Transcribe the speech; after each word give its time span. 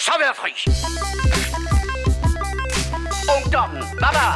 jeg 0.00 0.04
så 0.12 0.16
være 0.24 0.34
fri. 0.42 0.52
Ungdommen, 3.36 3.82
baba. 4.02 4.26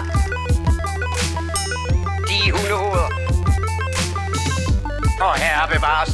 De 2.29 2.39
hundehoveder. 2.55 3.09
Og 5.27 5.35
herre 5.43 5.69
bevares. 5.75 6.11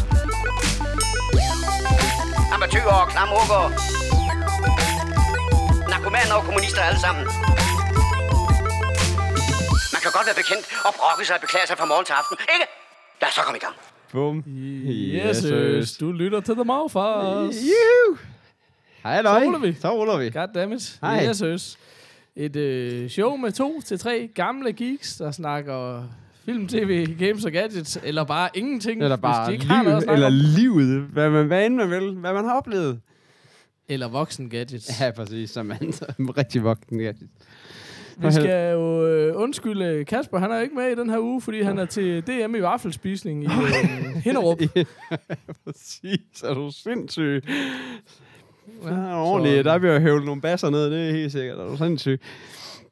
Amatøger 2.55 2.97
og 3.03 3.09
klamrukker. 3.13 3.63
Narkomaner 5.91 6.35
og 6.35 6.45
kommunister 6.45 6.83
alle 6.83 7.01
sammen. 7.01 7.25
Man 9.95 10.01
kan 10.03 10.11
godt 10.17 10.27
være 10.29 10.39
bekendt 10.43 10.65
og 10.87 10.93
brokke 10.99 11.25
sig 11.27 11.35
og 11.37 11.41
beklage 11.41 11.67
sig 11.67 11.77
fra 11.79 11.85
morgen 11.85 12.05
til 12.05 12.13
aften, 12.13 12.37
ikke? 12.55 12.67
Lad 13.21 13.29
os 13.29 13.35
så 13.35 13.43
komme 13.47 13.59
i 13.61 13.65
gang. 13.67 13.77
Bum. 14.13 14.43
Jesus, 15.17 15.93
du 16.01 16.13
lytter 16.13 16.41
til 16.41 16.55
The 16.55 16.65
Mouthfast. 16.65 17.59
Juhu. 17.71 18.30
Hej, 19.03 19.23
Så 19.23 19.39
ruller 19.45 19.59
vi. 19.59 19.73
Så 19.81 19.91
ruller 19.99 20.19
vi. 20.19 20.31
Goddammit. 20.31 20.99
Hej. 21.03 21.11
Jesus. 21.29 21.79
Et 22.37 22.57
øh, 22.57 23.09
show 23.11 23.37
med 23.37 23.53
to 23.53 23.81
til 23.81 23.99
tre 23.99 24.29
gamle 24.35 24.73
geeks, 24.73 25.17
der 25.17 25.31
snakker 25.31 26.05
film, 26.45 26.69
tv, 26.69 27.07
games 27.19 27.45
og 27.45 27.53
gadgets, 27.53 27.99
eller 28.05 28.25
bare 28.25 28.49
ingenting, 28.55 29.03
Eller 29.03 29.17
hvis 29.17 29.23
bare 29.23 29.47
de 29.49 29.53
ikke 29.53 29.67
har 29.67 29.83
noget 29.83 29.97
at 29.97 30.01
liv, 30.03 30.05
snakke 30.05 30.25
eller 30.25 30.27
om. 30.27 30.83
livet. 30.83 31.03
Hvad 31.03 31.31
man, 31.31 31.47
hvad 31.47 31.67
end 31.67 31.75
man 31.75 31.91
vil. 31.91 32.15
Hvad 32.15 32.33
man 32.33 32.45
har 32.45 32.57
oplevet. 32.57 33.01
Eller 33.89 34.09
voksen 34.09 34.51
gadgets. 34.51 35.01
Ja, 35.01 35.11
præcis. 35.11 35.51
Som 35.51 35.67
man 35.67 35.93
som 35.93 36.29
rigtig 36.29 36.65
voksen. 36.65 37.01
Ja. 37.01 37.13
Vi 38.19 38.33
skal 38.33 38.73
jo 38.73 39.07
øh, 39.07 39.33
undskylde 39.37 40.05
Kasper, 40.05 40.39
han 40.39 40.51
er 40.51 40.61
ikke 40.61 40.75
med 40.75 40.89
i 40.91 40.95
den 40.95 41.11
her 41.11 41.19
uge, 41.19 41.41
fordi 41.41 41.63
han 41.63 41.79
er 41.79 41.85
til 41.85 42.23
DM 42.27 42.55
i 42.55 42.61
vaffelspisning 42.61 43.43
i 43.45 43.47
øh, 43.47 44.23
Hinderup. 44.25 44.59
præcis. 45.65 46.43
Er 46.45 46.55
du 46.55 46.71
sindssyg? 46.71 47.45
Ja, 48.85 48.95
Ja, 48.95 49.23
ordentligt. 49.23 49.65
Der 49.65 49.79
bliver 49.79 50.01
høvlet 50.01 50.27
nogle 50.27 50.41
basser 50.41 50.71
ned, 50.71 50.91
det 50.91 51.09
er 51.09 51.13
helt 51.13 51.33
sikkert. 51.33 51.59
Er 51.59 51.65
du 51.65 51.77
sindssyg? 51.77 52.21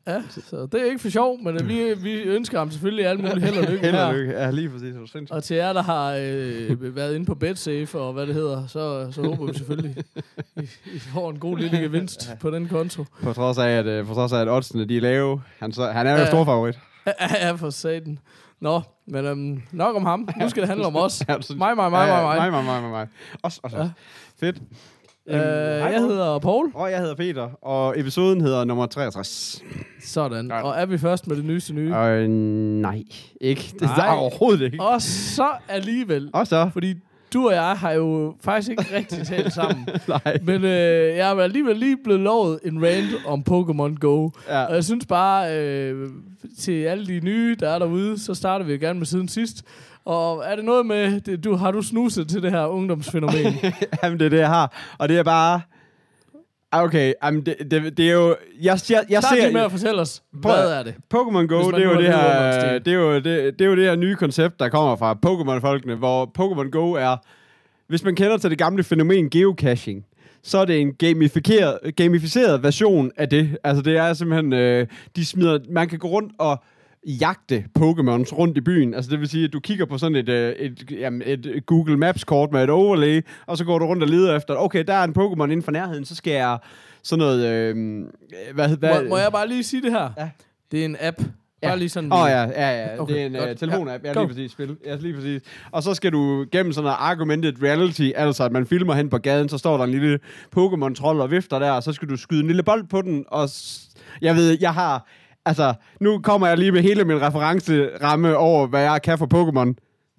Ja, 0.07 0.23
så 0.51 0.67
det 0.73 0.81
er 0.81 0.85
ikke 0.85 0.99
for 0.99 1.09
sjov, 1.11 1.43
men 1.43 1.69
vi, 1.69 1.95
vi 2.03 2.13
ønsker 2.13 2.59
ham 2.59 2.71
selvfølgelig 2.71 3.07
alt 3.07 3.21
muligt 3.21 3.43
held 3.45 3.57
og 3.59 3.71
lykke 3.73 3.85
Held 3.87 3.97
og 3.97 4.15
lykke. 4.15 4.33
Ja, 4.33 4.51
lige 4.51 4.69
præcis. 4.69 4.95
Er 4.95 5.01
du 5.01 5.07
sindssyg? 5.07 5.35
Og 5.35 5.45
til 5.45 5.57
jer, 5.57 5.73
der 5.73 5.83
har 5.83 6.15
øh, 6.21 6.97
været 6.97 7.15
inde 7.15 7.27
på 7.27 7.35
BetSafe 7.35 7.99
og 7.99 8.13
hvad 8.13 8.27
det 8.27 8.35
hedder, 8.35 8.67
så, 8.67 9.09
så 9.13 9.23
håber 9.23 9.47
vi 9.47 9.59
selvfølgelig, 9.59 9.97
I, 10.57 10.69
I 10.95 10.99
får 10.99 11.31
en 11.31 11.39
god 11.39 11.59
lille 11.59 11.79
gevinst 11.79 12.31
på 12.41 12.51
den 12.51 12.69
konto. 12.69 13.05
På 13.23 13.33
trods 13.33 13.59
af, 13.59 13.69
at, 13.71 13.87
øh, 13.87 14.07
på 14.07 14.15
trods 14.15 14.33
af, 14.33 14.41
at 14.41 14.49
oddsene 14.49 14.85
de 14.85 14.97
er 14.97 15.01
lave. 15.01 15.43
Han, 15.59 15.73
så, 15.73 15.87
han 15.87 16.07
er 16.07 16.13
jo 16.13 16.19
Ja. 16.19 16.27
stor 16.27 16.45
favorit. 16.45 16.79
Ja, 17.41 17.51
for 17.53 17.71
satan. 17.71 18.19
Nå, 18.61 18.81
men 19.07 19.25
øhm, 19.27 19.63
nok 19.73 19.97
om 19.97 20.05
ham. 20.05 20.29
Nu 20.41 20.49
skal 20.49 20.61
det 20.61 20.69
handle 20.69 20.87
om 20.87 20.97
os. 20.97 21.23
Ja, 21.29 21.37
Mig, 21.57 21.77
mig, 21.77 21.91
mig, 21.91 22.07
Ja, 22.09 22.17
ja, 22.17 22.23
mig, 22.23 22.37
mig. 22.37 22.51
mig, 22.53 22.65
mig, 22.65 22.83
mig, 22.83 22.91
mig. 22.91 23.09
Også, 23.43 23.61
også. 23.63 23.77
Ja. 23.77 23.83
Ja. 23.83 23.91
Fedt. 24.41 24.57
Øh, 25.29 25.35
hej, 25.41 25.91
jeg 25.93 26.01
hedder 26.01 26.39
Paul. 26.39 26.71
Og 26.75 26.91
jeg 26.91 26.99
hedder 27.01 27.15
Peter, 27.15 27.49
og 27.65 28.01
episoden 28.01 28.41
hedder 28.41 28.65
nummer 28.65 28.87
63. 28.87 29.63
Sådan. 30.05 30.47
Ja. 30.47 30.63
Og 30.63 30.75
er 30.81 30.87
vi 30.87 30.99
først 30.99 31.27
med 31.27 31.37
det 31.37 31.45
nyeste 31.45 31.73
nye? 31.75 31.97
Øh, 31.97 32.29
nej, 32.29 33.03
ikke. 33.41 33.73
Det 33.73 33.83
Nej. 33.83 34.07
er 34.07 34.13
overhovedet 34.13 34.61
ikke. 34.65 34.83
Og 34.85 35.03
så 35.03 35.49
alligevel. 35.69 36.31
Og 36.33 36.47
så? 36.47 36.71
Fordi 36.73 36.95
du 37.35 37.47
og 37.47 37.53
jeg 37.55 37.73
har 37.73 37.93
jo 37.93 38.35
faktisk 38.41 38.71
ikke 38.71 38.85
rigtig 38.97 39.27
talt 39.27 39.53
sammen. 39.61 39.89
Nej. 40.09 40.39
Men 40.43 40.65
øh, 40.65 41.17
jeg 41.17 41.31
er 41.31 41.41
alligevel 41.41 41.77
lige 41.77 41.97
blevet 42.05 42.21
lovet 42.21 42.61
en 42.65 42.83
rant 42.87 43.11
om 43.27 43.45
Pokémon 43.51 43.99
Go. 43.99 44.31
Ja. 44.49 44.65
Og 44.65 44.75
jeg 44.75 44.85
synes 44.85 45.07
bare, 45.07 45.59
øh, 45.59 46.09
til 46.61 46.83
alle 46.85 47.07
de 47.07 47.21
nye, 47.25 47.57
der 47.61 47.69
er 47.69 47.79
derude, 47.79 48.19
så 48.19 48.35
starter 48.35 48.65
vi 48.65 48.73
jo 48.73 48.79
gerne 48.81 48.99
med 48.99 49.07
siden 49.07 49.29
sidst. 49.29 49.63
Og 50.09 50.43
er 50.47 50.57
det 50.57 50.65
noget 50.65 50.87
med, 50.87 51.21
det, 51.21 51.45
du, 51.45 51.57
har 51.57 51.71
du 51.71 51.83
snuset 51.83 52.29
til 52.29 52.43
det 52.43 52.51
her 52.51 52.67
ungdomsfænomen? 52.67 53.55
Jamen, 54.03 54.19
det 54.21 54.27
er 54.27 54.31
det, 54.31 54.39
jeg 54.39 54.49
har. 54.49 54.95
Og 54.99 55.09
det 55.09 55.19
er 55.19 55.23
bare... 55.23 55.61
Ah, 56.73 56.83
Okay, 56.85 57.13
jamen, 57.25 57.47
det, 57.47 57.57
det, 57.71 57.97
det 57.97 58.09
er 58.09 58.13
jo... 58.13 58.37
Jeg, 58.63 58.79
jeg, 58.91 59.05
jeg 59.11 59.23
Start 59.23 59.35
lige 59.35 59.47
ser... 59.47 59.53
med 59.53 59.61
at 59.61 59.71
fortælle 59.71 60.01
os, 60.01 60.23
Prøv 60.43 60.53
hvad 60.53 60.73
er 60.73 60.83
det? 60.83 60.95
Pokémon 61.15 61.47
Go, 61.47 61.71
det 61.71 61.83
er, 61.83 61.85
jo 61.85 61.97
det, 61.97 62.07
her, 62.07 62.79
det, 62.79 62.93
er 62.93 62.97
jo 62.97 63.15
det, 63.15 63.25
det 63.59 63.61
er 63.61 63.67
jo 63.67 63.77
det 63.77 63.85
her 63.85 63.97
nye 63.97 64.15
koncept, 64.15 64.61
der 64.61 64.69
kommer 64.69 64.97
fra 64.97 65.19
Pokémon-folkene, 65.27 65.95
hvor 65.95 66.33
Pokémon 66.39 66.71
Go 66.71 66.93
er... 66.93 67.17
Hvis 67.89 68.05
man 68.05 68.15
kender 68.15 68.37
til 68.37 68.51
det 68.51 68.59
gamle 68.59 68.85
fænomen 68.85 69.31
geocaching, 69.31 70.05
så 70.43 70.59
er 70.59 70.65
det 70.65 70.81
en 70.81 70.95
gamificeret, 70.95 71.97
gamificeret 71.97 72.63
version 72.63 73.11
af 73.17 73.29
det. 73.29 73.59
Altså 73.65 73.83
det 73.83 73.97
er 73.97 74.13
simpelthen, 74.13 74.53
øh, 74.53 74.87
de 75.17 75.25
smider, 75.25 75.59
man 75.71 75.89
kan 75.89 75.99
gå 75.99 76.09
rundt 76.09 76.33
og 76.39 76.63
jagte 77.07 77.65
Pokémons 77.79 78.35
rundt 78.35 78.57
i 78.59 78.61
byen. 78.61 78.95
Altså 78.95 79.11
det 79.11 79.21
vil 79.21 79.29
sige, 79.29 79.45
at 79.45 79.53
du 79.53 79.61
kigger 79.61 79.85
på 79.85 79.99
sådan 79.99 80.17
et, 80.17 80.29
øh, 80.29 80.53
et, 80.53 80.91
jamen, 80.91 81.23
et 81.27 81.63
Google 81.67 81.97
Maps-kort 81.97 82.53
med 82.53 82.65
et 82.65 82.71
overlay, 82.71 83.21
og 83.47 83.59
så 83.59 83.65
går 83.65 83.79
du 83.79 83.87
rundt 83.87 84.03
og 84.03 84.09
leder 84.09 84.37
efter, 84.37 84.55
okay, 84.55 84.85
der 84.85 84.95
er 84.95 85.05
en 85.05 85.15
Pokémon 85.19 85.45
inden 85.45 85.63
for 85.63 85.73
nærheden, 85.73 86.05
så 86.05 86.15
skal 86.15 86.33
jeg 86.33 86.59
sådan 87.03 87.19
noget... 87.19 87.47
Øh, 87.47 88.05
hvad, 88.55 88.77
hvad, 88.77 89.03
Må, 89.03 89.09
må 89.09 89.17
jeg 89.17 89.33
bare 89.33 89.49
lige 89.49 89.63
sige 89.63 89.83
det 89.83 89.93
her? 89.93 90.11
Ja. 90.19 90.31
Det 90.71 90.81
er 90.81 90.85
en 90.85 90.97
app. 91.01 91.17
Bare 91.63 91.73
Ja. 91.73 91.77
lige 91.77 91.89
sådan. 91.89 92.13
Åh 92.13 92.23
oh, 92.23 92.29
ja, 92.31 92.43
ja, 92.43 92.83
ja. 92.83 93.01
Okay, 93.03 93.15
det 93.15 93.23
er 93.23 93.27
en 93.27 93.51
uh, 93.51 93.57
telefonapp. 93.57 94.05
Ja, 94.05 94.13
Go. 94.13 94.21
lige 94.21 94.29
præcis. 94.29 94.53
Spil. 94.53 94.77
Ja, 94.87 94.97
lige 94.97 95.15
præcis. 95.15 95.43
Og 95.71 95.83
så 95.83 95.95
skal 95.95 96.13
du 96.13 96.47
gennem 96.53 96.73
sådan 96.73 96.85
noget 96.85 96.97
argumented 97.01 97.63
reality, 97.63 98.11
altså 98.15 98.45
at 98.45 98.53
man 98.53 98.67
filmer 98.67 98.95
hen 98.95 99.09
på 99.09 99.19
gaden, 99.19 99.49
så 99.49 99.59
står 99.59 99.77
der 99.77 99.85
en 99.85 99.91
lille 99.91 100.19
Pokémon-trold 100.59 101.21
og 101.21 101.31
vifter 101.31 101.59
der, 101.59 101.71
og 101.71 101.83
så 101.83 101.93
skal 101.93 102.09
du 102.09 102.17
skyde 102.17 102.41
en 102.41 102.47
lille 102.47 102.63
bold 102.63 102.85
på 102.85 103.03
den, 103.03 103.25
og 103.29 103.49
jeg 104.23 104.35
ved, 104.37 104.59
jeg 104.61 104.75
har... 104.75 105.09
Altså, 105.49 105.75
nu 106.01 106.19
kommer 106.19 106.47
jeg 106.47 106.59
lige 106.59 106.73
med 106.73 106.83
hele 106.83 107.05
min 107.05 107.23
referenceramme 107.23 108.37
over, 108.37 108.67
hvad 108.67 108.83
jeg 108.83 109.03
kan 109.03 109.19
for 109.19 109.27
Pokémon, 109.35 109.75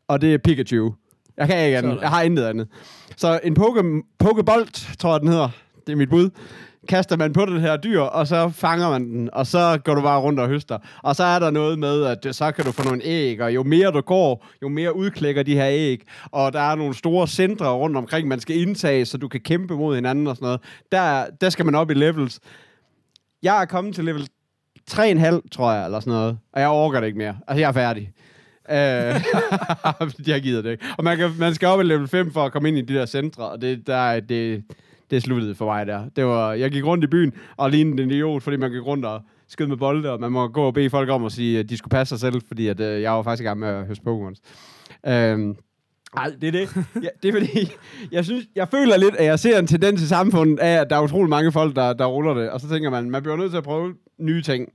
og 0.08 0.22
det 0.22 0.34
er 0.34 0.38
Pikachu. 0.38 0.94
Jeg 1.38 1.48
kan 1.48 1.66
ikke 1.66 1.78
andet. 1.78 2.02
Jeg 2.02 2.10
har 2.10 2.22
intet 2.22 2.44
andet. 2.46 2.68
Så 3.18 3.40
en 3.44 3.58
Poké- 3.60 4.16
Pokebolt, 4.20 4.90
tror 5.00 5.12
jeg, 5.12 5.20
den 5.22 5.30
hedder. 5.30 5.50
Det 5.88 5.94
er 5.94 5.98
mit 5.98 6.10
bud 6.10 6.30
kaster 6.90 7.18
man 7.18 7.34
på 7.34 7.46
den 7.46 7.60
her 7.60 7.78
dyr, 7.78 8.02
og 8.02 8.28
så 8.28 8.50
fanger 8.50 8.90
man 8.90 9.04
den, 9.06 9.30
og 9.34 9.48
så 9.48 9.80
går 9.84 9.96
du 9.96 10.02
bare 10.02 10.20
rundt 10.20 10.40
og 10.40 10.48
høster. 10.48 10.78
Og 11.04 11.16
så 11.16 11.24
er 11.24 11.40
der 11.40 11.50
noget 11.50 11.80
med, 11.80 12.04
at 12.04 12.36
så 12.36 12.52
kan 12.52 12.66
du 12.66 12.72
få 12.72 12.84
nogle 12.84 13.04
æg, 13.04 13.42
og 13.42 13.56
jo 13.56 13.64
mere 13.64 13.92
du 13.92 14.02
går, 14.02 14.46
jo 14.62 14.68
mere 14.70 14.96
udklækker 14.96 15.44
de 15.44 15.54
her 15.56 15.68
æg. 15.70 16.02
Og 16.26 16.54
der 16.54 16.60
er 16.60 16.76
nogle 16.76 16.94
store 16.94 17.28
centre 17.28 17.72
rundt 17.72 17.98
omkring, 17.98 18.28
man 18.28 18.40
skal 18.40 18.58
indtage, 18.62 19.06
så 19.06 19.18
du 19.18 19.28
kan 19.28 19.40
kæmpe 19.40 19.76
mod 19.76 19.96
hinanden 19.96 20.28
og 20.28 20.36
sådan 20.36 20.46
noget. 20.46 20.62
Der, 20.92 21.26
der 21.42 21.50
skal 21.50 21.66
man 21.66 21.76
op 21.76 21.92
i 21.92 21.94
levels. 21.94 22.40
Jeg 23.44 23.62
er 23.62 23.66
kommet 23.66 23.96
til 23.96 24.06
level 24.06 24.28
3,5, 24.92 25.50
tror 25.52 25.72
jeg, 25.72 25.86
eller 25.86 26.00
sådan 26.00 26.14
noget. 26.14 26.38
Og 26.54 26.62
jeg 26.62 26.70
overgår 26.70 27.00
det 27.00 27.08
ikke 27.08 27.18
mere. 27.18 27.38
Altså, 27.48 27.60
jeg 27.60 27.68
er 27.68 27.72
færdig. 27.72 28.12
Øh, 28.70 30.28
jeg 30.34 30.42
gider 30.42 30.62
det 30.62 30.72
ikke. 30.72 30.86
Og 30.98 31.04
man, 31.04 31.18
kan, 31.18 31.32
man 31.40 31.54
skal 31.56 31.68
op 31.68 31.82
i 31.82 31.84
level 31.84 32.08
5 32.08 32.32
for 32.32 32.44
at 32.44 32.52
komme 32.52 32.68
ind 32.68 32.78
i 32.78 32.82
de 32.82 32.94
der 32.94 33.06
centre, 33.06 33.44
og 33.44 33.62
det, 33.62 33.88
der, 33.88 34.20
det, 34.20 34.64
det 35.12 35.24
sluttede 35.24 35.56
for 35.56 35.66
mig 35.66 35.88
der. 35.88 36.10
Det 36.16 36.26
var, 36.26 36.54
jeg 36.54 36.72
gik 36.72 36.86
rundt 36.86 37.04
i 37.04 37.08
byen 37.08 37.34
og 37.58 37.70
lignede 37.70 38.04
en 38.04 38.12
idiot, 38.12 38.44
fordi 38.44 38.58
man 38.58 38.72
gik 38.72 38.86
rundt 38.86 39.06
og 39.06 39.22
skød 39.48 39.68
med 39.68 39.78
bolde, 39.78 40.12
og 40.12 40.20
man 40.20 40.32
må 40.32 40.48
gå 40.48 40.64
og 40.64 40.74
bede 40.74 40.90
folk 40.90 41.10
om 41.10 41.26
at 41.26 41.32
sige, 41.32 41.60
at 41.60 41.70
de 41.70 41.78
skulle 41.78 41.92
passe 41.92 42.10
sig 42.10 42.20
selv, 42.20 42.42
fordi 42.48 42.68
at, 42.68 42.80
øh, 42.80 43.02
jeg 43.02 43.12
var 43.12 43.22
faktisk 43.22 43.44
i 43.44 43.48
gang 43.48 43.60
med 43.60 43.68
at 43.68 43.88
høste 43.88 44.04
Pokémons. 44.08 44.42
Øh, 45.12 45.56
ej, 46.18 46.32
det 46.42 46.48
er 46.48 46.52
det. 46.52 46.70
Ja, 47.04 47.08
det 47.24 47.30
er 47.30 47.34
fordi, 47.34 47.72
jeg, 48.12 48.26
synes, 48.26 48.46
jeg 48.56 48.68
føler 48.68 48.98
lidt, 48.98 49.16
at 49.16 49.26
jeg 49.26 49.40
ser 49.40 49.60
en 49.60 49.68
tendens 49.68 50.02
i 50.02 50.08
samfundet 50.08 50.60
af, 50.60 50.82
at 50.82 50.90
der 50.90 50.96
er 50.96 51.02
utrolig 51.02 51.30
mange 51.30 51.52
folk, 51.52 51.76
der, 51.76 51.94
der 51.94 52.06
ruller 52.06 52.34
det. 52.34 52.50
Og 52.50 52.60
så 52.62 52.70
tænker 52.70 52.90
man, 52.90 53.10
man 53.12 53.22
bliver 53.24 53.36
nødt 53.38 53.52
til 53.52 53.58
at 53.58 53.64
prøve 53.64 53.94
nye 54.20 54.42
ting. 54.42 54.70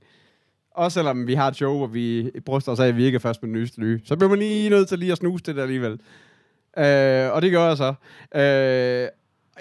Også 0.75 0.95
selvom 0.95 1.27
vi 1.27 1.33
har 1.33 1.47
et 1.47 1.55
show, 1.55 1.77
hvor 1.77 1.87
vi 1.87 2.29
bryster 2.45 2.71
os 2.71 2.79
af, 2.79 2.87
at 2.87 2.97
vi 2.97 3.05
ikke 3.05 3.15
er 3.15 3.19
først 3.19 3.43
med 3.43 3.47
den 3.47 3.59
nyeste 3.59 3.79
nye. 3.81 3.99
Så 4.05 4.15
bliver 4.15 4.29
man 4.29 4.39
lige 4.39 4.69
nødt 4.69 4.87
til 4.87 4.99
lige 4.99 5.11
at 5.11 5.17
snuse 5.17 5.43
det 5.43 5.55
der 5.55 5.61
alligevel. 5.61 5.91
Øh, 6.77 7.33
og 7.33 7.41
det 7.41 7.51
gør 7.51 7.67
jeg 7.67 7.77
så. 7.77 7.93
Øh, 8.35 8.41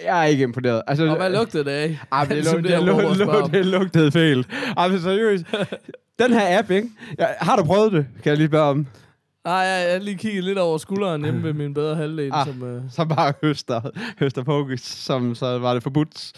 jeg 0.05 0.21
er 0.21 0.25
ikke 0.25 0.43
imponeret. 0.43 0.83
Altså, 0.87 1.07
Og 1.07 1.17
hvad 1.17 1.31
lugtede 1.31 1.65
det 1.65 1.71
af? 1.71 1.99
Ah, 2.11 2.29
det, 2.29 2.45
lug, 2.53 2.63
det 2.65 2.83
lug, 2.83 3.01
lug, 3.19 3.53
det 3.53 3.67
lugtede 3.67 4.13
fejl. 4.13 4.47
Ej, 4.77 4.89
men 4.89 5.01
seriøst. 5.01 5.45
Den 6.23 6.33
her 6.33 6.59
app, 6.59 6.71
ikke? 6.71 6.89
Ja, 7.19 7.27
har 7.39 7.57
du 7.57 7.65
prøvet 7.65 7.93
det? 7.93 8.07
Kan 8.23 8.31
jeg 8.31 8.37
lige 8.37 8.49
spørge 8.49 8.71
om? 8.71 8.87
Nej, 9.45 9.55
jeg, 9.55 9.85
jeg 9.87 9.93
har 9.93 9.99
lige 10.01 10.17
kigget 10.19 10.45
lidt 10.45 10.59
over 10.59 10.79
skulderen 10.79 11.23
hjemme 11.25 11.43
ved 11.43 11.53
min 11.53 11.75
bedre 11.75 11.95
halvdel, 11.97 12.31
Ah. 12.35 12.47
som... 12.47 12.63
Øh, 12.63 12.83
Så 12.91 13.05
bare 13.05 13.33
høster, 13.43 13.81
høster 14.19 14.43
pokes, 14.43 14.81
som 14.81 15.35
så 15.35 15.59
var 15.59 15.75
det 15.75 15.83
forbudt. 15.83 16.33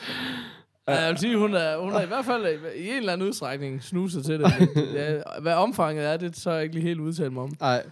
Ja, 0.89 0.95
jeg 1.01 1.11
vil 1.11 1.19
sige, 1.19 1.37
hun 1.39 1.55
er, 1.55 1.79
hun 1.79 1.93
er 1.93 2.01
i 2.03 2.07
hvert 2.07 2.25
fald 2.25 2.47
i 2.77 2.89
en 2.91 2.97
eller 2.97 3.13
anden 3.13 3.29
udstrækning 3.29 3.83
snuset 3.83 4.25
til 4.25 4.39
det. 4.41 4.53
Ja, 4.95 5.15
hvad 5.41 5.53
omfanget 5.55 6.07
er, 6.07 6.17
det 6.17 6.37
så 6.37 6.51
er 6.51 6.55
jeg 6.55 6.63
ikke 6.63 6.75
lige 6.75 6.87
helt 6.87 7.01
udtalt 7.01 7.33
mig 7.33 7.43
om. 7.43 7.53
Nej. 7.61 7.83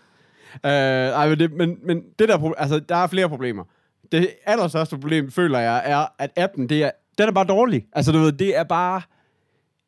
Øh, 0.65 0.71
ej, 0.71 1.29
men, 1.29 1.39
det, 1.39 1.53
men, 1.53 1.79
men 1.83 2.03
det 2.19 2.29
der, 2.29 2.53
altså, 2.59 2.79
der 2.79 2.97
er 2.97 3.07
flere 3.07 3.29
problemer. 3.29 3.65
Det 4.13 4.29
allerstørste 4.47 4.97
problem, 4.97 5.31
føler 5.31 5.59
jeg, 5.59 5.83
er, 5.85 6.07
at 6.19 6.31
appen, 6.37 6.69
det 6.69 6.83
er, 6.85 6.91
den 7.19 7.29
er 7.29 7.33
bare 7.33 7.45
dårlig. 7.47 7.87
Altså, 7.93 8.13
du 8.13 8.19
ved, 8.19 8.33
det 8.33 8.57
er 8.59 8.65
bare 8.65 9.03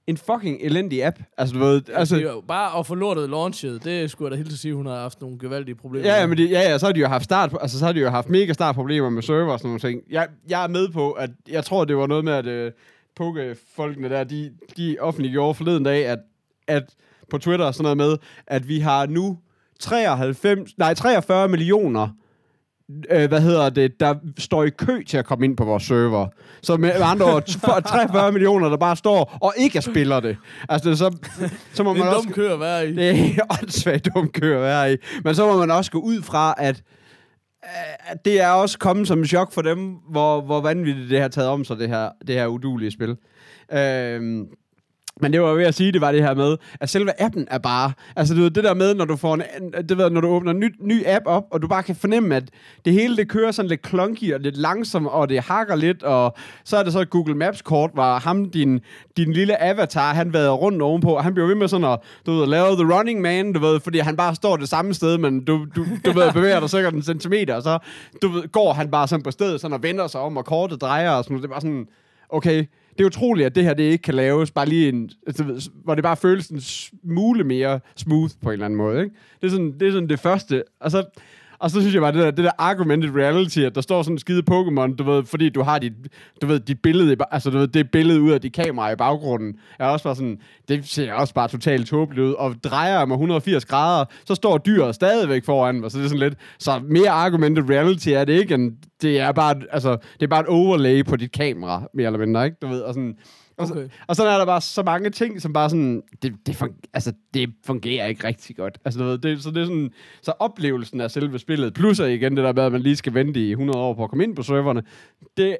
en 0.07 0.17
fucking 0.17 0.59
elendig 0.61 1.07
app. 1.07 1.19
Altså, 1.39 1.55
du 1.55 1.61
ved, 1.61 1.75
Altså, 1.77 1.93
altså... 1.93 2.17
det 2.17 2.25
er 2.25 2.33
jo 2.33 2.43
bare 2.49 2.79
at 2.79 2.87
få 2.87 2.95
lortet 2.95 3.31
launchet, 3.31 3.85
det 3.85 4.11
skulle 4.11 4.27
jeg 4.27 4.31
da 4.31 4.37
helt 4.37 4.51
til 4.51 4.59
sige, 4.59 4.75
hun 4.75 4.87
har 4.87 4.97
haft 5.01 5.21
nogle 5.21 5.39
gevaldige 5.39 5.75
problemer. 5.75 6.09
Ja, 6.09 6.21
ja, 6.21 6.27
men 6.27 6.39
det, 6.39 6.51
ja, 6.51 6.61
ja, 6.61 6.79
så 6.79 6.87
har 6.87 6.93
de 6.93 7.01
jo 7.01 7.07
haft 7.07 7.25
start, 7.25 7.57
altså 7.61 7.79
så 7.79 7.85
har 7.85 7.93
de 7.93 8.01
jo 8.01 8.11
haft 8.11 8.29
mega 8.29 8.53
start 8.53 8.75
problemer 8.75 9.11
med 9.11 9.23
server 9.23 9.53
og 9.53 9.59
sådan 9.59 9.69
nogle 9.69 9.81
ting. 9.81 10.03
Jeg, 10.11 10.29
jeg 10.49 10.65
er 10.65 10.69
med 10.69 10.89
på, 10.89 11.13
at 11.13 11.31
jeg 11.49 11.65
tror, 11.65 11.85
det 11.85 11.97
var 11.97 12.07
noget 12.07 12.25
med, 12.25 12.33
at 12.33 12.47
øh, 12.47 12.73
Poke-folkene 13.17 14.09
der, 14.09 14.25
de, 14.25 14.51
de 14.77 14.97
offentliggjorde 15.01 15.55
forleden 15.55 15.85
dag, 15.85 16.07
at, 16.07 16.19
at 16.67 16.95
på 17.31 17.39
Twitter 17.39 17.67
og 17.67 17.75
sådan 17.75 17.83
noget 17.83 17.97
med, 17.97 18.17
at 18.47 18.69
vi 18.69 18.79
har 18.79 19.07
nu 19.07 19.39
93, 19.81 20.79
nej, 20.79 20.95
43 20.95 21.49
millioner 21.49 22.09
øh, 23.11 23.29
hvad 23.29 23.41
hedder 23.41 23.71
det, 23.71 24.01
der 24.01 24.15
står 24.39 24.65
i 24.65 24.71
kø 24.71 25.03
til 25.05 25.17
at 25.17 25.25
komme 25.25 25.45
ind 25.45 25.57
på 25.57 25.65
vores 25.65 25.83
server. 25.83 26.27
Så 26.63 26.77
med 26.77 26.91
andre 27.03 27.27
ord, 27.27 27.51
for 27.61 27.81
43 27.81 28.33
millioner, 28.33 28.69
der 28.69 28.77
bare 28.77 28.97
står 28.97 29.39
og 29.43 29.55
ikke 29.57 29.83
spiller 29.83 30.21
det. 30.21 30.37
Altså, 30.69 30.97
så, 30.97 31.17
så 31.73 31.83
må 31.83 31.95
Det 31.95 32.01
er 32.01 32.05
man 32.05 32.13
en 32.13 32.17
også... 32.17 32.27
dum 32.29 32.33
kø 32.33 32.53
at 32.53 32.61
være 32.61 32.89
i. 32.89 32.95
Det 32.95 33.11
er 33.11 33.43
åndssvagt 33.63 34.09
dum 34.15 34.29
kø 34.29 34.55
at 34.55 34.63
være 34.63 34.93
i. 34.93 34.97
Men 35.25 35.35
så 35.35 35.47
må 35.47 35.59
man 35.59 35.71
også 35.71 35.91
gå 35.91 35.99
ud 35.99 36.23
fra, 36.23 36.55
at 36.59 36.83
at 38.07 38.25
det 38.25 38.41
er 38.41 38.49
også 38.49 38.79
kommet 38.79 39.09
som 39.09 39.19
en 39.19 39.27
chok 39.27 39.53
for 39.53 39.63
dem, 39.63 39.95
hvor, 40.11 40.41
hvor 40.41 40.61
vanvittigt 40.61 41.11
det 41.11 41.21
har 41.21 41.29
taget 41.29 41.49
om 41.49 41.65
sig, 41.65 41.79
det 41.79 41.89
her, 41.89 42.11
det 42.27 42.35
her 42.35 42.47
udulige 42.47 42.91
spil. 42.91 43.17
Øhm, 43.73 44.47
men 45.21 45.33
det 45.33 45.43
var 45.43 45.55
ved 45.55 45.65
at 45.65 45.75
sige, 45.75 45.93
det 45.93 46.01
var 46.01 46.13
det 46.13 46.23
her 46.23 46.35
med, 46.35 46.57
at 46.81 46.91
selve 46.91 47.23
appen 47.23 47.49
er 47.51 47.59
bare... 47.59 47.93
Altså, 48.17 48.35
du 48.35 48.41
ved, 48.41 48.51
det 48.51 48.65
der 48.65 48.75
med, 48.75 48.95
når 48.95 49.05
du 49.05 49.17
får 49.17 49.35
en, 49.35 49.43
det 49.89 49.99
ved, 49.99 50.11
når 50.11 50.21
du 50.21 50.29
åbner 50.29 50.51
en 50.51 50.61
ny, 50.61 50.75
ny 50.81 51.07
app 51.07 51.23
op, 51.27 51.45
og 51.51 51.63
du 51.63 51.69
bare 51.69 51.83
kan 51.83 51.97
fornemme, 51.97 52.37
at 52.37 52.45
det 52.85 52.93
hele, 52.93 53.17
det 53.17 53.29
kører 53.29 53.51
sådan 53.51 53.69
lidt 53.69 53.89
clunky 53.89 54.35
og 54.35 54.41
lidt 54.41 54.57
langsomt, 54.57 55.09
og 55.09 55.29
det 55.29 55.41
hakker 55.41 55.77
lidt, 55.77 56.03
og 56.03 56.37
så 56.65 56.77
er 56.77 56.83
det 56.83 56.93
så 56.93 57.01
et 57.01 57.11
Google 57.11 57.35
Maps-kort, 57.35 57.91
hvor 57.95 58.19
ham, 58.19 58.51
din, 58.51 58.81
din 59.17 59.33
lille 59.33 59.63
avatar, 59.63 60.15
han 60.15 60.33
været 60.33 60.61
rundt 60.61 60.83
ovenpå, 60.83 61.11
og 61.11 61.25
han 61.25 61.35
bliver 61.35 61.47
ved 61.47 61.55
med 61.55 61.69
sådan 61.69 61.87
at, 61.87 61.99
du 62.27 62.33
ved, 62.33 62.47
lave 62.47 62.77
the 62.77 62.95
running 62.95 63.21
man, 63.21 63.53
du 63.53 63.61
ved, 63.61 63.81
fordi 63.81 63.99
han 63.99 64.17
bare 64.17 64.35
står 64.35 64.57
det 64.57 64.69
samme 64.69 64.95
sted, 64.95 65.19
men 65.19 65.45
du, 65.45 65.67
du, 65.77 65.85
du 66.05 66.13
ved, 66.13 66.33
bevæger 66.33 66.61
dig 66.61 66.71
sikkert 66.71 66.95
en 66.95 67.03
centimeter, 67.03 67.55
og 67.55 67.63
så 67.63 67.79
du 68.23 68.29
ved, 68.29 68.53
går 68.53 68.73
han 68.73 68.91
bare 68.91 69.09
sådan 69.09 69.23
på 69.23 69.31
stedet, 69.31 69.61
sådan 69.61 69.75
og 69.75 69.83
vender 69.83 70.07
sig 70.07 70.21
om, 70.21 70.37
og 70.37 70.45
kortet 70.45 70.81
drejer, 70.81 71.11
og 71.11 71.25
sådan 71.25 71.35
noget. 71.35 71.43
Det 71.43 71.49
er 71.49 71.53
bare 71.53 71.61
sådan, 71.61 71.87
okay, 72.29 72.65
det 72.99 73.05
er 73.05 73.07
utroligt, 73.07 73.47
at 73.47 73.55
det 73.55 73.65
her 73.65 73.75
det 73.75 73.83
ikke 73.83 74.03
kan 74.03 74.15
laves 74.15 74.51
bare 74.51 74.67
lige 74.67 74.89
en, 74.89 75.11
altså, 75.27 75.71
hvor 75.85 75.95
det 75.95 76.05
bare 76.05 76.17
føles 76.17 76.49
en 76.49 76.61
smule 76.61 77.45
mere 77.45 77.81
smooth 77.97 78.33
på 78.43 78.49
en 78.49 78.53
eller 78.53 78.65
anden 78.65 78.77
måde. 78.77 79.03
Ikke? 79.03 79.15
Det, 79.41 79.47
er 79.47 79.51
sådan, 79.51 79.73
det 79.81 79.89
er 79.89 79.93
sådan 79.93 80.09
det 80.09 80.21
første. 80.21 80.63
Og 80.81 80.91
så, 80.91 81.05
og 81.59 81.71
så 81.71 81.81
synes 81.81 81.95
jeg 81.95 82.03
bare, 82.03 82.13
det 82.13 82.21
der, 82.23 82.31
det 82.31 82.45
der 82.45 82.51
argumented 82.59 83.11
reality, 83.17 83.59
at 83.59 83.75
der 83.75 83.81
står 83.81 84.03
sådan 84.03 84.15
en 84.15 84.19
skide 84.19 84.43
Pokémon, 84.51 84.97
du 84.97 85.05
ved, 85.05 85.25
fordi 85.25 85.49
du 85.49 85.63
har 85.63 85.79
dit, 85.79 85.93
du 86.43 86.47
ved, 86.47 86.61
dit 86.61 86.83
billede, 86.83 87.13
i 87.13 87.17
altså 87.31 87.51
du 87.51 87.59
ved, 87.59 87.69
det 87.69 87.91
billede 87.91 88.21
ud 88.21 88.31
af 88.31 88.41
dit 88.41 88.53
kamera 88.53 88.91
i 88.91 88.97
baggrunden, 88.97 89.55
er 89.79 89.87
også 89.87 90.05
bare 90.05 90.17
sådan, 90.17 90.39
det 90.69 90.89
ser 90.89 91.13
også 91.13 91.35
bare 91.35 91.49
totalt 91.49 91.89
tåbeligt 91.89 92.27
ud, 92.27 92.33
og 92.33 92.55
drejer 92.65 92.99
jeg 92.99 93.09
mig 93.09 93.15
180 93.15 93.65
grader, 93.65 94.05
så 94.27 94.35
står 94.35 94.59
dyret 94.59 94.95
stadigvæk 94.95 95.45
foran 95.45 95.81
mig, 95.81 95.91
så 95.91 95.99
det 95.99 96.05
er 96.05 96.09
sådan 96.09 96.21
lidt, 96.21 96.35
så 96.59 96.81
mere 96.89 97.11
argumented 97.11 97.71
reality 97.71 98.09
er 98.09 98.25
det 98.25 98.33
ikke, 98.33 98.55
end 98.55 98.73
det 99.03 99.21
er 99.21 99.33
bare, 99.33 99.55
altså, 99.73 99.91
det 99.91 100.23
er 100.23 100.27
bare 100.27 100.41
et 100.41 100.47
overlay 100.47 101.05
på 101.05 101.17
dit 101.17 101.33
kamera, 101.33 101.83
mere 101.95 102.07
eller 102.07 102.19
mindre, 102.19 102.45
ikke? 102.45 102.57
Du 102.63 102.67
ved, 102.67 102.81
og 102.81 102.95
sådan, 102.95 103.15
og, 103.59 103.71
Okay. 103.71 103.83
så, 103.83 103.89
og 104.07 104.17
sådan 104.17 104.33
er 104.33 104.39
der 104.39 104.47
bare 104.47 104.61
så 104.61 104.83
mange 104.83 105.11
ting, 105.11 105.43
som 105.43 105.53
bare 105.53 105.71
sådan, 105.71 106.03
det, 106.23 106.35
det, 106.47 106.57
fun, 106.57 106.75
altså, 106.95 107.13
det 107.35 107.51
fungerer 107.67 108.07
ikke 108.07 108.27
rigtig 108.27 108.57
godt. 108.57 108.79
Altså, 108.85 109.01
du 109.01 109.07
ved, 109.07 109.19
det, 109.19 109.43
så 109.43 109.51
det 109.51 109.63
er 109.63 109.65
sådan, 109.67 109.91
så 110.23 110.33
oplevelsen 110.39 111.01
af 111.01 111.11
selve 111.11 111.39
spillet, 111.39 111.75
plus 111.75 111.99
igen 111.99 112.37
det 112.37 112.45
der 112.45 112.53
med, 112.53 112.63
at 112.63 112.73
man 112.73 112.81
lige 112.81 112.97
skal 112.97 113.15
vente 113.15 113.41
i 113.41 113.51
100 113.51 113.79
år 113.79 113.95
på 113.95 114.05
at 114.05 114.11
komme 114.11 114.25
ind 114.25 114.37
på 114.37 114.43
serverne, 114.43 114.83
det, 115.37 115.57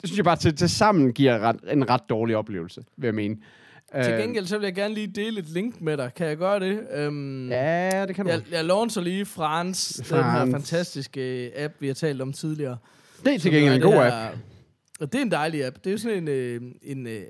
det 0.00 0.08
synes 0.08 0.16
jeg 0.16 0.24
bare 0.24 0.36
til, 0.36 0.56
til 0.56 0.68
sammen 0.68 1.12
giver 1.12 1.38
ret, 1.38 1.56
en 1.72 1.90
ret 1.90 2.00
dårlig 2.08 2.36
oplevelse, 2.36 2.84
vil 2.96 3.06
jeg 3.06 3.14
mene. 3.14 3.36
Til 4.04 4.12
Øh, 4.12 4.18
gengæld, 4.18 4.46
så 4.46 4.58
vil 4.58 4.64
jeg 4.64 4.74
gerne 4.74 4.94
lige 4.94 5.06
dele 5.06 5.38
et 5.40 5.48
link 5.48 5.80
med 5.80 5.96
dig. 5.96 6.10
Kan 6.16 6.26
jeg 6.26 6.36
gøre 6.36 6.60
det? 6.60 6.80
Øhm, 6.94 7.48
Ja, 7.50 8.06
det 8.06 8.16
kan 8.16 8.24
du. 8.24 8.30
Jeg, 8.30 8.42
jeg 8.52 8.64
launcher 8.64 9.02
lige 9.02 9.24
Frans, 9.26 10.02
den 10.08 10.24
her 10.24 10.50
fantastiske 10.50 11.50
app, 11.56 11.74
vi 11.80 11.86
har 11.86 11.94
talt 11.94 12.22
om 12.22 12.32
tidligere. 12.32 12.76
det 13.24 13.34
er 13.34 13.38
til 13.38 13.52
gengæld 13.52 13.74
en 13.74 13.80
god 13.80 13.94
app. 13.94 14.36
Og 15.00 15.12
det 15.12 15.18
er 15.18 15.22
en 15.22 15.30
dejlig 15.30 15.66
app. 15.66 15.76
Det 15.76 15.86
er 15.86 15.90
jo 15.92 15.98
sådan 15.98 16.18
en, 16.18 16.28
øh, 16.28 16.60
en 16.82 17.06
øh, 17.06 17.22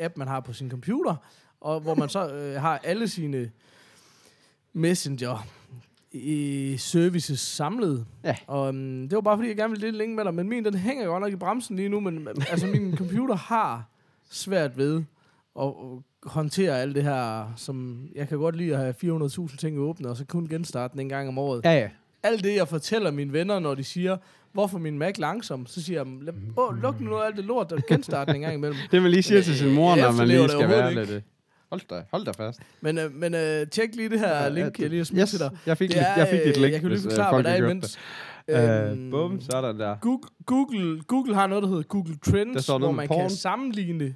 app, 0.00 0.16
man 0.16 0.28
har 0.28 0.40
på 0.40 0.52
sin 0.52 0.70
computer, 0.70 1.16
og 1.60 1.80
hvor 1.80 1.94
man 1.94 2.08
så 2.08 2.34
øh, 2.34 2.60
har 2.60 2.78
alle 2.78 3.08
sine 3.08 3.50
messenger 4.72 5.46
i 6.12 6.76
services 6.78 7.40
samlet. 7.40 8.06
Ja. 8.24 8.36
Og 8.46 8.68
um, 8.68 9.08
det 9.08 9.14
var 9.14 9.20
bare 9.20 9.36
fordi, 9.36 9.48
jeg 9.48 9.56
gerne 9.56 9.70
ville 9.70 9.86
dele 9.86 9.98
link 9.98 10.16
med 10.16 10.24
dig, 10.24 10.34
men 10.34 10.48
min, 10.48 10.64
den 10.64 10.74
hænger 10.74 11.06
godt 11.06 11.20
nok 11.20 11.32
i 11.32 11.36
bremsen 11.36 11.76
lige 11.76 11.88
nu, 11.88 12.00
men 12.00 12.28
altså 12.50 12.66
min 12.66 12.96
computer 12.96 13.34
har 13.34 13.88
svært 14.30 14.78
ved 14.78 15.02
at, 15.60 15.66
at 15.66 15.72
håndtere 16.22 16.80
alt 16.80 16.94
det 16.94 17.02
her, 17.02 17.52
som 17.56 18.06
jeg 18.14 18.28
kan 18.28 18.38
godt 18.38 18.56
lide 18.56 18.76
at 18.76 18.78
have 18.78 19.24
400.000 19.26 19.56
ting 19.56 19.78
åbne, 19.78 20.08
og 20.08 20.16
så 20.16 20.24
kun 20.24 20.48
genstarte 20.48 20.92
den 20.92 21.00
en 21.00 21.08
gang 21.08 21.28
om 21.28 21.38
året 21.38 21.64
Ja, 21.64 21.72
ja. 21.72 21.88
Alt 22.22 22.44
det, 22.44 22.54
jeg 22.56 22.68
fortæller 22.68 23.10
mine 23.10 23.32
venner, 23.32 23.58
når 23.58 23.74
de 23.74 23.84
siger, 23.84 24.16
hvorfor 24.52 24.78
min 24.78 24.98
Mac 24.98 25.18
langsom, 25.18 25.66
så 25.66 25.82
siger 25.82 25.98
jeg, 25.98 26.06
"Lad- 26.22 26.34
åh, 26.56 26.82
luk 26.82 27.00
nu 27.00 27.08
noget 27.10 27.22
af 27.22 27.26
alt 27.26 27.36
det 27.36 27.44
lort, 27.44 27.70
der 27.70 27.80
genstarte 27.88 28.34
en 28.34 28.40
gang 28.40 28.54
imellem. 28.54 28.76
Det 28.92 29.02
man 29.02 29.10
lige 29.10 29.22
siger 29.22 29.42
til 29.42 29.58
sin 29.58 29.74
mor, 29.74 29.96
når 29.96 30.12
man 30.12 30.28
lige 30.28 30.42
det 30.42 30.50
skal 30.50 30.68
være 30.68 30.94
lidt... 30.94 31.10
øh, 31.10 31.22
Hold 31.70 31.80
da, 31.90 32.02
hold 32.12 32.24
da 32.24 32.30
fast. 32.30 32.60
Men, 32.80 32.98
øh, 32.98 33.14
men 33.14 33.34
øh, 33.34 33.66
tjek 33.66 33.94
lige 33.96 34.08
det 34.08 34.18
her 34.18 34.48
link, 34.48 34.78
jeg 34.78 34.88
lige 34.88 34.98
har 34.98 35.04
smidt 35.04 35.20
yes, 35.22 35.30
til 35.30 35.38
dig. 35.38 35.50
jeg 35.66 35.78
fik, 35.78 35.88
Det 35.88 35.96
lidt, 35.96 36.06
jeg 36.16 36.28
fik 36.30 36.40
dit 36.44 36.56
øh, 36.56 36.62
link, 36.62 36.72
Jeg 36.72 36.80
kan 36.80 36.90
lige 36.90 36.98
øh, 36.98 37.02
forklare, 37.10 37.34
hvad 37.34 37.44
der 37.44 37.50
er 37.50 37.56
imens. 37.70 37.98
hørte 38.50 38.90
Øhm, 38.90 38.96
det. 38.98 39.04
Øh, 39.06 39.10
bum, 39.10 39.40
sådan 39.40 39.78
der. 39.80 39.96
Google, 40.00 40.28
Google, 40.46 41.02
Google 41.02 41.34
har 41.34 41.46
noget, 41.46 41.62
der 41.62 41.68
hedder 41.68 41.82
Google 41.82 42.14
Der 42.24 42.30
Trends, 42.30 42.68
noget 42.68 42.82
hvor 42.82 42.92
man 42.92 43.08
porn. 43.08 43.20
kan 43.20 43.30
sammenligne, 43.30 44.14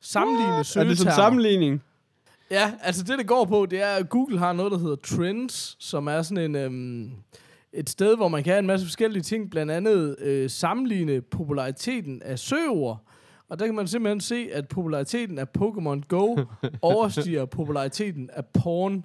sammenligne 0.00 0.52
Er 0.52 0.56
det 0.56 0.66
søgetermer. 0.66 0.94
sådan 0.96 1.12
en 1.12 1.16
sammenligning? 1.16 1.82
Ja, 2.50 2.72
altså 2.82 3.02
det, 3.02 3.18
det 3.18 3.26
går 3.26 3.44
på, 3.44 3.66
det 3.66 3.82
er, 3.82 3.86
at 3.94 4.08
Google 4.08 4.38
har 4.38 4.52
noget, 4.52 4.72
der 4.72 4.78
hedder 4.78 4.96
Trends, 4.96 5.76
som 5.78 6.06
er 6.06 6.22
sådan 6.22 6.44
en, 6.44 6.56
øhm, 6.56 7.10
et 7.72 7.90
sted, 7.90 8.16
hvor 8.16 8.28
man 8.28 8.42
kan 8.44 8.50
have 8.52 8.58
en 8.58 8.66
masse 8.66 8.86
forskellige 8.86 9.22
ting, 9.22 9.50
blandt 9.50 9.72
andet 9.72 10.16
øh, 10.18 10.50
sammenligne 10.50 11.20
populariteten 11.20 12.22
af 12.22 12.38
søgeord. 12.38 13.04
Og 13.48 13.58
der 13.58 13.66
kan 13.66 13.74
man 13.74 13.86
simpelthen 13.88 14.20
se, 14.20 14.48
at 14.52 14.68
populariteten 14.68 15.38
af 15.38 15.46
Pokémon 15.58 16.00
Go 16.08 16.36
overstiger 16.82 17.44
populariteten 17.44 18.30
af 18.32 18.46
porn. 18.46 19.04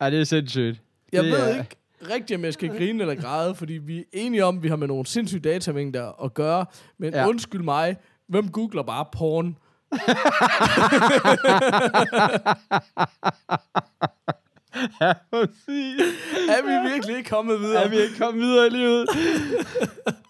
Ja, 0.00 0.10
det 0.10 0.20
er 0.20 0.24
sindssygt. 0.24 0.82
Jeg 1.12 1.24
Det 1.24 1.32
ved 1.32 1.38
er- 1.40 1.58
ikke 1.58 1.76
rigtig, 2.14 2.36
om 2.36 2.44
jeg 2.44 2.52
skal 2.52 2.68
grine 2.68 3.00
eller 3.02 3.14
græde, 3.14 3.54
fordi 3.54 3.72
vi 3.72 3.98
er 3.98 4.02
enige 4.12 4.44
om, 4.44 4.56
at 4.56 4.62
vi 4.62 4.68
har 4.68 4.76
med 4.76 4.88
nogle 4.88 5.06
sindssyge 5.06 5.40
datamængder 5.40 6.24
at 6.24 6.34
gøre. 6.34 6.66
Men 6.98 7.12
ja. 7.14 7.28
undskyld 7.28 7.62
mig, 7.62 7.96
hvem 8.26 8.48
googler 8.48 8.82
bare 8.82 9.04
porn? 9.12 9.56
Er 16.48 16.62
vi 16.66 16.90
virkelig 16.90 17.16
ikke 17.16 17.30
kommet 17.30 17.60
videre? 17.60 17.84
Er 17.84 17.88
vi 17.88 17.96
ikke 17.96 18.18
kommet 18.18 18.42
videre 18.42 18.66
i 18.66 18.70
livet? 18.70 19.06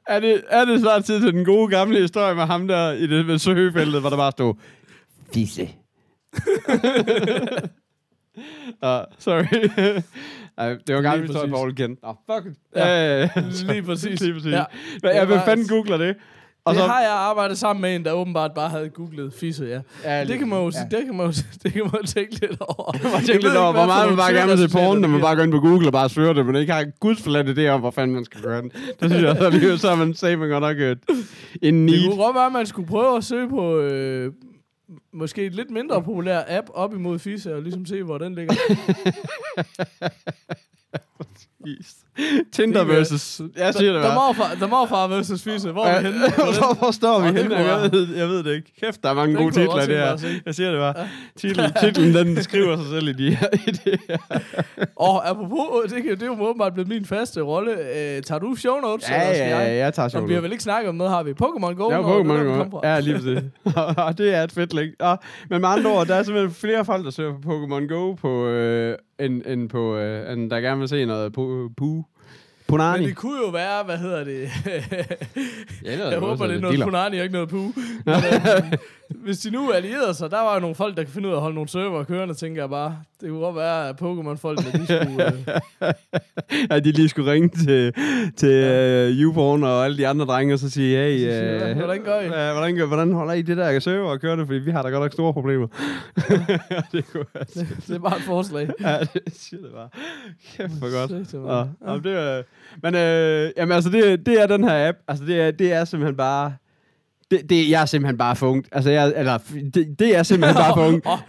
er, 0.09 0.21
det, 0.21 0.43
er 0.49 0.65
det 0.65 0.81
snart 0.81 1.05
tid 1.05 1.21
til 1.21 1.33
den 1.33 1.45
gode 1.45 1.69
gamle 1.71 2.01
historie 2.01 2.35
med 2.35 2.45
ham 2.45 2.69
der 2.69 2.93
i 2.93 3.07
det 3.07 3.27
med 3.27 3.39
søgefeltet, 3.39 4.01
hvor 4.01 4.11
der 4.11 4.17
bare 4.17 4.33
stod 4.33 4.55
Fisse. 5.35 5.63
uh, 8.87 9.01
sorry. 9.19 10.03
Ej, 10.59 10.77
det 10.87 10.95
var 10.97 11.03
gammel 11.03 11.27
historie, 11.27 11.41
præcis. 11.51 11.53
Paul 11.53 11.75
kendte. 11.75 12.03
Nå, 12.07 12.15
fuck. 12.31 12.47
Ja. 12.77 13.23
Øh, 13.23 13.29
Lige 13.69 13.83
præcis. 13.83 14.21
Lige 14.21 14.33
præcis. 14.35 14.51
Ja. 14.53 14.57
Ja. 14.57 14.65
Men, 15.03 15.11
ja, 15.13 15.19
Det 15.21 15.27
hvem 15.27 15.39
var- 15.39 15.45
fanden 15.45 15.69
googler 15.69 15.97
det? 15.97 16.17
Og 16.69 16.75
det 16.75 16.83
så, 16.83 16.87
har 16.89 17.01
jeg 17.01 17.11
arbejdet 17.11 17.59
sammen 17.59 17.81
med 17.83 17.97
en, 17.97 18.05
der 18.05 18.13
åbenbart 18.13 18.51
bare 18.55 18.69
havde 18.69 18.89
googlet 18.89 19.33
fisse, 19.35 19.65
ja. 19.65 19.81
ja, 20.19 20.25
Det 20.25 20.39
kan 20.39 20.49
man 20.49 20.59
jo, 20.59 20.65
ja. 20.75 20.97
det 20.97 21.05
kan 21.07 21.17
man 21.17 21.27
jo, 21.27 21.33
det 21.63 21.73
kan 21.73 21.83
man 21.83 21.93
jo 22.01 22.07
tænke 22.07 22.41
lidt 22.41 22.61
over. 22.61 22.93
Jeg 23.03 23.13
tænkte 23.27 23.49
lidt 23.49 23.57
over, 23.57 23.73
hvor 23.73 23.87
meget 23.87 24.09
man 24.09 24.17
bare 24.17 24.33
gerne 24.33 24.49
vil 24.51 24.59
se 24.59 24.69
porn, 24.77 24.99
når 25.01 25.09
man 25.09 25.21
bare 25.21 25.37
går 25.37 25.43
ind 25.43 25.53
på 25.53 25.61
Google 25.61 25.87
og 25.89 25.93
bare 25.93 26.09
søger 26.09 26.33
det, 26.33 26.47
men 26.47 26.57
ikke 26.57 26.73
har 26.73 26.87
gudsforladt 27.01 27.59
idé 27.59 27.69
om, 27.69 27.81
hvor 27.81 27.91
fanden 27.91 28.15
man 28.15 28.25
skal 28.25 28.41
gøre 28.41 28.63
den. 28.63 28.71
Det 29.01 29.11
synes 29.11 29.23
jeg, 29.23 29.37
så, 29.37 29.51
lige, 29.51 29.79
så 29.79 29.89
er 29.91 29.97
man 29.97 30.15
safe 30.15 30.37
godt 30.37 30.61
nok 30.63 30.79
et, 30.79 30.99
en 31.63 31.75
Det 31.75 31.75
need. 31.75 32.09
kunne 32.09 32.23
godt 32.25 32.35
være, 32.35 32.47
at 32.47 32.53
man 32.53 32.67
skulle 32.67 32.89
prøve 32.89 33.17
at 33.17 33.25
søge 33.25 33.49
på 33.49 33.79
øh, 33.79 34.33
måske 35.13 35.47
et 35.47 35.55
lidt 35.55 35.71
mindre 35.71 36.03
populær 36.03 36.43
app 36.49 36.67
op 36.75 36.95
imod 36.95 37.19
fisse, 37.19 37.55
og 37.55 37.63
ligesom 37.63 37.87
se, 37.87 38.03
hvor 38.03 38.19
den 38.19 38.35
ligger. 38.35 38.55
Tinder 42.53 42.85
Det 42.85 42.91
er- 42.93 42.97
versus... 42.97 43.41
Jeg 43.57 43.75
siger 43.75 43.93
det 43.93 44.03
bare. 44.03 44.57
der 44.61 44.67
morfar 44.67 45.07
versus 45.09 45.43
fisse. 45.43 45.71
Hvor 45.73 45.85
er 45.85 46.01
vi 46.01 46.07
henne? 46.07 46.21
hvor, 46.79 46.91
står 46.91 47.21
vi 47.21 47.27
henne? 47.41 47.57
Jeg 47.57 47.93
ved, 47.93 48.17
jeg 48.17 48.29
ved 48.29 48.43
det 48.45 48.55
ikke. 48.55 48.73
Kæft, 48.81 49.03
der 49.03 49.11
er 49.11 49.15
mange 49.15 49.37
gode 49.37 49.51
titler 49.55 49.75
det 49.87 49.97
her. 49.97 50.39
Jeg 50.47 50.55
siger 50.55 50.71
det 50.71 50.79
bare. 50.81 50.95
Titlen, 51.37 51.71
titlen 51.81 52.15
den 52.15 52.43
skriver 52.43 52.77
sig 52.77 52.87
selv 52.87 53.09
i, 53.09 53.13
de 53.13 53.35
her, 53.35 53.47
i 53.53 53.71
det 53.71 54.01
her. 54.09 54.17
Og 54.97 55.29
apropos, 55.31 55.93
det, 55.93 56.05
det 56.05 56.23
er 56.23 56.27
jo 56.27 56.37
åbenbart 56.49 56.73
blevet 56.75 56.89
min 56.89 57.05
faste 57.05 57.41
rolle. 57.41 57.73
Øh, 57.73 58.23
tager 58.23 58.39
du 58.39 58.55
show 58.57 58.77
notes? 58.81 59.11
Ja, 59.11 59.21
ja, 59.23 59.29
jeg? 59.29 59.67
ja, 59.69 59.75
jeg 59.85 59.95
tager 59.95 60.05
Og 60.05 60.11
sjovt. 60.11 60.29
vi 60.29 60.35
har 60.35 60.41
vel 60.41 60.53
ikke 60.53 60.65
snakket 60.65 60.89
om 60.89 60.95
noget, 60.95 61.13
har 61.13 61.23
vi? 61.23 61.31
Pokémon 61.43 61.73
Go? 61.75 61.91
Ja, 61.91 62.01
Pokémon 62.03 62.69
Go. 62.71 62.81
Ja, 62.85 63.01
lige 63.01 63.15
præcis. 63.15 63.39
Det 64.19 64.35
er 64.35 64.43
et 64.43 64.53
fedt 64.53 64.75
link. 64.75 64.91
Men 65.51 65.61
med 65.61 65.69
andre 65.69 65.91
ord, 65.91 66.07
der 66.07 66.15
er 66.15 66.23
simpelthen 66.23 66.55
flere 66.55 66.85
folk, 66.85 67.05
der 67.05 67.11
søger 67.11 67.33
på 67.43 67.51
Pokémon 67.51 67.87
Go, 67.87 68.13
på, 68.15 68.47
øh, 68.47 68.97
end, 69.21 69.43
end, 69.47 69.69
på, 69.69 69.97
øh, 69.97 70.33
end 70.33 70.51
der 70.51 70.61
gerne 70.61 70.79
vil 70.81 70.89
se 70.89 71.07
noget 71.09 71.33
på, 71.33 71.71
på 71.77 72.05
Punani. 72.69 72.99
Men 72.99 73.09
det 73.09 73.17
kunne 73.17 73.41
jo 73.45 73.49
være, 73.49 73.85
hvad 73.85 73.99
hedder 73.99 74.25
det? 74.25 74.51
Ja, 75.85 75.93
det 75.93 76.11
jeg 76.11 76.19
håber, 76.19 76.47
det 76.47 76.57
er 76.57 76.61
noget 76.61 76.79
dealer. 76.79 76.87
Punani 76.87 77.21
ikke 77.23 77.33
noget 77.33 77.49
Pu. 77.49 77.73
Hvis 79.15 79.39
de 79.39 79.51
nu 79.51 79.73
allierede 79.73 80.15
sig, 80.15 80.31
der 80.31 80.41
var 80.41 80.55
jo 80.55 80.61
nogle 80.61 80.75
folk, 80.75 80.97
der 80.97 81.03
kan 81.03 81.13
finde 81.13 81.29
ud 81.29 81.33
af 81.33 81.37
at 81.37 81.43
holde 81.43 81.55
nogle 81.55 81.69
server 81.69 82.05
kørende, 82.05 82.35
tænker 82.35 82.63
jeg 82.63 82.71
bare. 82.71 82.99
Det 83.21 83.29
kunne 83.29 83.41
godt 83.41 83.57
være, 83.57 83.89
at 83.89 83.95
Pokémon-folk, 84.03 84.59
de 84.59 84.85
skulle... 84.87 85.27
Øh, 85.83 85.93
at 86.77 86.85
de 86.85 86.93
lige 86.93 87.09
skulle 87.09 87.33
ringe 87.33 87.49
til, 87.49 87.93
til 88.37 88.49
ja. 88.49 89.07
uh, 89.09 89.11
YouPorn 89.11 89.63
og 89.65 89.85
alle 89.85 89.99
de 89.99 90.07
andre 90.09 90.27
drenge, 90.27 90.55
og 90.55 90.59
så 90.59 90.71
sige, 90.71 90.97
hey, 90.97 91.19
Så 91.19 91.39
siger 91.39 91.71
uh, 91.71 91.77
"Hvordan 91.79 92.03
gør 92.05 92.21
I?" 92.21 92.27
Uh, 92.27 92.57
hvordan, 92.57 92.77
gør, 92.77 92.87
hvordan 92.87 93.13
holder 93.13 93.33
I 93.35 93.43
det 93.43 93.57
der 93.57 93.79
server 93.81 94.11
og 94.11 94.21
kørende, 94.21 94.47
fordi 94.47 94.59
vi 94.59 94.71
har 94.71 94.83
da 94.83 94.89
godt 94.89 95.03
nok 95.03 95.13
store 95.13 95.33
problemer. 95.33 95.67
det 96.93 97.05
kunne 97.13 97.25
være 97.35 97.45
det, 97.55 97.69
det 97.87 97.95
er 97.95 97.99
bare 97.99 98.17
et 98.17 98.23
forslag. 98.23 98.71
Ja, 98.81 98.99
det 99.01 99.23
siger 99.37 99.63
det 99.63 99.71
bare. 99.75 99.89
Kæft 100.57 100.73
for 100.79 101.01
godt. 101.01 101.35
Mig. 101.35 101.69
Ja. 101.85 101.93
Ja. 101.93 101.93
Ja. 101.93 101.99
Det, 101.99 102.39
er, 102.39 102.43
Men 102.83 102.95
øh, 102.95 103.53
jamen, 103.57 103.73
altså, 103.73 103.91
det, 103.91 104.27
det 104.27 104.43
er 104.43 104.47
den 104.47 104.65
her 104.65 104.89
app. 104.89 104.99
Altså, 105.09 105.25
det 105.25 105.41
er, 105.41 105.51
det 105.51 105.73
er 105.73 105.85
simpelthen 105.85 106.17
bare... 106.17 106.53
Det, 107.31 107.51
det, 107.51 107.71
jeg 107.71 107.83
er 107.83 107.87
simpelthen 107.87 108.19
bare 108.19 108.37
for. 108.37 108.63
Altså, 108.73 108.91
jeg, 108.91 109.13
eller, 109.17 109.39
det, 109.75 109.97
det 109.99 110.17
er 110.17 110.23
simpelthen 110.23 110.55
bare 110.57 110.75
for 111.05 111.21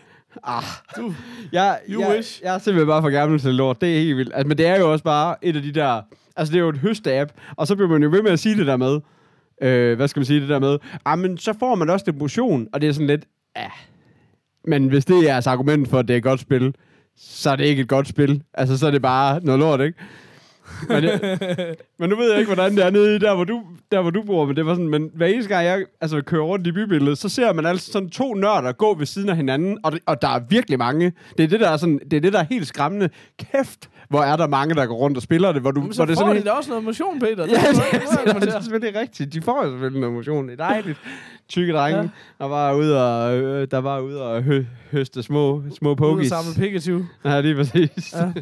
Ah, 0.44 0.64
du, 0.98 1.14
jeg, 1.52 1.80
You 1.90 2.02
jeg, 2.02 2.16
wish. 2.16 2.42
jeg 2.44 2.56
er 2.56 2.60
simpelthen 2.60 2.88
bare 2.88 3.02
for 3.02 3.10
gammel 3.10 3.40
til 3.40 3.54
lort. 3.56 3.82
Det 3.82 3.98
er 3.98 4.02
helt 4.02 4.18
vildt. 4.18 4.32
Altså, 4.34 4.48
men 4.48 4.58
det 4.58 4.66
er 4.66 4.80
jo 4.80 4.92
også 4.92 5.04
bare 5.04 5.36
et 5.42 5.56
af 5.56 5.62
de 5.62 5.72
der... 5.72 6.02
Altså, 6.36 6.52
det 6.52 6.60
er 6.60 6.64
jo 6.64 6.70
et 6.70 6.78
høste-app. 6.78 7.32
Og 7.56 7.68
så 7.68 7.76
bliver 7.76 7.90
man 7.90 8.04
jo 8.04 8.10
ved 8.10 8.22
med 8.22 8.32
at 8.32 8.40
sige 8.40 8.58
det 8.58 8.68
der 8.68 8.78
med... 8.78 9.00
Øh, 9.62 9.96
hvad 9.96 10.08
skal 10.08 10.20
man 10.20 10.26
sige 10.26 10.42
det 10.42 10.50
der 10.50 10.60
med? 10.60 10.78
Ah, 11.06 11.20
men 11.20 11.38
så 11.38 11.54
får 11.60 11.76
man 11.76 11.90
også 11.90 12.04
det 12.06 12.18
motion. 12.18 12.68
Og 12.74 12.82
det 12.82 12.90
er 12.90 12.94
sådan 12.94 13.08
lidt... 13.08 13.26
Ah. 13.56 13.70
Men 14.66 14.88
hvis 14.88 15.06
det 15.06 15.18
er 15.18 15.24
jeres 15.24 15.48
argument 15.48 15.90
for, 15.90 16.00
at 16.00 16.08
det 16.08 16.14
er 16.14 16.18
et 16.18 16.24
godt 16.24 16.40
spil, 16.40 16.76
så 17.18 17.50
er 17.50 17.56
det 17.56 17.66
ikke 17.66 17.82
et 17.82 17.88
godt 17.88 18.08
spil. 18.08 18.44
Altså, 18.54 18.78
så 18.78 18.88
er 18.88 18.92
det 18.92 19.02
bare 19.02 19.40
noget 19.44 19.60
lort, 19.60 19.82
ikke? 19.82 19.98
Men, 20.90 21.04
det, 21.04 21.76
men 22.00 22.10
nu 22.10 22.16
ved 22.16 22.30
jeg 22.30 22.40
ikke, 22.40 22.54
hvordan 22.54 22.76
det 22.76 22.86
er 22.86 22.90
nede 22.90 23.16
i 23.16 23.20
der, 23.20 23.36
hvor 23.36 23.44
du, 23.44 23.62
der, 23.92 24.02
hvor 24.02 24.10
du 24.12 24.24
bor, 24.24 24.46
men 24.46 24.56
det 24.56 24.66
var 24.66 24.74
sådan, 24.74 24.90
men 24.90 25.10
hver 25.16 25.28
eneste 25.28 25.54
gang, 25.54 25.66
jeg 25.66 25.86
altså, 26.02 26.22
kører 26.22 26.42
rundt 26.44 26.68
i 26.68 26.72
bybilledet, 26.72 27.18
så 27.18 27.30
ser 27.30 27.54
man 27.54 27.66
altså 27.66 27.92
sådan 27.92 28.10
to 28.10 28.34
nørder 28.34 28.72
gå 28.72 28.94
ved 28.98 29.06
siden 29.06 29.30
af 29.30 29.36
hinanden, 29.36 29.78
og, 29.84 29.92
det, 29.92 30.00
og 30.06 30.22
der 30.22 30.28
er 30.28 30.40
virkelig 30.50 30.80
mange. 30.80 31.14
Det 31.38 31.44
er 31.44 31.48
det, 31.48 31.60
der 31.60 31.70
er, 31.70 31.78
sådan, 31.78 32.00
det 32.12 32.18
er 32.18 32.22
det, 32.22 32.34
der 32.34 32.40
er 32.40 32.46
helt 32.50 32.68
skræmmende. 32.68 33.10
Kæft, 33.40 33.90
hvor 34.10 34.22
er 34.22 34.36
der 34.36 34.48
mange, 34.48 34.76
der 34.76 34.86
går 34.86 34.96
rundt 34.96 35.18
og 35.18 35.24
spiller 35.24 35.52
det, 35.52 35.62
hvor 35.62 35.72
du... 35.72 35.82
men 35.82 35.94
så 35.94 35.98
hvor 36.00 36.06
det 36.06 36.12
er 36.12 36.16
får 36.16 36.22
sådan 36.22 36.30
de 36.32 36.36
helt- 36.36 36.46
da 36.46 36.52
også 36.52 36.70
noget 36.70 36.84
motion, 36.84 37.20
Peter. 37.20 37.30
Ja, 37.30 37.44
det, 37.44 37.46
må- 37.46 37.56
det, 37.56 37.94
jeg 37.94 38.02
det, 38.02 38.10
det, 38.26 38.32
kommentere. 38.32 38.58
er 38.58 38.62
selvfølgelig 38.62 39.00
rigtigt. 39.02 39.34
De 39.34 39.42
får 39.42 39.64
jo 39.66 39.72
selvfølgelig 39.72 40.02
noget 40.02 40.16
motion. 40.16 40.48
Det 40.50 40.60
er 40.60 40.68
dejligt. 40.68 40.98
Tykke 41.50 41.74
drenge, 41.74 41.98
Ja. 41.98 42.04
ja. 42.04 42.10
der 42.40 42.46
var 42.48 42.74
ude 42.74 43.04
og, 43.14 43.38
øh, 43.38 43.68
der 43.72 43.78
var 43.78 44.00
ude 44.00 44.22
og 44.24 44.44
hø, 44.44 44.64
høste 44.92 45.24
små, 45.24 45.64
små 45.78 45.90
Ude 45.90 45.96
pokies. 45.96 46.32
og 46.32 46.44
samle 46.44 46.62
Pikachu. 46.68 47.02
Ja, 47.26 47.42
lige 47.42 47.56
præcis. 47.56 48.14
Ja. 48.14 48.32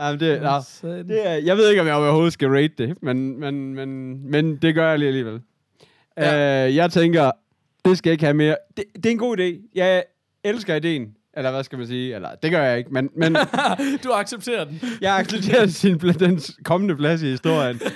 Ja. 0.00 0.06
Jamen, 0.06 0.20
det, 0.20 0.64
Sådan. 0.66 1.08
det 1.08 1.28
er, 1.28 1.32
jeg 1.34 1.56
ved 1.56 1.68
ikke, 1.70 1.80
om 1.80 1.86
jeg 1.86 1.94
overhovedet 1.96 2.32
skal 2.32 2.48
rate 2.48 2.74
det, 2.78 3.02
men, 3.02 3.40
men, 3.40 3.74
men, 3.74 4.20
men 4.30 4.56
det 4.56 4.74
gør 4.74 4.90
jeg 4.90 4.98
lige 4.98 5.08
alligevel. 5.08 5.40
Ja. 6.16 6.66
Øh, 6.68 6.76
jeg 6.76 6.90
tænker, 6.90 7.30
det 7.84 7.98
skal 7.98 8.10
jeg 8.10 8.12
ikke 8.12 8.24
have 8.24 8.34
mere. 8.34 8.56
Det, 8.76 8.84
det 8.94 9.06
er 9.06 9.10
en 9.10 9.18
god 9.18 9.38
idé. 9.38 9.70
Jeg 9.74 10.04
elsker 10.44 10.74
ideen. 10.74 11.14
Eller 11.36 11.50
hvad 11.50 11.64
skal 11.64 11.78
man 11.78 11.86
sige? 11.86 12.14
Eller, 12.14 12.28
det 12.42 12.50
gør 12.50 12.62
jeg 12.62 12.78
ikke, 12.78 12.90
men, 12.90 13.10
men 13.16 13.36
Du 14.04 14.12
accepterer 14.12 14.64
den. 14.64 14.80
jeg 15.00 15.16
accepterer 15.16 15.66
sin, 15.82 15.98
den 15.98 16.40
kommende 16.64 16.96
plads 16.96 17.22
i 17.22 17.30
historien. 17.30 17.80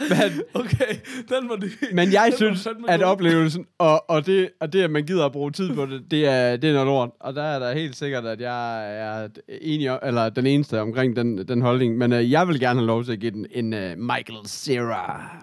men, 0.00 0.42
Okay, 0.54 0.94
den 1.28 1.48
må 1.48 1.56
du... 1.56 1.66
men 1.92 2.12
jeg 2.12 2.26
den 2.30 2.36
synes, 2.36 2.66
at 2.88 3.00
gå. 3.00 3.06
oplevelsen, 3.06 3.66
og, 3.78 4.10
og, 4.10 4.26
det, 4.26 4.50
og 4.60 4.72
det, 4.72 4.82
at 4.82 4.90
man 4.90 5.04
gider 5.04 5.24
at 5.26 5.32
bruge 5.32 5.50
tid 5.50 5.74
på 5.74 5.86
det, 5.86 6.10
det 6.10 6.26
er, 6.28 6.56
det 6.56 6.70
er 6.70 6.74
noget 6.74 6.86
lort. 6.86 7.10
Og 7.20 7.34
der 7.34 7.42
er 7.42 7.58
der 7.58 7.72
helt 7.72 7.96
sikkert, 7.96 8.26
at 8.26 8.40
jeg 8.40 8.96
er 8.98 9.28
enig, 9.48 9.98
eller 10.02 10.28
den 10.28 10.46
eneste 10.46 10.80
omkring 10.80 11.16
den, 11.16 11.48
den 11.48 11.62
holdning. 11.62 11.98
Men 11.98 12.12
uh, 12.12 12.30
jeg 12.32 12.48
vil 12.48 12.60
gerne 12.60 12.80
have 12.80 12.86
lov 12.86 13.04
til 13.04 13.12
at 13.12 13.20
give 13.20 13.30
den 13.32 13.46
en 13.50 13.72
uh, 13.72 13.98
Michael 13.98 14.46
Cera. 14.46 15.36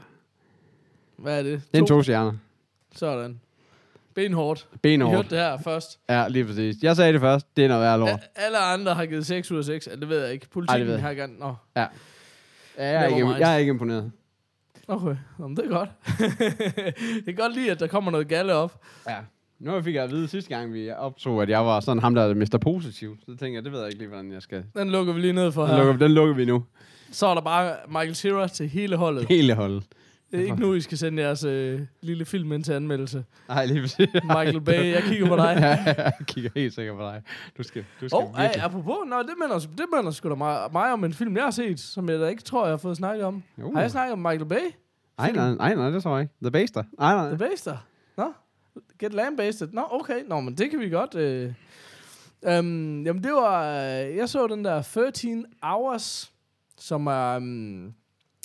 Hvad 1.18 1.40
er 1.40 1.44
det? 1.44 1.62
Det 1.72 1.78
er 1.78 1.82
en 1.82 1.88
to 1.88 2.04
stjerner. 2.04 2.34
Sådan. 2.96 3.40
Benhårdt. 4.16 4.68
Benhårdt. 4.82 5.16
hørte 5.16 5.30
det 5.30 5.38
her 5.38 5.58
først. 5.64 6.00
Ja, 6.10 6.28
lige 6.28 6.46
præcis. 6.46 6.76
Jeg 6.82 6.96
sagde 6.96 7.14
det 7.14 7.22
først. 7.22 7.46
Det 7.58 7.64
er 7.66 7.68
noget 7.68 7.84
værd 7.84 8.00
lort. 8.00 8.20
Alle 8.36 8.58
andre 8.58 8.94
har 8.94 9.06
givet 9.06 9.26
6 9.26 9.52
ud 9.52 9.58
af 9.58 9.64
6. 9.64 9.86
Det 10.00 10.10
ved 10.10 10.24
jeg 10.24 10.34
ikke. 10.34 10.50
Politikken 10.50 10.74
Ej, 10.74 10.78
det 10.78 10.88
ved 10.88 10.94
jeg. 10.94 11.04
har 11.04 11.14
gerne... 11.14 11.34
Nå, 11.40 11.54
Ja. 11.76 11.86
Ja, 12.78 12.84
jeg, 12.92 13.04
er 13.04 13.08
ikke, 13.08 13.30
jeg 13.30 13.54
er 13.54 13.58
ikke 13.58 13.70
imponeret. 13.70 14.12
okay. 14.88 15.16
Jamen, 15.40 15.58
det 15.58 15.66
er 15.66 15.70
godt. 15.70 15.90
det 17.26 17.28
er 17.28 17.36
godt 17.42 17.54
lige, 17.56 17.72
at 17.72 17.80
der 17.80 17.88
kommer 17.88 18.12
noget 18.12 18.28
galle 18.28 18.54
op. 18.54 18.82
Ja. 19.10 19.16
Nu 19.60 19.82
fik 19.82 19.96
jeg 19.96 20.04
at 20.04 20.12
vide 20.12 20.28
sidste 20.28 20.56
gang, 20.56 20.74
vi 20.74 20.92
optog, 20.92 21.42
at 21.42 21.50
jeg 21.50 21.66
var 21.66 21.80
sådan 21.80 22.02
ham, 22.02 22.16
der 22.16 22.22
er 22.24 22.34
Mr. 22.34 22.58
Positiv. 22.62 23.18
Så 23.26 23.36
tænker 23.38 23.58
jeg, 23.58 23.64
det 23.64 23.72
ved 23.72 23.80
jeg 23.80 23.88
ikke 23.88 23.98
lige, 24.00 24.08
hvordan 24.08 24.32
jeg 24.32 24.42
skal... 24.42 24.64
Den 24.76 24.90
lukker 24.90 25.14
vi 25.14 25.22
lige 25.22 25.34
ned 25.34 25.52
for 25.52 25.62
Den 25.66 25.72
her. 25.76 25.84
lukker, 25.84 25.98
den 26.06 26.12
lukker 26.12 26.36
vi 26.36 26.46
nu. 26.46 26.64
Så 27.12 27.28
er 27.28 27.34
der 27.34 27.42
bare 27.42 27.76
Michael 27.88 28.16
Cera 28.16 28.48
til 28.48 28.68
hele 28.70 28.96
holdet. 28.96 29.28
Hele 29.28 29.54
holdet. 29.56 29.84
Det 30.34 30.42
er 30.42 30.46
ikke 30.46 30.60
nu, 30.62 30.74
I 30.74 30.82
skal 30.82 30.98
sende 30.98 31.24
jeres 31.24 31.44
øh, 31.44 31.82
lille 32.02 32.26
film 32.26 32.52
ind 32.52 32.64
til 32.64 32.74
anmeldelse. 32.74 33.26
Nej, 33.48 33.66
lige 33.66 33.82
præcis. 33.82 34.10
Michael 34.14 34.62
Bay, 34.62 34.94
jeg 34.94 35.04
kigger 35.04 35.28
på 35.28 35.36
dig. 35.36 35.58
Ja, 35.64 35.94
jeg 35.96 36.14
kigger 36.28 36.50
helt 36.56 36.74
sikkert 36.74 36.98
på 36.98 37.02
dig. 37.02 37.22
Du 37.58 37.64
skal, 37.64 37.86
du 38.02 38.10
skal 38.10 38.18
oh, 38.18 38.40
virkelig... 38.40 38.64
apropos, 38.64 38.98
nå, 39.08 39.20
det 39.20 39.34
minder, 39.42 39.60
det 39.60 39.86
minder 39.96 40.12
sgu 40.12 40.30
da 40.30 40.36
mig, 40.36 40.70
mig 40.72 40.94
om 40.94 41.04
en 41.04 41.14
film, 41.14 41.36
jeg 41.36 41.44
har 41.44 41.52
set, 41.52 41.80
som 41.80 42.10
jeg 42.10 42.20
da 42.20 42.28
ikke 42.28 42.44
tror, 42.44 42.66
jeg 42.66 42.72
har 42.72 42.78
fået 42.78 42.98
snakket 42.98 43.26
om. 43.26 43.44
Uh. 43.58 43.74
Har 43.74 43.82
jeg 43.82 43.92
snakket 43.92 44.14
om 44.14 44.20
Michael 44.20 44.46
Bay? 44.46 44.76
Nej, 45.18 45.32
nej, 45.32 45.56
nej, 45.56 45.76
nej, 45.76 45.90
det 45.90 46.04
tror 46.04 46.16
jeg 46.16 46.22
ikke. 46.22 46.34
The 46.42 46.52
Baster. 46.52 46.84
Nej, 47.00 47.16
nej. 47.16 47.28
The 47.28 47.38
Baster? 47.38 47.78
Nå? 48.18 48.34
Get 49.00 49.14
Land-based? 49.14 49.68
Nå, 49.72 49.82
okay. 49.92 50.24
Nå, 50.28 50.40
men 50.40 50.58
det 50.58 50.70
kan 50.70 50.80
vi 50.80 50.90
godt. 50.90 51.16
Øh. 51.16 51.54
Um, 52.42 53.04
jamen, 53.06 53.24
det 53.24 53.34
var... 53.34 53.70
Øh, 53.70 54.16
jeg 54.16 54.30
så 54.30 54.48
den 54.48 54.66
der 54.66 54.82
13 54.82 55.46
Hours, 55.64 56.34
som 56.78 57.08
er... 57.08 57.38
Um, 57.38 57.94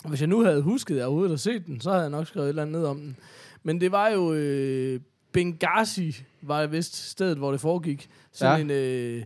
hvis 0.04 0.20
jeg 0.20 0.28
nu 0.28 0.44
havde 0.44 0.62
husket, 0.62 0.94
at 0.94 0.98
jeg 0.98 1.06
overhovedet 1.06 1.30
havde 1.30 1.40
set 1.40 1.66
den, 1.66 1.80
så 1.80 1.90
havde 1.90 2.02
jeg 2.02 2.10
nok 2.10 2.26
skrevet 2.26 2.46
et 2.46 2.48
eller 2.48 2.62
andet 2.62 2.80
ned 2.80 2.88
om 2.88 3.00
den. 3.00 3.16
Men 3.62 3.80
det 3.80 3.92
var 3.92 4.08
jo... 4.08 4.32
Øh, 4.32 5.00
Benghazi 5.32 6.24
var 6.42 6.60
det 6.60 6.72
vist 6.72 7.10
stedet, 7.10 7.38
hvor 7.38 7.50
det 7.50 7.60
foregik. 7.60 8.10
Sådan 8.32 8.56
ja. 8.56 8.62
en... 8.64 8.70
Øh, 8.70 9.24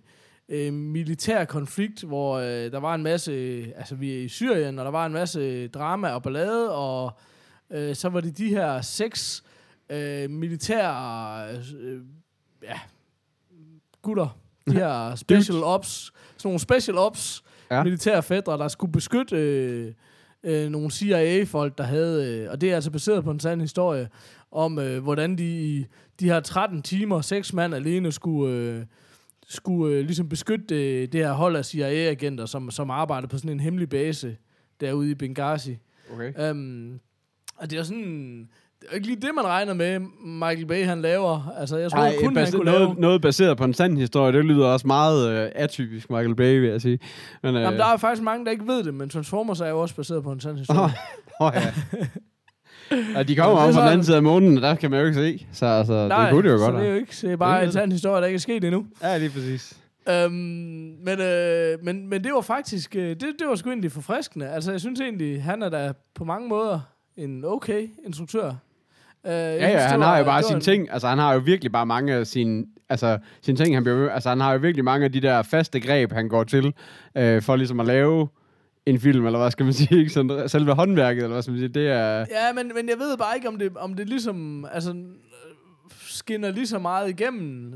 øh, 0.49 0.73
militær 0.73 1.45
konflikt, 1.45 2.03
hvor 2.03 2.39
øh, 2.39 2.73
der 2.73 2.81
var 2.81 2.95
en 2.95 3.03
masse, 3.03 3.33
altså 3.77 3.95
vi 3.95 4.13
er 4.13 4.23
i 4.23 4.29
Syrien, 4.29 4.79
og 4.79 4.85
der 4.85 4.91
var 4.91 5.07
en 5.07 5.13
masse 5.13 5.69
drama 5.69 6.09
og 6.09 6.23
ballade, 6.23 6.75
og 6.75 7.13
øh, 7.71 7.95
så 7.95 8.09
var 8.09 8.21
det 8.21 8.39
de 8.39 8.49
her 8.49 8.81
seks 8.81 9.45
øh, 9.91 10.31
militære 10.31 11.49
øh, 11.81 12.01
ja, 12.63 12.81
gutter, 14.03 14.39
de 14.67 14.73
her 14.73 15.15
special 15.25 15.65
ops, 15.65 16.13
sådan 16.37 16.49
nogle 16.49 16.61
special 16.61 16.99
ops. 16.99 17.45
Ja. 17.71 17.83
militære 17.83 18.23
fædre, 18.23 18.59
der 18.59 18.69
skulle 18.69 18.93
beskytte 18.93 19.37
øh, 19.37 19.93
øh, 20.45 20.71
nogle 20.71 20.91
CIA-folk, 20.91 21.79
der 21.79 21.85
havde, 21.85 22.39
øh, 22.43 22.51
og 22.51 22.61
det 22.61 22.71
er 22.71 22.75
altså 22.75 22.91
baseret 22.91 23.25
på 23.25 23.31
en 23.31 23.41
sand 23.41 23.61
historie, 23.61 24.09
om 24.51 24.79
øh, 24.79 25.03
hvordan 25.03 25.39
de 25.39 25.45
i 25.45 25.87
de 26.21 26.25
her 26.25 26.41
13 26.41 26.83
timer, 26.83 27.21
seks 27.21 27.53
mand 27.53 27.75
alene 27.75 28.13
skulle... 28.13 28.55
Øh, 28.57 28.85
skulle 29.49 29.97
øh, 29.97 30.05
ligesom 30.05 30.29
beskytte 30.29 31.03
øh, 31.03 31.09
det 31.09 31.21
her 31.21 31.33
hold 31.33 31.57
af 31.57 31.65
CIA-agenter, 31.65 32.47
som, 32.47 32.71
som 32.71 32.91
arbejder 32.91 33.29
på 33.29 33.39
sådan 33.39 33.51
en 33.51 33.61
hemmelig 33.61 33.89
base 33.89 34.37
derude 34.81 35.11
i 35.11 35.15
Benghazi. 35.15 35.79
Okay. 36.13 36.51
Um, 36.51 37.01
og 37.57 37.71
det 37.71 37.79
er 37.79 37.83
sådan... 37.83 38.51
Det 38.83 38.91
er 38.91 38.95
ikke 38.95 39.07
lige 39.07 39.21
det, 39.21 39.31
man 39.35 39.45
regner 39.45 39.75
med, 39.75 39.99
Michael 40.25 40.67
Bay 40.67 40.85
han 40.87 41.03
laver. 41.03 41.55
Altså, 41.59 41.77
jeg 41.77 41.91
tror 41.91 41.99
Ej, 41.99 42.15
kun, 42.21 42.37
han 42.37 42.47
bas- 42.47 42.51
kunne 42.51 42.65
lave... 42.65 42.79
noget, 42.79 42.99
noget 42.99 43.23
baseret 43.23 43.57
på 43.57 43.65
en 43.65 43.75
sand 43.75 43.99
historie, 43.99 44.33
det 44.33 44.45
lyder 44.45 44.67
også 44.67 44.87
meget 44.87 45.31
øh, 45.31 45.51
atypisk 45.55 46.11
Michael 46.11 46.35
Bay, 46.35 46.61
vil 46.61 46.71
jeg 46.71 46.81
sige. 46.81 46.99
Men, 47.43 47.57
øh, 47.57 47.63
Jamen, 47.63 47.79
der 47.79 47.87
er 47.87 47.97
faktisk 47.97 48.23
mange, 48.23 48.45
der 48.45 48.51
ikke 48.51 48.67
ved 48.67 48.85
det, 48.85 48.95
men 48.95 49.09
Transformers 49.09 49.61
er 49.61 49.69
jo 49.69 49.81
også 49.81 49.95
baseret 49.95 50.23
på 50.23 50.33
en 50.33 50.41
sand 50.41 50.59
historie. 50.59 50.81
Åh, 51.41 51.47
oh, 51.47 51.53
ja. 51.55 51.73
og 53.19 53.29
de 53.29 53.37
kommer 53.37 53.61
er 53.61 53.67
om 53.67 53.75
fra 53.75 53.81
den 53.81 53.89
anden 53.93 54.05
side 54.05 54.17
af 54.17 54.23
månen, 54.23 54.57
og 54.57 54.63
der 54.63 54.75
kan 54.75 54.91
man 54.91 55.01
jo 55.01 55.07
ikke 55.07 55.19
se. 55.19 55.47
Så 55.53 55.67
altså, 55.67 56.05
det 56.05 56.31
kunne 56.31 56.49
det 56.49 56.55
jo 56.55 56.59
godt. 56.59 56.75
det 56.75 56.85
er 56.85 56.89
jo 56.91 56.97
ikke, 56.97 57.15
det 57.23 57.33
er 57.33 57.37
bare 57.37 57.57
Det 57.57 57.63
er 57.63 57.67
en 57.67 57.73
sand 57.73 57.93
historie, 57.93 58.21
der 58.21 58.27
ikke 58.27 58.37
er 58.37 58.41
sket 58.41 58.65
endnu. 58.65 58.87
Ja, 59.03 59.19
lige 59.19 59.31
præcis. 59.31 59.77
Øhm, 60.09 60.33
men, 61.05 61.21
øh, 61.21 61.79
men, 61.83 62.09
men 62.09 62.25
det 62.25 62.33
var 62.33 62.41
faktisk, 62.41 62.97
øh, 62.97 63.09
det, 63.11 63.21
det 63.21 63.49
var 63.49 63.55
sgu 63.55 63.71
egentlig 63.71 63.93
forfriskende. 63.93 64.49
Altså, 64.49 64.71
jeg 64.71 64.81
synes 64.81 65.01
egentlig, 65.01 65.43
han 65.43 65.63
er 65.63 65.69
da 65.69 65.93
på 66.15 66.25
mange 66.25 66.49
måder 66.49 66.81
en 67.17 67.45
okay 67.45 67.89
instruktør. 68.07 68.55
Øh, 69.27 69.33
Ja, 69.33 69.69
ja, 69.71 69.79
han 69.81 70.03
har 70.03 70.19
jo 70.19 70.25
bare 70.25 70.43
sine 70.43 70.61
ting. 70.61 70.89
Altså, 70.93 71.09
han 71.09 71.19
har 71.19 71.33
jo 71.33 71.39
virkelig 71.39 71.73
bare 71.73 71.87
mange 71.87 72.15
af 72.15 72.27
sine, 72.27 72.65
altså, 72.89 73.19
sine 73.43 73.57
ting, 73.57 73.77
han 73.77 73.83
bliver 73.83 74.11
Altså, 74.11 74.29
han 74.29 74.41
har 74.41 74.53
jo 74.53 74.59
virkelig 74.59 74.85
mange 74.85 75.05
af 75.05 75.13
de 75.13 75.21
der 75.21 75.43
faste 75.43 75.81
greb, 75.81 76.13
han 76.13 76.29
går 76.29 76.45
til, 76.45 76.73
øh, 77.17 77.43
for 77.43 77.57
ligesom 77.57 77.81
at 77.81 77.87
lave 77.87 78.29
en 78.87 79.01
film, 79.01 79.27
eller 79.27 79.39
hvad 79.39 79.51
skal 79.51 79.65
man 79.65 79.73
sige, 79.83 79.99
ikke? 79.99 80.11
Sådan, 80.11 80.49
selve 80.49 80.73
håndværket, 80.75 81.23
eller 81.23 81.35
hvad 81.35 81.43
skal 81.43 81.53
man 81.53 81.59
sige, 81.61 81.69
det 81.69 81.89
er... 81.89 82.19
Ja, 82.19 82.53
men, 82.55 82.73
men 82.75 82.89
jeg 82.89 82.99
ved 82.99 83.17
bare 83.17 83.37
ikke, 83.37 83.49
om 83.49 83.59
det, 83.59 83.77
om 83.77 83.95
det 83.95 84.09
ligesom 84.09 84.67
altså, 84.73 84.95
skinner 86.01 86.51
lige 86.51 86.67
så 86.67 86.79
meget 86.79 87.09
igennem, 87.09 87.75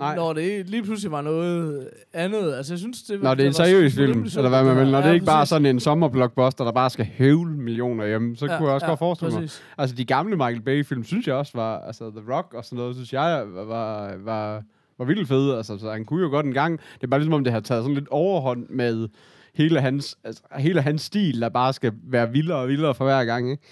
Nej. 0.00 0.16
når 0.16 0.32
det 0.32 0.70
lige 0.70 0.82
pludselig 0.82 1.12
var 1.12 1.20
noget 1.20 1.88
andet. 2.12 2.54
Altså, 2.54 2.72
jeg 2.72 2.78
synes, 2.78 3.02
det, 3.02 3.22
Når 3.22 3.34
det 3.34 3.42
er 3.42 3.46
en 3.46 3.52
seriøs 3.54 3.94
film, 3.94 4.22
eller 4.36 4.48
hvad 4.48 4.64
man 4.64 4.76
vil. 4.76 4.86
Når 4.90 4.98
ja, 4.98 5.04
det 5.04 5.10
er 5.10 5.14
ikke 5.14 5.26
bare 5.26 5.40
præcis. 5.40 5.48
sådan 5.48 5.66
en 5.66 5.80
sommerblockbuster, 5.80 6.64
der 6.64 6.72
bare 6.72 6.90
skal 6.90 7.04
hævle 7.04 7.52
millioner 7.56 8.06
hjem, 8.06 8.36
så 8.36 8.46
Ja, 8.46 8.58
kunne 8.58 8.66
jeg 8.66 8.74
også 8.74 8.86
ja, 8.86 8.90
godt 8.90 8.98
forestille 8.98 9.32
mig. 9.32 9.40
præcis. 9.42 9.62
Altså, 9.78 9.96
de 9.96 10.04
gamle 10.04 10.36
Michael 10.36 10.60
Bay-film, 10.62 11.04
synes 11.04 11.26
jeg 11.26 11.34
også 11.34 11.52
var, 11.54 11.78
altså 11.80 12.10
The 12.10 12.34
Rock 12.34 12.54
og 12.54 12.64
sådan 12.64 12.76
noget, 12.76 12.94
synes 12.96 13.12
jeg 13.12 13.42
var, 13.54 13.64
var, 13.64 14.14
var, 14.24 14.62
var 14.98 15.04
vildt 15.04 15.28
fede. 15.28 15.56
Altså, 15.56 15.78
så 15.78 15.90
han 15.90 16.04
kunne 16.04 16.22
jo 16.22 16.28
godt 16.30 16.46
en 16.46 16.52
gang. 16.54 16.78
Det 16.94 17.02
er 17.02 17.06
bare 17.06 17.20
ligesom, 17.20 17.34
om 17.34 17.44
det 17.44 17.52
har 17.52 17.60
taget 17.60 17.82
sådan 17.84 17.94
lidt 17.94 18.08
overhånd 18.08 18.66
med 18.68 19.08
hele 19.54 19.80
hans, 19.80 20.18
altså, 20.24 20.42
hele 20.58 20.82
hans 20.82 21.02
stil, 21.02 21.40
der 21.40 21.48
bare 21.48 21.72
skal 21.72 21.92
være 22.10 22.32
vildere 22.32 22.58
og 22.58 22.68
vildere 22.68 22.94
for 22.94 23.04
hver 23.04 23.24
gang, 23.24 23.50
ikke? 23.50 23.62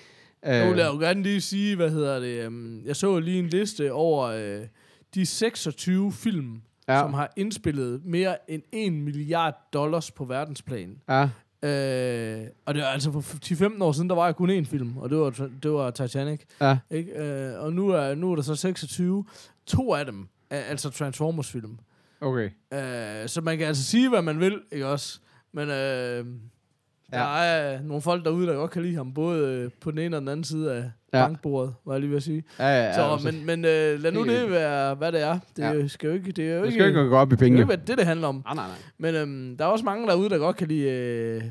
Nu 0.44 0.50
vil 0.50 0.78
jeg 0.78 0.88
Øh, 0.88 0.94
jo 0.94 1.00
gerne 1.00 1.23
lige 1.23 1.40
sige, 1.40 1.76
hvad 1.76 1.90
hedder 1.90 2.20
det, 2.20 2.47
um, 2.47 2.80
jeg 2.87 2.97
så 2.97 3.18
lige 3.18 3.38
en 3.38 3.47
liste 3.47 3.92
over 3.92 4.25
øh, 4.26 4.61
de 5.15 5.27
26 5.27 6.12
film, 6.12 6.61
ja. 6.88 6.95
Ja. 6.95 7.00
som 7.00 7.15
har 7.15 7.33
indspillet 7.37 8.05
mere 8.05 8.50
end 8.50 8.62
1 8.73 8.93
milliard 8.93 9.55
dollars 9.73 10.11
på 10.11 10.25
verdensplan. 10.25 10.99
ja, 11.09 11.29
Øh, 11.62 12.47
og 12.67 12.75
det 12.75 12.83
var 12.83 12.88
altså 12.88 13.12
for 13.21 13.21
10-15 13.79 13.83
år 13.83 13.93
siden, 13.93 14.09
der 14.09 14.15
var 14.17 14.25
jeg 14.25 14.37
kun 14.37 14.50
én 14.50 14.65
film, 14.65 14.97
og 14.97 15.11
det 15.11 15.19
var, 15.19 15.49
det 15.62 15.71
var 15.73 15.91
Titanic. 15.91 16.41
ja, 16.61 16.79
Ikke? 16.91 17.12
Øh, 17.12 17.61
og 17.61 17.73
nu 17.73 17.88
er, 17.88 18.15
nu 18.15 18.31
er 18.33 18.37
der 18.37 18.43
så 18.43 18.55
26. 18.55 19.25
To 19.67 19.95
af 19.95 20.05
dem 20.07 20.29
er 20.50 20.61
altså 20.61 20.91
Transformers-film. 20.91 21.79
Okay. 22.21 22.50
Øh, 22.73 23.29
så 23.29 23.41
man 23.41 23.59
kan 23.59 23.67
altså 23.67 23.85
sige, 23.85 24.09
hvad 24.09 24.23
man 24.23 24.41
vil, 24.41 24.61
ikke 24.73 24.87
også? 24.87 25.21
Men 25.53 25.69
øh, 25.69 26.27
der 27.12 27.37
er 27.38 27.83
nogle 27.83 28.03
folk 28.03 28.25
derude, 28.25 28.47
der 28.47 28.55
godt 28.55 28.71
kan 28.71 28.83
lide 28.83 28.95
ham, 28.97 29.15
både 29.15 29.47
øh, 29.49 29.71
på 29.81 29.91
den 29.91 29.99
ene 29.99 30.17
og 30.17 30.21
den 30.21 30.29
anden 30.29 30.45
side 30.45 30.73
af 30.75 30.91
Ja. 31.12 31.23
bankbordet, 31.27 31.75
var 31.85 31.93
jeg 31.93 32.00
lige 32.00 32.11
ved 32.11 32.17
at 32.17 32.23
sige. 32.23 32.45
Ja, 32.59 32.65
ja, 32.69 32.85
ja, 32.85 32.95
så, 32.95 33.03
altså, 33.12 33.27
men 33.33 33.47
men 33.47 33.65
øh, 33.65 34.00
lad 34.03 34.12
nu 34.12 34.25
det 34.27 34.50
være, 34.50 34.95
hvad 34.95 35.12
det 35.12 35.23
er. 35.23 35.38
Det 35.57 35.62
Ja. 35.62 35.87
skal 35.88 36.07
jo 36.09 36.15
ikke, 36.15 36.33
det 36.33 36.50
er 36.53 36.57
jo 36.59 36.65
det 36.65 36.73
skal 36.73 36.87
ikke 36.88 37.05
gå 37.09 37.17
op 37.17 37.33
i 37.33 37.37
det, 37.37 37.43
er 37.43 37.47
jo 37.47 37.50
penge. 37.57 37.73
ikke 37.73 37.87
det, 37.87 37.99
det 37.99 38.07
handler 38.07 38.29
om. 38.29 38.43
Nej, 38.47 38.55
nej, 38.55 38.67
nej. 38.67 38.77
Men 38.99 39.15
øhm, 39.15 39.57
der 39.57 39.65
er 39.65 39.69
også 39.69 39.85
mange 39.85 40.07
derude, 40.07 40.31
der 40.31 40.38
godt 40.38 40.57
kan 40.57 40.69
lide 40.69 40.91
øh, 40.91 41.43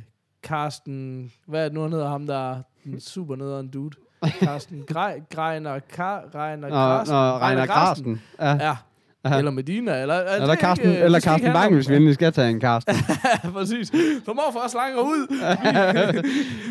Carsten... 0.44 1.32
Hvad 1.48 1.60
er 1.60 1.64
det 1.66 1.74
nu, 1.74 1.82
han 1.82 1.92
hedder 1.92 2.10
ham, 2.10 2.28
der 2.28 2.52
er 2.52 2.62
den 2.84 3.00
super 3.14 3.36
nederen 3.36 3.68
dude? 3.68 3.96
Carsten 4.40 4.84
Grej, 4.88 5.22
Greiner, 5.36 5.80
Kar, 5.80 6.24
Reiner 6.36 6.70
Nå, 6.70 6.76
Carsten. 6.76 7.16
nå, 7.16 7.38
Reiner 7.38 7.66
Karsten. 7.66 8.22
Ja. 8.40 8.52
Ja. 8.68 8.76
Ja. 9.26 9.38
Eller 9.38 9.52
Medina, 9.52 10.02
eller... 10.02 10.16
er 10.16 10.36
Eller 10.36 10.48
det 10.48 10.60
Karsten, 10.60 10.90
ikke, 10.90 11.04
eller 11.04 11.30
handle 11.30 11.54
Bang, 11.54 11.74
hvis 11.76 11.90
vi 11.90 11.96
endelig 11.96 12.14
skal 12.16 12.34
tage 12.34 12.50
en 12.50 12.60
Karsten. 12.60 12.96
Ja, 13.44 13.50
præcis. 13.50 13.92
For 14.26 14.34
morfar 14.34 14.60
er 14.64 14.68
slanger 14.68 15.00
ud. 15.00 15.28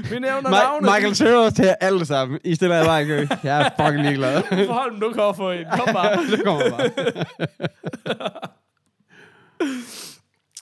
Vi, 0.02 0.08
vi 0.14 0.18
nævner 0.18 0.48
Ma- 0.48 0.64
navne. 0.64 0.88
Michael 0.94 1.14
Søger 1.16 1.50
til 1.50 1.74
alle 1.80 2.06
sammen. 2.06 2.38
I 2.44 2.54
stiller 2.54 2.76
jer 2.76 2.84
bare 2.84 3.04
kø. 3.04 3.26
Jeg 3.44 3.60
er 3.60 3.84
fucking 3.84 4.02
ligeglad. 4.04 4.42
Forhold 4.66 5.00
du 5.00 5.12
kan 5.12 5.34
få 5.36 5.50
en. 5.50 5.64
Kom 5.72 5.94
bare. 5.94 6.18
det 6.30 6.44
kommer 6.44 6.70
bare. 6.70 6.90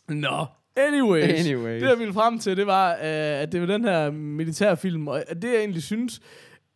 Nå. 0.08 0.46
Anyways, 0.76 1.46
Anyways. 1.46 1.82
det 1.82 1.88
jeg 1.90 1.98
ville 1.98 2.12
frem 2.14 2.38
til, 2.38 2.56
det 2.56 2.66
var, 2.66 2.90
øh, 2.92 3.42
at 3.42 3.52
det 3.52 3.60
var 3.60 3.66
den 3.66 3.84
her 3.84 4.10
militærfilm, 4.10 5.08
og 5.08 5.22
det 5.42 5.44
jeg 5.44 5.58
egentlig 5.58 5.82
synes, 5.82 6.20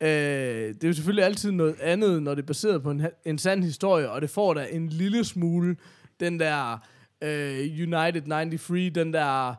øh, 0.01 0.09
det 0.09 0.85
er 0.85 0.89
jo 0.89 0.93
selvfølgelig 0.95 1.25
altid 1.25 1.51
noget 1.51 1.81
andet, 1.81 2.23
når 2.23 2.35
det 2.35 2.43
er 2.43 2.47
baseret 2.47 2.83
på 2.83 2.91
en, 2.91 3.03
en 3.25 3.39
sand 3.39 3.65
historie, 3.65 4.11
og 4.11 4.21
det 4.23 4.31
får 4.31 4.55
da 4.55 4.67
en 4.71 4.89
lille 4.89 5.25
smule 5.25 5.77
den 6.21 6.41
der 6.41 6.79
øh, 7.23 7.59
United 7.61 8.23
93, 8.23 8.95
den 8.95 9.13
der 9.13 9.55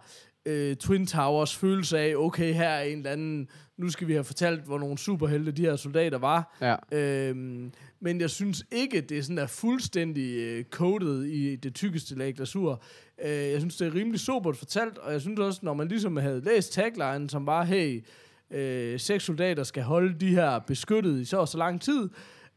øh, 0.46 0.76
Twin 0.76 1.08
Towers 1.08 1.56
følelse 1.56 2.00
af, 2.00 2.14
okay, 2.16 2.54
her 2.54 2.70
er 2.70 2.84
en 2.84 2.98
eller 2.98 3.12
anden, 3.12 3.48
nu 3.78 3.90
skal 3.90 4.08
vi 4.08 4.14
have 4.14 4.24
fortalt, 4.24 4.64
hvor 4.64 4.80
nogle 4.80 4.98
superhelte 4.98 5.52
de 5.52 5.62
her 5.62 5.76
soldater 5.76 6.18
var, 6.18 6.58
Ja. 6.62 6.76
Øhm, 6.98 7.72
men 8.02 8.22
jeg 8.22 8.30
synes 8.30 8.66
ikke, 8.72 9.02
det 9.02 9.18
er 9.18 9.22
sådan 9.22 9.38
der 9.38 9.48
fuldstændig 9.48 10.38
øh, 10.38 10.64
coded 10.64 11.24
i 11.24 11.56
det 11.56 11.76
tykkeste 11.76 12.16
lag 12.16 12.34
glasur. 12.36 12.82
Øh, 13.26 13.32
jeg 13.32 13.60
synes, 13.60 13.78
det 13.78 13.88
er 13.88 13.96
rimelig 13.96 14.20
sobert 14.20 14.58
fortalt, 14.58 14.98
og 14.98 15.12
jeg 15.12 15.22
synes 15.22 15.40
også, 15.40 15.60
når 15.64 15.74
man 15.74 15.88
ligesom 15.88 16.18
havde 16.18 16.42
læst 16.42 16.74
tagline, 16.74 17.30
som 17.30 17.46
var, 17.46 17.64
hey, 17.64 18.04
øh, 18.52 19.00
seks 19.00 19.24
soldater 19.24 19.64
skal 19.64 19.84
holde 19.84 20.20
de 20.20 20.28
her 20.28 20.60
beskyttet 20.60 21.20
i 21.20 21.26
så 21.26 21.38
og 21.38 21.48
så 21.48 21.58
lang 21.58 21.82
tid, 21.82 22.10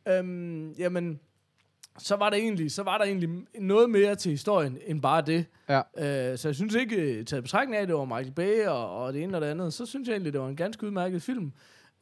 øhm, 0.08 0.72
jamen, 0.72 1.20
så 1.98 2.16
var 2.16 2.30
der 2.30 2.36
egentlig, 2.36 2.70
så 2.72 2.82
var 2.82 2.98
der 2.98 3.04
egentlig 3.04 3.30
noget 3.60 3.90
mere 3.90 4.14
til 4.14 4.30
historien 4.30 4.78
end 4.86 5.02
bare 5.02 5.22
det. 5.22 5.46
Ja. 5.68 5.78
Øh, 5.78 6.38
så 6.38 6.48
jeg 6.48 6.54
synes 6.54 6.74
ikke, 6.74 6.96
øh, 6.96 7.24
taget 7.24 7.44
betragtning 7.44 7.76
af, 7.76 7.82
at 7.82 7.88
det 7.88 7.96
var 7.96 8.04
Michael 8.04 8.32
Bay 8.32 8.66
og, 8.66 8.96
og 8.96 9.12
det 9.12 9.22
ene 9.22 9.36
og 9.36 9.40
det 9.40 9.46
andet, 9.46 9.74
så 9.74 9.86
synes 9.86 10.08
jeg 10.08 10.14
egentlig, 10.14 10.32
det 10.32 10.40
var 10.40 10.48
en 10.48 10.56
ganske 10.56 10.86
udmærket 10.86 11.22
film, 11.22 11.52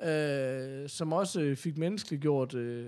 øh, 0.02 0.88
som 0.88 1.12
også 1.12 1.40
øh, 1.40 1.56
fik 1.56 1.78
menneskeliggjort 1.78 2.54
øh, 2.54 2.86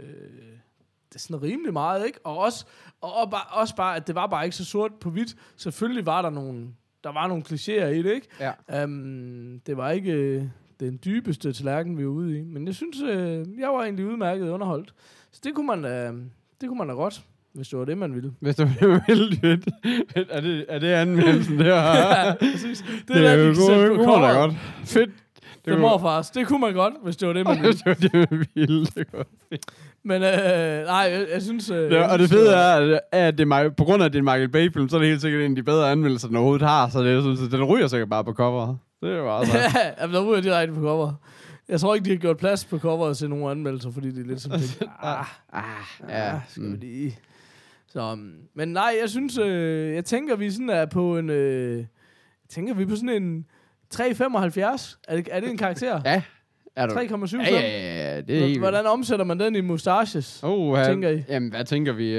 det 1.12 1.18
er 1.18 1.20
sådan 1.20 1.42
rimelig 1.42 1.72
meget, 1.72 2.06
ikke? 2.06 2.18
Og 2.24 2.38
også, 2.38 2.64
og, 3.00 3.14
og 3.14 3.30
bare, 3.30 3.44
også 3.50 3.76
bare, 3.76 3.96
at 3.96 4.06
det 4.06 4.14
var 4.14 4.26
bare 4.26 4.44
ikke 4.44 4.56
så 4.56 4.64
sort 4.64 4.94
på 5.00 5.10
hvidt. 5.10 5.36
Selvfølgelig 5.56 6.06
var 6.06 6.22
der 6.22 6.30
nogle, 6.30 6.68
der 7.04 7.12
var 7.12 7.26
nogle 7.26 7.42
klichéer 7.48 7.86
i 7.86 8.02
det, 8.02 8.12
ikke? 8.14 8.28
Ja. 8.40 8.84
Um, 8.84 9.60
det 9.66 9.76
var 9.76 9.90
ikke 9.90 10.12
øh, 10.12 10.44
den 10.86 10.98
dybeste 11.04 11.52
tallerken, 11.52 11.98
vi 11.98 12.04
var 12.04 12.10
ude 12.10 12.38
i. 12.38 12.42
Men 12.42 12.66
jeg 12.66 12.74
synes, 12.74 12.96
øh, 13.02 13.44
jeg 13.60 13.68
var 13.68 13.82
egentlig 13.82 14.06
udmærket 14.06 14.48
underholdt. 14.48 14.94
Så 15.32 15.40
det 15.44 15.54
kunne 15.54 15.66
man 15.66 15.82
da, 15.82 16.06
det 16.60 16.68
kunne 16.68 16.78
man 16.78 16.88
da 16.88 16.94
godt, 16.94 17.22
hvis 17.54 17.68
det 17.68 17.78
var 17.78 17.84
det, 17.84 17.98
man 17.98 18.14
ville. 18.14 18.32
Hvis 18.40 18.56
du 18.56 18.64
vil 18.64 19.42
det. 19.42 19.68
Er 20.30 20.40
det, 20.40 20.64
er 20.68 20.78
det 20.78 20.86
anmeldelsen 20.88 21.58
der? 21.58 21.76
ja, 21.76 22.34
præcis. 22.34 22.78
Det, 22.78 23.08
det 23.08 23.16
er 23.26 23.36
der, 23.36 23.48
vi 23.48 23.54
kan 23.96 24.04
på 24.04 24.04
godt. 24.12 24.50
Det. 24.50 24.88
Fedt. 24.88 25.10
Det, 25.64 25.72
det 25.72 25.80
morfars. 25.80 26.30
Det 26.30 26.46
kunne 26.46 26.60
man 26.60 26.74
godt, 26.74 26.94
hvis 27.04 27.16
det 27.16 27.28
var 27.28 27.34
det, 27.34 27.44
man 27.46 27.56
ville. 27.62 27.72
det 27.72 27.86
var 27.86 27.94
det, 27.94 28.30
man 28.30 28.46
ville. 28.54 28.86
Det 28.86 29.06
var. 29.12 29.26
Men 30.04 30.22
øh, 30.22 30.28
nej, 30.86 30.96
jeg, 30.96 31.26
jeg 31.32 31.42
synes... 31.42 31.70
Øh, 31.70 31.76
Det, 31.76 31.90
jeg 31.92 32.08
og 32.10 32.18
det 32.18 32.28
synes, 32.28 32.40
fede 32.42 32.52
var- 32.52 32.58
er, 32.58 32.94
at 33.12 33.26
at 33.26 33.38
det 33.38 33.48
er, 33.52 33.68
på 33.76 33.84
grund 33.84 34.02
af, 34.02 34.06
at 34.06 34.12
det 34.12 34.18
er 34.18 34.20
en 34.20 34.24
Michael 34.24 34.48
Bay-film, 34.48 34.88
så 34.88 34.96
er 34.96 35.00
det 35.00 35.08
helt 35.08 35.20
sikkert 35.20 35.42
en 35.42 35.52
af 35.52 35.56
de 35.56 35.62
bedre 35.62 35.90
anmeldelser, 35.90 36.28
den 36.28 36.36
overhovedet 36.36 36.68
har. 36.68 36.88
Så 36.88 37.02
det, 37.02 37.12
er 37.12 37.20
sådan, 37.20 37.36
så 37.36 37.46
den 37.56 37.64
ryger 37.64 37.86
sikkert 37.86 38.08
bare 38.10 38.24
på 38.24 38.32
coveret. 38.32 38.78
Det 39.02 39.22
var 39.22 39.38
altså... 39.38 39.58
Ja, 39.58 39.92
jamen, 40.00 40.14
der 40.14 40.24
ryger 40.24 40.40
direkte 40.40 40.74
på 40.74 40.80
cover. 40.80 41.12
Jeg 41.68 41.80
tror 41.80 41.94
ikke, 41.94 42.04
de 42.04 42.10
har 42.10 42.16
gjort 42.16 42.36
plads 42.36 42.64
på 42.64 42.78
coveret 42.78 43.16
til 43.16 43.30
nogle 43.30 43.50
anmeldelser, 43.50 43.90
fordi 43.90 44.10
det 44.10 44.18
er 44.18 44.26
lidt 44.26 44.40
som 44.40 44.50
det. 44.50 44.82
Ah, 45.02 45.26
ah, 45.52 45.64
ja, 46.08 46.40
skal 46.48 46.62
vi 46.62 46.68
mm. 46.68 46.78
lige... 46.80 47.18
Så, 47.86 48.12
um, 48.12 48.34
men 48.54 48.68
nej, 48.68 48.96
jeg 49.00 49.10
synes, 49.10 49.38
øh, 49.38 49.94
jeg 49.94 50.04
tænker, 50.04 50.36
vi 50.36 50.50
sådan 50.50 50.70
er 50.70 50.86
på 50.86 51.18
en... 51.18 51.30
Øh, 51.30 51.78
jeg 51.78 51.86
tænker, 52.48 52.74
vi 52.74 52.82
er 52.82 52.86
på 52.86 52.96
sådan 52.96 53.22
en 53.22 53.46
3,75. 53.94 54.00
Er 55.08 55.16
det, 55.16 55.28
er 55.30 55.40
det 55.40 55.50
en 55.50 55.56
karakter? 55.56 56.00
Ja. 56.04 56.22
Er 56.76 56.86
du? 56.86 56.94
3,75? 56.94 57.36
Ja, 57.36 57.50
ja, 57.50 57.60
ja, 57.60 58.14
ja, 58.14 58.20
det 58.20 58.42
er 58.42 58.46
helt 58.46 58.58
Hvordan 58.58 58.86
omsætter 58.86 59.24
man 59.24 59.40
den 59.40 59.56
i 59.56 59.60
mustaches? 59.60 60.40
Oh, 60.42 60.78
ja. 60.78 60.84
tænker 60.84 61.08
I? 61.10 61.22
Jamen, 61.28 61.50
hvad 61.50 61.64
tænker 61.64 61.92
vi? 61.92 62.08
Øh, 62.10 62.18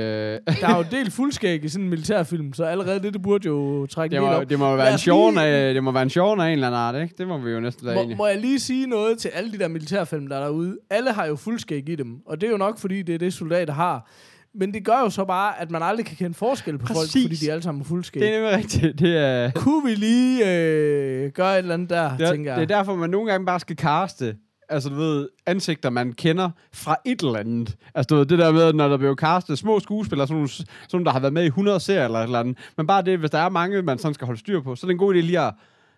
Der 0.62 0.68
er 0.68 0.78
jo 0.78 0.84
delt 0.92 1.14
fuldskæg 1.14 1.64
i 1.64 1.68
sådan 1.70 1.84
en 1.84 1.90
militærfilm, 1.90 2.54
så 2.54 2.64
allerede 2.64 3.00
det, 3.04 3.14
det 3.14 3.22
burde 3.22 3.48
jo 3.48 3.86
trække 3.86 4.14
det, 4.16 4.22
må, 4.22 4.28
op. 4.28 4.50
det 4.50 4.60
må 4.60 4.76
være 4.76 4.92
en 4.92 4.98
sjov 4.98 5.32
lige- 5.32 5.74
det 5.74 5.84
må 5.84 5.92
være 5.92 6.04
en 6.04 6.10
sjov 6.10 6.40
af 6.40 6.46
en 6.48 6.52
eller 6.54 6.68
anden 6.68 6.80
art, 6.80 6.96
ikke? 7.04 7.16
Det 7.18 7.28
må 7.28 7.38
vi 7.38 7.52
jo 7.52 7.60
næsten 7.60 7.86
være 7.88 7.96
Må, 7.96 8.02
enige. 8.02 8.18
må 8.18 8.28
jeg 8.28 8.38
lige 8.42 8.60
sige 8.60 8.88
noget 8.88 9.18
til 9.18 9.30
alle 9.30 9.52
de 9.52 9.60
der 9.60 9.68
militærfilm, 9.68 10.28
der 10.28 10.36
er 10.38 10.44
derude? 10.44 10.78
Alle 10.90 11.12
har 11.12 11.26
jo 11.26 11.36
fuldskæg 11.36 11.90
i 11.90 11.96
dem, 11.96 12.16
og 12.26 12.42
det 12.42 12.48
er 12.48 12.52
jo 12.52 12.58
nok, 12.58 12.80
fordi 12.80 13.02
det 13.02 13.16
er 13.16 13.20
det, 13.20 13.34
soldater 13.34 13.74
har. 13.74 14.10
Men 14.56 14.74
det 14.74 14.86
gør 14.86 15.00
jo 15.00 15.10
så 15.10 15.26
bare, 15.26 15.62
at 15.62 15.72
man 15.72 15.84
aldrig 15.84 16.06
kan 16.06 16.18
kende 16.18 16.34
forskel 16.34 16.78
på 16.78 16.86
folk, 16.86 16.98
Præcis. 16.98 17.24
fordi 17.24 17.46
de 17.46 17.52
alle 17.52 17.64
sammen 17.64 17.82
har 17.82 17.88
fuldskæg. 17.88 18.22
Det 18.22 18.30
er 18.30 18.40
nemlig 18.40 18.58
rigtigt. 18.58 19.00
Det 19.00 19.18
er, 19.18 19.52
Kunne 19.52 19.90
vi 19.90 19.96
lige 19.96 20.40
øh, 20.40 21.32
gøre 21.32 21.54
et 21.54 21.58
eller 21.58 21.74
andet 21.74 21.90
der, 21.90 22.18
det, 22.18 22.28
er, 22.28 22.32
tænker 22.32 22.52
det 22.52 22.58
jeg. 22.70 22.72
er 22.72 22.78
derfor, 22.78 22.96
man 22.96 23.10
nogle 23.10 23.32
gange 23.32 23.46
bare 23.46 23.60
skal 23.60 23.76
kaste 23.76 24.36
altså 24.70 24.90
du 24.90 24.96
ved, 24.96 25.30
ansigter, 25.46 25.90
man 25.90 26.14
kender 26.14 26.50
fra 26.74 26.96
et 27.06 27.22
eller 27.22 27.40
andet. 27.40 27.76
Altså 27.96 28.08
du 28.10 28.16
ved, 28.16 28.26
det 28.26 28.40
der 28.40 28.52
med, 28.52 28.74
når 28.74 28.88
der 28.88 28.98
bliver 28.98 29.16
castet 29.16 29.58
små 29.60 29.80
skuespillere, 29.80 30.28
sådan 30.28 30.36
nogle, 30.36 30.50
sådan 30.50 30.68
nogle, 30.94 31.06
der 31.06 31.12
har 31.12 31.20
været 31.20 31.34
med 31.34 31.44
i 31.44 31.48
100 31.48 31.80
serier 31.80 32.06
eller 32.06 32.20
et 32.20 32.24
eller 32.24 32.40
andet. 32.40 32.58
Men 32.78 32.88
bare 32.88 33.02
det, 33.02 33.20
hvis 33.20 33.32
der 33.32 33.40
er 33.40 33.50
mange, 33.50 33.82
man 33.82 33.98
sådan 33.98 34.14
skal 34.14 34.26
holde 34.26 34.40
styr 34.40 34.62
på, 34.62 34.76
så 34.76 34.86
er 34.86 34.88
det 34.88 34.94
en 34.94 34.98
god 35.00 35.14
idé 35.16 35.18
lige 35.18 35.40
at 35.40 35.54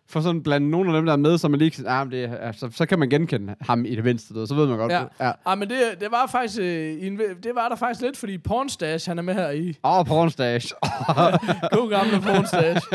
få 0.09 0.21
sådan 0.21 0.43
blandt 0.43 0.67
nogle 0.69 0.89
af 0.89 0.95
dem, 0.95 1.05
der 1.05 1.13
er 1.13 1.17
med, 1.17 1.37
så 1.37 1.47
man 1.47 1.59
lige 1.59 1.71
kan, 1.71 1.87
ah, 1.87 2.05
men 2.07 2.11
det, 2.11 2.23
er- 2.23 2.37
altså, 2.37 2.69
så 2.71 2.85
kan 2.85 2.99
man 2.99 3.09
genkende 3.09 3.55
ham 3.61 3.85
i 3.85 3.95
det 3.95 4.29
du 4.29 4.39
ved, 4.39 4.47
så 4.47 4.55
ved 4.55 4.67
man 4.67 4.77
godt. 4.77 4.91
Ja. 4.91 5.03
ja. 5.21 5.31
Ah, 5.45 5.57
men 5.57 5.69
det, 5.69 5.77
det 5.99 6.07
var 6.11 6.27
faktisk 6.31 6.59
øh, 6.61 7.01
det 7.43 7.51
var 7.55 7.69
der 7.69 7.75
faktisk 7.75 8.01
lidt, 8.01 8.17
fordi 8.17 8.37
Pornstash, 8.37 9.09
han 9.09 9.17
er 9.17 9.21
med 9.21 9.33
her 9.33 9.49
i. 9.49 9.69
Åh, 9.83 9.99
oh, 9.99 10.05
pornstash. 10.05 10.73
God 11.75 11.89
gamle 11.89 12.21
Pornstash. 12.21 12.85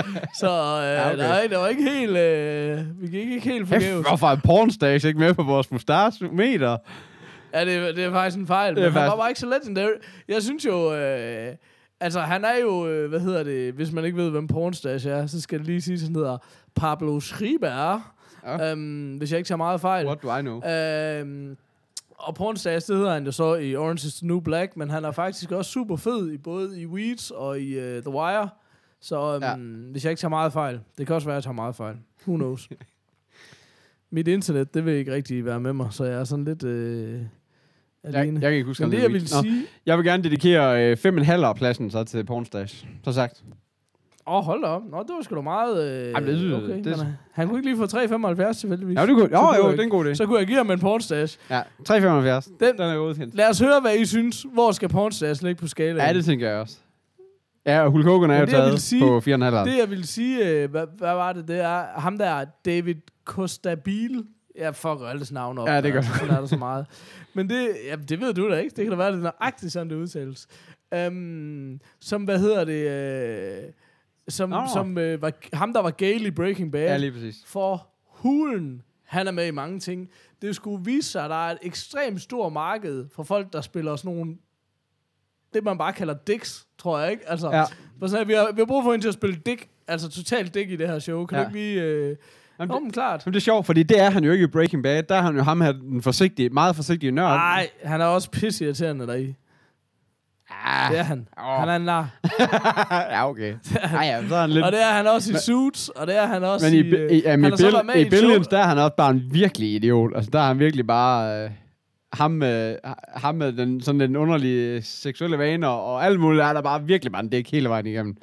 Så 0.41 0.49
øh, 0.51 0.85
Ja, 0.85 1.07
okay. 1.13 1.17
nej, 1.19 1.47
det 1.51 1.59
var 1.59 1.67
ikke 1.69 1.83
helt... 1.91 2.17
Øh, 2.17 2.79
vi 3.03 3.07
gik 3.19 3.31
ikke 3.33 3.49
helt 3.49 3.69
forgæves. 3.69 4.07
hvorfor 4.09 4.27
er 4.27 4.37
pornstash 4.45 5.07
ikke 5.07 5.19
med 5.21 5.35
på 5.35 5.43
vores 5.43 5.71
mustache-meter? 5.71 6.77
Ja, 7.55 7.65
det, 7.65 7.97
det 7.97 8.05
er 8.05 8.11
faktisk 8.13 8.37
en 8.39 8.47
fejl. 8.47 8.75
Men 8.75 8.83
er 8.85 8.91
han 8.91 8.95
var 8.95 9.01
faktisk- 9.01 9.19
bare 9.21 9.31
ikke 9.31 9.41
så 9.41 9.47
legendary. 9.47 9.93
Jeg 10.29 10.43
synes 10.43 10.65
jo... 10.67 10.95
Øh, 10.95 11.55
altså, 12.01 12.21
han 12.21 12.45
er 12.45 12.57
jo... 12.63 12.87
Øh, 12.89 13.09
hvad 13.09 13.21
hedder 13.21 13.43
det? 13.43 13.73
Hvis 13.75 13.93
man 13.93 14.05
ikke 14.05 14.17
ved, 14.17 14.31
hvem 14.31 14.47
Pornstash 14.47 15.09
er, 15.09 15.27
så 15.27 15.41
skal 15.41 15.59
det 15.59 15.67
lige 15.67 15.81
sige, 15.81 15.95
at 15.95 16.03
han 16.03 16.15
hedder 16.15 16.39
Pablo 16.75 17.21
Schreiber. 17.21 18.15
Ja. 18.47 18.71
Øhm, 18.71 19.17
hvis 19.17 19.31
jeg 19.33 19.39
ikke 19.39 19.49
tager 19.49 19.57
meget 19.57 19.81
fejl. 19.81 20.07
What 20.07 20.23
do 20.23 20.37
I 20.37 20.41
know? 20.41 20.63
Øhm, 20.71 21.57
og 22.19 22.35
Pornstash, 22.35 22.87
det 22.89 22.97
hedder 22.97 23.13
han 23.13 23.25
jo 23.25 23.33
så 23.33 23.55
i 23.55 23.77
Orange 23.77 24.07
is 24.07 24.15
the 24.15 24.27
New 24.27 24.41
Black, 24.41 24.77
men 24.77 24.91
han 24.91 25.05
er 25.05 25.11
faktisk 25.11 25.53
også 25.53 25.71
super 25.71 25.97
fed 25.97 26.31
i 26.33 26.39
både 26.39 26.81
i 26.81 26.87
Weeds 26.87 27.31
og 27.31 27.61
i 27.61 27.77
uh, 27.79 28.03
The 28.03 28.11
Wire. 28.11 28.49
Så 29.01 29.35
øhm, 29.35 29.43
Ja. 29.43 29.55
hvis 29.91 30.05
jeg 30.05 30.11
ikke 30.11 30.21
tager 30.21 30.31
meget 30.31 30.53
fejl. 30.53 30.81
Det 30.99 31.07
kan 31.07 31.15
også 31.17 31.27
være, 31.27 31.35
at 31.35 31.37
jeg 31.37 31.45
tager 31.45 31.55
meget 31.55 31.77
fejl. 31.77 31.97
Who 32.27 32.37
knows? 32.37 32.69
Mit 34.11 34.29
internet, 34.29 34.75
det 34.75 34.85
vil 34.85 34.95
ikke 34.95 35.13
rigtig 35.15 35.45
være 35.45 35.61
med 35.61 35.73
mig, 35.73 35.89
så 35.91 36.05
jeg 36.05 36.21
er 36.21 36.25
sådan 36.25 36.45
lidt 36.45 36.65
øh, 36.65 37.13
Jeg, 37.13 37.29
alene. 38.05 38.41
jeg 38.43 38.51
kan 38.51 38.53
ikke 38.53 38.67
huske, 38.67 38.83
men 38.83 38.93
det, 38.93 39.03
jeg 39.03 39.13
vil. 39.13 39.21
Nå, 39.23 39.43
sige... 39.43 39.63
Jeg 39.87 39.97
vil 39.99 40.07
gerne 40.07 40.23
dedikere 40.25 40.85
øh, 40.91 40.97
fem 40.97 41.19
en 41.19 41.25
halv 41.25 41.45
pladsen 41.57 41.91
så 41.91 42.05
til 42.05 42.25
pornstash. 42.25 42.87
Så 43.05 43.13
sagt. 43.13 43.43
Åh, 44.27 44.37
oh, 44.37 44.45
hold 44.45 44.63
da 44.63 44.67
op. 44.69 44.83
Nå, 44.91 44.99
det 44.99 45.09
var 45.17 45.23
sgu 45.23 45.37
da 45.37 45.41
meget... 45.41 45.93
Øh, 46.07 46.11
Jamen, 46.11 46.29
det 46.29 46.51
jeg- 46.51 46.57
okay, 46.57 46.69
det- 46.77 46.85
men, 46.85 46.93
øh, 46.93 47.07
han 47.33 47.49
kunne 47.49 47.59
ikke 47.59 47.69
lige 47.71 47.77
få 47.77 47.87
3,75 47.87 48.53
tilfældigvis. 48.61 48.97
Ja, 48.97 49.07
det 49.07 49.15
kunne, 49.15 49.29
jo, 49.33 49.55
jo, 49.57 49.65
jeg- 49.65 49.73
det 49.73 49.79
er 49.81 49.85
en 49.85 49.91
god 49.91 50.07
idé. 50.07 50.15
Så 50.15 50.27
kunne 50.27 50.39
jeg 50.39 50.47
give 50.47 50.57
ham 50.57 50.71
en 50.71 50.79
pornstash. 50.81 51.39
Ja, 51.51 51.63
375. 51.85 52.45
Den- 52.45 52.55
Den, 52.79 52.81
er 52.81 52.97
godkendt. 52.97 53.35
Lad 53.35 53.49
os 53.51 53.59
høre, 53.61 53.81
hvad 53.81 53.97
I 53.97 54.05
synes. 54.07 54.47
Hvor 54.53 54.73
skal 54.73 54.89
pornstash 54.89 55.43
ligge 55.45 55.61
på 55.61 55.67
skalaen? 55.69 55.97
Ja, 55.97 56.13
det 56.13 56.25
tænker 56.25 56.49
jeg 56.51 56.59
også. 56.59 56.77
Ja, 57.67 57.83
og 57.83 57.91
Hulk 57.91 58.07
Hogan 58.07 58.31
er 58.31 58.35
jo 58.35 58.41
jeg 58.41 58.49
taget 58.49 58.81
sige- 58.81 59.01
på 59.03 59.21
4,5. 59.21 59.31
Det, 59.71 59.79
jeg 59.79 59.91
vil 59.91 60.07
sige, 60.07 60.49
øh, 60.49 60.71
hvad, 60.71 60.87
hvad 60.99 61.15
var 61.15 61.33
det, 61.33 61.49
det 61.49 61.61
er, 61.61 61.85
ham 62.01 62.19
der, 62.19 62.45
David 62.65 62.95
Costabil, 63.25 64.25
jeg 64.61 64.77
fucker 64.77 65.07
alles 65.07 65.33
navn 65.33 65.59
op. 65.59 65.69
Ja, 65.69 65.81
det 65.81 65.93
gør 65.93 65.99
altså, 66.01 66.15
Sådan 66.19 66.35
er 66.35 66.41
der 66.41 66.47
så 66.47 66.57
meget. 66.57 66.87
Men 67.35 67.51
det, 67.51 67.77
ja, 67.87 67.97
det 67.97 68.21
ved 68.21 68.35
du 68.35 68.51
da 68.51 68.57
ikke. 68.57 68.77
Det 68.77 68.85
kan 68.85 68.91
da 68.91 68.97
være, 68.97 69.13
det 69.13 69.19
er 69.19 69.23
nøjagtigt 69.23 69.73
sådan, 69.73 69.91
det 69.91 69.97
udtales. 69.97 70.49
Um, 71.07 71.81
som, 72.01 72.25
hvad 72.25 72.39
hedder 72.39 72.65
det, 72.65 72.89
øh, 73.67 73.73
som, 74.29 74.51
Nå. 74.51 74.63
som 74.73 74.99
øh, 74.99 75.23
var, 75.23 75.33
ham, 75.53 75.73
der 75.73 75.81
var 75.81 75.91
Gale 75.91 76.27
i 76.27 76.31
Breaking 76.31 76.73
Bad. 76.73 76.83
Ja, 76.83 76.97
lige 76.97 77.13
præcis. 77.13 77.37
For 77.47 77.87
hulen, 78.07 78.83
han 79.05 79.27
er 79.27 79.33
med 79.33 79.47
i 79.47 79.51
mange 79.51 79.81
ting. 79.81 80.11
Det 80.43 80.57
skulle 80.57 80.85
vise 80.85 81.11
sig, 81.11 81.25
at 81.25 81.31
der 81.31 81.47
er 81.47 81.53
et 81.53 81.59
ekstremt 81.63 82.21
stort 82.21 82.53
marked 82.53 83.05
for 83.15 83.23
folk, 83.23 83.53
der 83.53 83.61
spiller 83.61 83.97
sådan 83.97 84.17
nogle 84.17 84.37
det, 85.55 85.65
man 85.65 85.79
bare 85.79 85.93
kalder 85.93 86.15
dicks, 86.27 86.67
tror 86.79 86.99
jeg, 86.99 87.11
ikke? 87.11 87.31
Altså, 87.31 87.51
Ja. 87.51 87.65
sådan, 88.01 88.21
at 88.23 88.29
vi, 88.29 88.33
har, 88.33 88.53
vi 88.53 88.61
har 88.61 88.67
brug 88.67 88.85
for 88.85 88.93
en 88.95 89.01
til 89.01 89.09
at 89.09 89.15
spille 89.15 89.37
dick, 89.47 89.69
altså 89.89 90.09
totalt 90.09 90.55
dick 90.55 90.71
i 90.71 90.77
det 90.77 90.89
her 90.89 90.99
show. 90.99 91.27
Kan 91.27 91.39
ja. 91.39 91.45
du 91.45 91.49
ikke 91.49 91.59
lige... 91.59 91.83
Øh... 91.83 92.17
Jamen, 92.61 92.75
Nå, 92.75 92.81
men 92.81 92.91
klart. 92.91 93.27
Men 93.27 93.33
det 93.35 93.41
er 93.41 93.45
sjovt, 93.45 93.67
fordi 93.67 93.83
det 93.83 94.01
er 94.01 94.11
han 94.11 94.25
jo 94.25 94.33
ikke 94.33 94.45
i 94.45 94.47
Breaking 94.47 94.83
Bad. 94.83 95.03
Der 95.03 95.15
er 95.15 95.23
han 95.23 95.37
jo 95.37 95.43
ham 95.43 95.61
her, 95.61 95.73
den 95.73 96.03
forsigtige, 96.03 96.49
meget 96.49 96.77
forsigtige 96.77 97.13
nørd. 97.13 97.37
Nej, 97.37 97.69
han 97.85 98.01
er 98.01 98.05
også 98.05 98.31
pisseirriterende 98.31 99.07
deri. 99.07 99.35
Ah, 100.65 100.91
Det 100.91 100.99
er 100.99 101.03
han. 101.03 101.29
Åh. 101.39 101.61
Han 101.61 101.69
er 101.69 101.77
en 101.77 101.83
nar. 101.83 102.21
ja, 103.11 103.29
okay. 103.29 103.55
Ja, 103.93 104.03
ja, 104.03 104.29
så 104.29 104.35
er 104.35 104.41
han 104.41 104.51
lidt... 104.51 104.65
Og 104.65 104.73
det 104.73 104.83
er 104.83 104.93
han 104.93 105.07
også 105.07 105.33
i 105.33 105.37
Suits, 105.37 105.89
og 105.89 106.07
det 106.07 106.17
er 106.17 106.27
han 106.27 106.45
også 106.45 106.67
Men 106.67 106.75
i, 106.75 106.79
i... 106.79 106.95
øh, 106.95 107.13
i, 107.13 107.23
jamen, 107.25 107.53
han 107.59 107.69
i, 107.69 107.87
med 107.87 107.95
i 107.95 108.01
et 108.01 108.11
Billions, 108.11 108.49
der 108.49 108.59
er 108.59 108.67
han 108.67 108.79
også 108.79 108.97
bare 108.97 109.11
en 109.11 109.23
virkelig 109.33 109.75
idiot. 109.75 110.13
Altså, 110.15 110.31
der 110.33 110.39
er 110.41 110.47
han 110.47 110.59
virkelig 110.59 110.87
bare... 110.87 111.45
Øh, 111.45 111.51
ham 112.13 112.31
med, 112.31 112.77
ham 113.17 113.35
med 113.35 113.53
den, 113.53 113.81
sådan 113.81 114.01
den 114.01 114.17
underlige 114.17 114.83
seksuelle 114.83 115.39
vaner, 115.39 115.69
og 115.69 116.05
alt 116.05 116.21
muligt 116.21 116.43
er 116.43 116.53
der 116.53 116.61
bare 116.63 116.83
virkelig 116.87 117.13
bare 117.13 117.23
en 117.23 117.29
dæk 117.29 117.51
hele 117.51 117.69
vejen 117.69 117.87
igennem. 117.87 118.17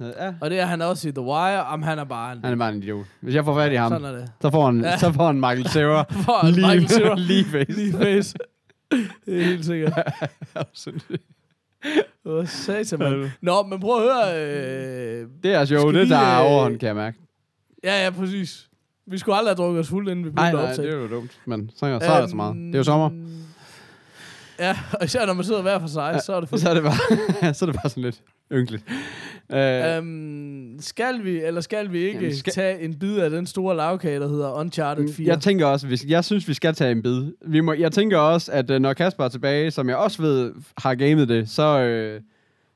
Ja, 0.00 0.34
Og 0.40 0.50
det 0.50 0.60
er 0.60 0.66
han 0.66 0.82
også 0.82 1.08
i 1.08 1.12
The 1.12 1.20
Wire. 1.20 1.64
Om 1.64 1.82
han 1.82 1.98
er 1.98 2.04
bare 2.04 2.32
en... 2.32 2.38
han 2.44 2.52
er 2.52 2.56
bare 2.56 2.72
en 2.72 2.82
idiot. 2.82 3.06
Hvis 3.20 3.34
jeg 3.34 3.44
får 3.44 3.54
fat 3.54 3.72
i 3.72 3.74
ham, 3.74 3.90
Sådan 3.92 4.06
er 4.14 4.18
det. 4.18 4.30
så 4.42 4.50
får 4.50 4.66
han, 4.66 4.80
Ja. 4.80 4.98
så 4.98 5.12
får 5.12 5.26
han 5.26 5.34
Michael 5.34 5.68
Cera 5.68 6.04
For 6.24 6.46
Michael 6.46 6.88
Cera. 6.88 7.14
lige 7.30 7.44
face. 7.44 7.72
Lige 7.72 7.92
face. 7.92 8.34
Det 9.26 9.40
er 9.40 9.44
helt 9.44 9.64
sikkert. 9.66 9.92
Åh, 12.24 12.46
satan, 12.46 12.98
mand. 12.98 13.30
Nå, 13.42 13.62
men 13.62 13.80
prøv 13.80 13.96
at 13.96 14.02
høre... 14.02 14.42
Øh... 15.22 15.28
det 15.42 15.54
er 15.54 15.64
sjovt, 15.64 15.82
Skal 15.90 16.00
det 16.00 16.10
der 16.10 16.16
er 16.18 16.40
øh, 16.44 16.50
overhånd, 16.52 16.78
kan 16.78 16.86
jeg 16.86 16.96
mærke. 16.96 17.18
Ja, 17.84 18.04
ja, 18.04 18.10
præcis. 18.10 18.68
Vi 19.06 19.18
skulle 19.18 19.36
aldrig 19.36 19.56
have 19.56 19.64
drukket 19.66 19.80
os 19.80 19.88
fuld, 19.88 20.08
inden 20.08 20.24
vi 20.24 20.30
Nej, 20.30 20.50
begyndte 20.50 20.58
at 20.58 20.64
nej, 20.64 20.70
optage. 20.72 20.88
det 20.88 20.94
er 20.96 21.02
jo 21.10 21.20
dumt. 21.20 21.30
Men 21.46 21.70
så, 21.74 21.78
så 21.78 22.12
er 22.12 22.20
det 22.20 22.30
så 22.30 22.36
meget. 22.36 22.54
Det 22.56 22.74
er 22.74 22.78
jo 22.78 22.84
sommer. 22.84 23.10
Ja, 24.58 24.76
og 24.92 25.04
især 25.04 25.26
når 25.26 25.32
man 25.32 25.44
sidder 25.44 25.62
hver 25.62 25.78
for 25.78 25.86
sig, 25.86 26.10
ja, 26.14 26.20
så 26.20 26.32
er 26.34 26.40
det 26.40 26.48
fedt. 26.48 26.60
Så 26.60 26.70
er 26.70 26.74
det 26.74 26.82
bare, 26.82 27.54
så 27.54 27.64
er 27.64 27.66
det 27.70 27.76
bare 27.82 27.90
sådan 27.90 28.02
lidt 28.02 28.20
ynkeligt. 28.52 28.84
Øh, 29.52 29.96
Øhm, 29.96 30.76
skal 30.80 31.24
vi, 31.24 31.38
eller 31.42 31.60
skal 31.60 31.92
vi 31.92 31.98
ikke 31.98 32.18
Jamen, 32.20 32.36
skal- 32.36 32.52
tage 32.52 32.80
en 32.80 32.94
bid 32.98 33.18
af 33.18 33.30
den 33.30 33.46
store 33.46 33.76
lavkage, 33.76 34.20
der 34.20 34.28
hedder 34.28 34.52
Uncharted 34.52 35.12
4? 35.12 35.28
Jeg 35.28 35.40
tænker 35.40 35.66
også, 35.66 35.86
hvis, 35.86 36.04
jeg 36.04 36.24
synes, 36.24 36.48
vi 36.48 36.54
skal 36.54 36.74
tage 36.74 36.92
en 36.92 37.02
bid. 37.02 37.32
Vi 37.46 37.60
må, 37.60 37.72
jeg 37.72 37.92
tænker 37.92 38.18
også, 38.18 38.52
at 38.52 38.70
øh, 38.70 38.78
når 38.80 38.92
Kasper 38.92 39.24
er 39.24 39.28
tilbage, 39.28 39.70
som 39.70 39.88
jeg 39.88 39.96
også 39.96 40.22
ved 40.22 40.52
har 40.78 40.94
gamet 40.94 41.28
det, 41.28 41.48
så, 41.50 41.80
øh, 41.80 42.20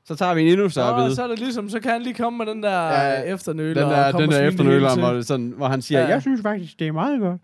så 0.05 0.15
tager 0.17 0.35
vi 0.35 0.43
en 0.43 0.49
endnu 0.49 0.69
større 0.69 1.07
bid. 1.09 1.15
så 1.15 1.23
er 1.23 1.27
det 1.29 1.39
ligesom, 1.39 1.69
så 1.69 1.81
kan 1.81 1.91
han 1.91 2.03
lige 2.03 2.15
komme 2.15 2.37
med 2.39 2.47
den 2.47 2.63
der 2.63 2.83
Ja, 2.83 3.21
efternøler. 3.35 3.83
Den 3.83 3.91
der, 3.91 4.13
den 4.13 4.31
der 4.31 4.41
efternøler, 4.41 4.97
hvor, 4.99 5.21
sådan, 5.23 5.53
hvor 5.57 5.69
han 5.69 5.83
siger, 5.83 6.01
ja. 6.01 6.07
Jeg 6.09 6.23
synes 6.23 6.41
faktisk, 6.43 6.79
det 6.79 6.87
er 6.87 6.93
meget 6.93 7.21
godt. 7.21 7.41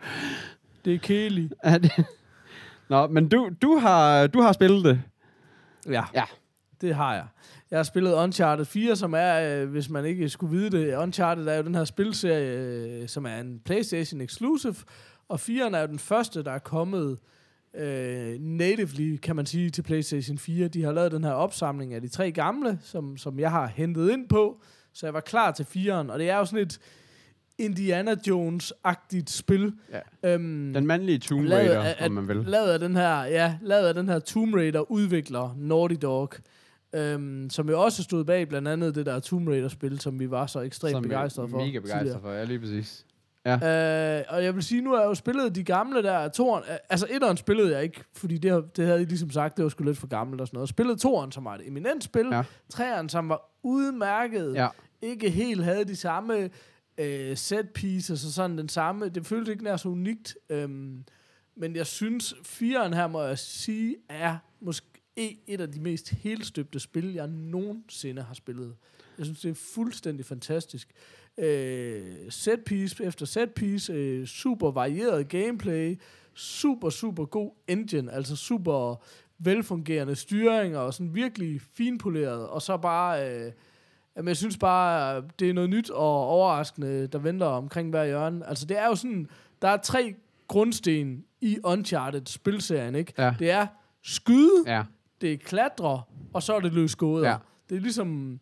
Det 0.84 0.94
er 0.94 0.98
kedeligt. 0.98 1.52
Ja, 1.64 1.78
det- 1.78 2.04
Nå, 2.88 3.06
men 3.06 3.28
du, 3.28 3.50
du, 3.62 3.76
har, 3.76 4.26
du 4.26 4.40
har 4.40 4.52
spillet 4.52 4.84
det. 4.84 5.02
Ja. 5.88 6.04
Ja. 6.14 6.24
Det 6.80 6.94
har 6.94 7.14
jeg. 7.14 7.26
Jeg 7.70 7.78
har 7.78 7.82
spillet 7.82 8.14
Uncharted 8.14 8.64
4, 8.64 8.96
som 8.96 9.14
er, 9.14 9.62
øh, 9.62 9.68
hvis 9.70 9.88
man 9.90 10.04
ikke 10.04 10.28
skulle 10.28 10.56
vide 10.56 10.70
det, 10.70 10.96
Uncharted 10.96 11.46
er 11.46 11.56
jo 11.56 11.62
den 11.62 11.74
her 11.74 11.84
spilserie, 11.84 12.58
øh, 12.58 13.08
som 13.08 13.26
er 13.26 13.36
en 13.36 13.60
PlayStation 13.64 14.20
exclusive, 14.20 14.74
og 15.28 15.40
4'eren 15.42 15.76
er 15.76 15.80
jo 15.80 15.86
den 15.86 15.98
første, 15.98 16.44
der 16.44 16.52
er 16.52 16.58
kommet 16.58 17.18
øh, 17.74 18.40
natively, 18.40 19.16
kan 19.16 19.36
man 19.36 19.46
sige, 19.46 19.70
til 19.70 19.82
PlayStation 19.82 20.38
4. 20.38 20.68
De 20.68 20.82
har 20.82 20.92
lavet 20.92 21.12
den 21.12 21.24
her 21.24 21.32
opsamling 21.32 21.94
af 21.94 22.00
de 22.00 22.08
tre 22.08 22.32
gamle, 22.32 22.78
som, 22.82 23.16
som 23.16 23.38
jeg 23.38 23.50
har 23.50 23.66
hentet 23.66 24.10
ind 24.10 24.28
på, 24.28 24.60
så 24.92 25.06
jeg 25.06 25.14
var 25.14 25.20
klar 25.20 25.50
til 25.52 25.64
4'eren, 25.64 26.12
og 26.12 26.18
det 26.18 26.30
er 26.30 26.36
jo 26.36 26.44
sådan 26.44 26.66
et 26.66 26.78
Indiana 27.58 28.14
Jones-agtigt 28.28 29.30
spil. 29.30 29.72
Ja. 30.22 30.34
Øhm, 30.34 30.72
Den 30.74 30.86
mandlige 30.86 31.18
Tomb 31.18 31.50
Raider, 31.50 31.80
af- 31.82 32.06
om 32.06 32.12
man 32.12 32.28
vil. 32.28 32.36
Lavet 32.36 32.68
af 32.70 32.78
den 32.78 32.96
her, 32.96 33.24
ja, 33.24 33.54
lavet 33.62 33.86
af 33.88 33.94
den 33.94 34.08
her 34.08 34.18
Tomb 34.18 34.54
Raider 34.54 34.90
udvikler 34.90 35.54
Naughty 35.58 35.94
Dog, 36.02 36.30
øhm, 36.94 37.50
som 37.50 37.68
jo 37.68 37.82
også 37.82 38.02
stod 38.02 38.24
bag 38.24 38.48
blandt 38.48 38.68
andet 38.68 38.94
det 38.94 39.06
der 39.06 39.20
Tomb 39.20 39.48
Raider-spil, 39.48 40.00
som 40.00 40.18
vi 40.20 40.30
var 40.30 40.46
så 40.46 40.60
ekstremt 40.60 40.90
Som 40.92 41.02
jeg 41.04 41.08
begejstrede 41.08 41.48
for. 41.48 41.58
Mega 41.58 41.78
begejstret 41.78 42.00
tidligere. 42.00 42.20
for, 42.20 42.30
ja, 42.32 42.44
lige 42.44 42.58
præcis. 42.58 43.06
Øh, 43.46 43.54
og 44.28 44.44
jeg 44.44 44.54
vil 44.54 44.62
sige, 44.62 44.80
nu 44.82 44.90
har 44.92 45.00
jeg 45.00 45.06
jo 45.06 45.14
spillet 45.14 45.54
de 45.54 45.62
gamle 45.64 46.02
der, 46.02 46.28
toren, 46.28 46.64
altså 46.90 47.06
etteren 47.10 47.36
spillede 47.36 47.72
jeg 47.74 47.82
ikke, 47.82 48.04
fordi 48.16 48.38
det, 48.38 48.76
det 48.76 48.86
havde 48.86 49.02
I 49.02 49.04
ligesom 49.04 49.30
sagt, 49.30 49.56
det 49.56 49.62
var 49.62 49.68
sgu 49.68 49.84
lidt 49.84 49.98
for 49.98 50.06
gammelt 50.06 50.40
og 50.40 50.46
sådan 50.46 50.56
noget. 50.56 50.68
Spillede 50.68 50.98
toren, 50.98 51.32
som 51.32 51.44
var 51.44 51.54
et 51.54 51.60
eminent 51.68 52.04
spil, 52.04 52.26
Ja. 52.30 52.36
ja. 52.36 52.42
treeren, 52.70 53.08
som 53.08 53.28
var 53.28 53.50
udmærket, 53.62 54.54
Ja. 54.54 54.68
ikke 55.02 55.30
helt 55.30 55.64
havde 55.64 55.84
de 55.84 55.96
samme 55.96 56.50
øh, 56.98 57.36
set 57.36 57.70
pieces 57.70 58.10
altså 58.10 58.26
og 58.26 58.32
sådan 58.32 58.58
den 58.58 58.68
samme. 58.68 59.08
Det 59.08 59.26
føltes 59.26 59.52
ikke 59.52 59.64
nær 59.64 59.76
så 59.76 59.88
unikt. 59.88 60.36
Øhm, 60.50 61.04
men 61.54 61.76
jeg 61.76 61.86
synes, 61.86 62.34
firen 62.42 62.94
her, 62.94 63.06
må 63.06 63.22
jeg 63.22 63.38
sige, 63.38 63.96
er 64.08 64.36
måske 64.60 64.86
et 65.16 65.60
af 65.60 65.72
de 65.72 65.80
mest 65.80 66.10
helstøbte 66.10 66.80
spil, 66.80 67.12
jeg 67.12 67.26
nogensinde 67.26 68.22
har 68.22 68.34
spillet. 68.34 68.74
Jeg 69.18 69.26
synes, 69.26 69.40
det 69.40 69.50
er 69.50 69.54
fuldstændig 69.74 70.26
fantastisk. 70.26 70.88
Øh, 71.38 72.02
set 72.28 72.64
piece 72.64 73.04
efter 73.04 73.26
set 73.26 73.50
piece, 73.54 73.92
øh, 73.92 74.26
super 74.26 74.70
varieret 74.70 75.28
gameplay, 75.28 76.00
super, 76.34 76.90
super 76.90 77.24
god 77.24 77.50
engine, 77.68 78.12
altså 78.12 78.36
super 78.36 79.04
velfungerende 79.38 80.14
styring 80.14 80.76
og 80.76 80.94
sådan 80.94 81.14
virkelig 81.14 81.60
finpoleret, 81.60 82.48
og 82.48 82.62
så 82.62 82.76
bare... 82.76 83.30
Øh, 83.30 83.52
Jamen, 84.16 84.28
jeg 84.28 84.36
synes 84.36 84.56
bare, 84.58 85.22
det 85.38 85.50
er 85.50 85.54
noget 85.54 85.70
nyt 85.70 85.90
og 85.90 86.26
overraskende, 86.26 87.06
der 87.06 87.18
venter 87.18 87.46
omkring 87.46 87.90
hver 87.90 88.04
hjørne. 88.04 88.46
Altså, 88.48 88.66
det 88.66 88.78
er 88.78 88.86
jo 88.86 88.94
sådan, 88.94 89.28
der 89.62 89.68
er 89.68 89.76
tre 89.76 90.14
grundsten 90.48 91.24
i 91.40 91.58
Uncharted 91.64 92.26
spilserien, 92.26 92.94
ikke? 92.94 93.12
Ja. 93.18 93.34
Det 93.38 93.50
er 93.50 93.66
skyde, 94.02 94.64
Ja. 94.66 94.82
det 95.20 95.32
er 95.32 95.36
klatre, 95.36 96.02
og 96.32 96.42
så 96.42 96.54
er 96.56 96.60
det 96.60 96.72
løs 96.72 96.96
gåder. 96.96 97.28
Ja. 97.30 97.36
Det 97.68 97.76
er 97.76 97.80
ligesom 97.80 98.40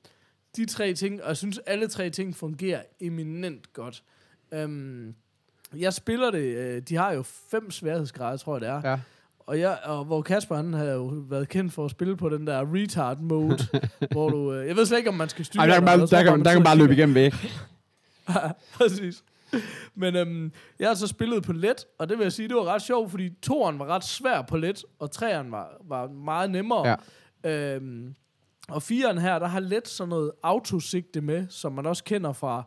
de 0.57 0.67
tre 0.67 0.95
ting, 0.95 1.23
og 1.23 1.29
jeg 1.29 1.37
synes, 1.37 1.59
alle 1.67 1.89
tre 1.89 2.11
ting 2.11 2.37
fungerer 2.37 2.83
eminent 3.01 3.73
godt. 3.73 4.03
Um, 4.65 5.15
jeg 5.77 5.93
spiller 5.95 6.31
det, 6.31 6.57
øh, 6.57 6.83
de 6.83 6.97
har 6.97 7.13
jo 7.13 7.23
fem 7.23 7.71
sværhedsgrader, 7.71 8.37
tror 8.37 8.55
jeg 8.55 8.61
det 8.61 8.69
er. 8.69 8.91
Ja. 8.91 8.99
Og, 9.47 9.61
jeg, 9.61 9.79
og 9.85 10.05
hvor 10.05 10.23
Kasper, 10.23 10.57
han 10.57 10.73
har 10.73 10.85
jo 10.85 11.13
været 11.29 11.49
kendt 11.49 11.73
for 11.73 11.85
at 11.85 11.91
spille 11.91 12.17
på 12.17 12.29
den 12.29 12.47
der 12.47 12.75
retard 12.75 13.19
mode, 13.19 13.59
hvor 14.13 14.29
du, 14.29 14.53
øh, 14.53 14.69
jeg 14.69 14.77
ved 14.77 14.87
slet 14.87 14.99
ikke, 14.99 15.11
om 15.11 15.17
man 15.17 15.29
skal 15.29 15.45
styre 15.45 15.61
Ej, 15.63 15.67
der 15.67 15.75
kan 15.75 15.85
bare, 15.85 16.01
der 16.01 16.07
tror 16.07 16.23
kan, 16.23 16.33
man 16.33 16.45
der 16.45 16.53
kan 16.53 16.65
bare 16.65 16.79
løbe 16.79 16.93
igennem 16.93 17.15
væk. 17.15 17.35
Præcis. 18.79 19.25
Men 19.95 20.17
øhm, 20.17 20.53
jeg 20.79 20.89
har 20.89 20.95
så 20.95 21.07
spillet 21.07 21.43
på 21.43 21.53
let, 21.53 21.85
og 21.99 22.09
det 22.09 22.19
vil 22.19 22.25
jeg 22.25 22.33
sige, 22.33 22.49
det 22.49 22.57
var 22.57 22.65
ret 22.65 22.83
sjovt, 22.83 23.11
fordi 23.11 23.31
toeren 23.43 23.79
var 23.79 23.87
ret 23.87 24.05
svær 24.05 24.43
på 24.43 24.57
let, 24.57 24.85
og 24.99 25.11
treeren 25.11 25.53
var, 25.53 25.69
var 25.89 26.09
meget 26.09 26.51
nemmere. 26.51 26.97
Ja. 27.45 27.75
Øhm, 27.75 28.15
og 28.69 28.83
fireren 28.83 29.19
her, 29.19 29.39
der 29.39 29.47
har 29.47 29.61
let 29.61 29.89
sådan 29.89 30.09
noget 30.09 30.31
autosigte 30.43 31.21
med, 31.21 31.47
som 31.49 31.73
man 31.73 31.87
også 31.87 32.05
kender 32.05 32.33
fra, 32.33 32.63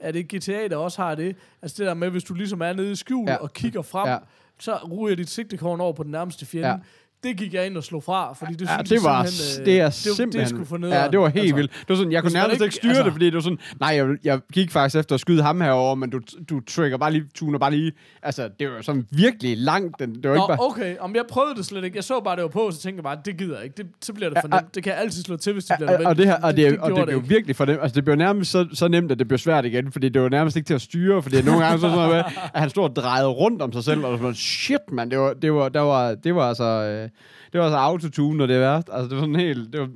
er 0.00 0.12
det 0.12 0.28
GTA, 0.34 0.68
der 0.68 0.76
også 0.76 1.02
har 1.02 1.14
det? 1.14 1.36
Altså 1.62 1.74
det 1.78 1.86
der 1.86 1.94
med, 1.94 2.10
hvis 2.10 2.24
du 2.24 2.34
ligesom 2.34 2.60
er 2.60 2.72
nede 2.72 2.92
i 2.92 2.94
skjul 2.94 3.24
Ja. 3.28 3.32
ja. 3.32 3.38
og 3.38 3.52
kigger 3.52 3.82
frem, 3.82 4.08
Ja 4.08 4.18
så 4.60 4.78
så 4.84 5.08
jeg 5.08 5.18
dit 5.18 5.30
sigtekorn 5.30 5.80
over 5.80 5.92
på 5.92 6.02
den 6.02 6.10
nærmeste 6.10 6.46
fjende. 6.46 6.68
Ja. 6.68 6.76
Det 7.24 7.36
gik 7.36 7.54
jeg 7.54 7.66
ind 7.66 7.76
og 7.76 7.84
slog 7.84 8.02
fra, 8.04 8.32
fordi 8.32 8.52
det 8.54 8.60
Ja, 8.66 8.76
synes 8.76 8.88
det 8.88 8.98
var, 9.04 9.24
simpelthen, 9.24 9.60
øh, 9.62 9.66
det 9.66 9.80
er 9.80 9.84
det, 9.84 9.94
simpelthen... 9.94 10.58
det, 10.72 10.80
ned. 10.80 10.88
Ja, 10.90 11.08
det 11.08 11.18
var 11.20 11.28
helt 11.28 11.56
vildt. 11.56 11.70
Det 11.80 11.88
var 11.88 11.94
sådan, 11.94 12.12
jeg 12.12 12.22
kunne 12.22 12.32
nærmest 12.32 12.54
ikke- 12.54 12.64
ikke 12.64 12.74
styre 12.76 12.90
altså- 12.90 13.02
det, 13.04 13.12
fordi 13.12 13.26
det 13.26 13.34
var 13.34 13.40
sådan, 13.40 13.58
nej, 13.80 13.90
jeg, 13.96 14.06
jeg 14.24 14.40
gik 14.52 14.70
faktisk 14.70 14.96
efter 14.98 15.14
at 15.14 15.20
skyde 15.20 15.42
ham 15.42 15.60
herover, 15.60 15.94
men 15.94 16.10
du, 16.10 16.20
du 16.50 16.60
trigger 16.60 16.96
bare 16.98 17.12
lige, 17.12 17.24
tuner 17.34 17.58
bare 17.58 17.70
lige, 17.70 17.92
altså, 18.22 18.48
det 18.60 18.68
var 18.70 18.82
sådan 18.82 19.06
virkelig 19.10 19.56
langt, 19.58 19.98
den, 19.98 20.14
det 20.22 20.30
var 20.30 20.36
Nå, 20.36 20.42
ikke 20.42 20.46
bare... 20.48 20.66
okay. 20.70 20.96
Om 21.00 21.14
jeg 21.14 21.24
prøvede 21.28 21.54
det 21.54 21.66
slet 21.66 21.84
ikke. 21.84 21.96
Jeg 21.96 22.04
så 22.04 22.20
bare, 22.20 22.36
det 22.36 22.42
var 22.42 22.48
på, 22.48 22.70
så 22.70 22.80
tænkte 22.80 22.96
jeg 22.98 23.04
bare, 23.04 23.18
det 23.24 23.36
gider 23.36 23.54
jeg 23.56 23.64
ikke. 23.64 23.76
Det, 23.76 23.86
så 24.02 24.12
bliver 24.12 24.30
det 24.30 24.38
for 24.40 24.48
nemt. 24.48 24.74
Det 24.74 24.82
kan 24.82 24.92
jeg 24.92 25.00
altid 25.00 25.22
slå 25.22 25.36
til, 25.36 25.52
hvis 25.52 25.64
det 25.64 25.76
bliver 25.78 25.90
nødvendigt. 25.90 26.08
og 26.08 26.16
det, 26.16 26.26
her, 26.26 26.34
og 26.42 26.56
det, 26.56 26.70
det, 26.70 26.78
og 26.80 26.88
det 26.90 26.96
gjorde 26.96 27.06
blev 27.10 27.28
virkelig 27.28 27.56
for 27.56 27.64
dem. 27.64 27.78
Altså, 27.82 27.94
det 27.94 28.04
blev 28.04 28.16
nærmest 28.16 28.50
så, 28.50 28.66
så 28.72 28.88
nemt, 28.88 29.12
at 29.12 29.18
det 29.18 29.28
blev 29.28 29.38
svært 29.38 29.64
igen, 29.64 29.92
fordi 29.92 30.08
det 30.08 30.22
var 30.22 30.28
nærmest 30.28 30.56
ikke 30.56 30.66
til 30.66 30.74
at 30.74 30.80
styre, 30.82 31.22
fordi 31.22 31.42
nogle 31.42 31.64
gange 31.64 31.78
så 31.80 31.88
sådan 31.90 31.96
noget 32.08 32.24
at 32.54 32.60
han 32.60 32.70
stod 32.70 32.84
og 32.84 32.96
drejede 32.96 33.26
rundt 33.28 33.62
om 33.62 33.72
sig 33.72 33.84
selv, 33.84 34.04
og 34.04 34.18
sådan, 34.18 34.34
shit, 34.34 34.80
man, 34.92 35.10
det 35.10 35.18
var, 35.18 35.32
det 35.32 35.52
var, 35.52 35.68
der 35.68 35.80
var, 35.80 36.14
det 36.14 36.34
var 36.34 36.48
altså, 36.48 36.64
øh, 36.64 37.07
det 37.52 37.58
var 37.60 37.64
altså 37.66 37.76
autotune, 37.78 38.38
når 38.38 38.46
det 38.46 38.56
er 38.56 38.60
værst. 38.60 38.88
Altså, 38.92 39.08
det 39.08 39.16
var 39.16 39.22
sådan 39.22 39.36
helt, 39.36 39.72
det 39.72 39.80
var, 39.80 39.88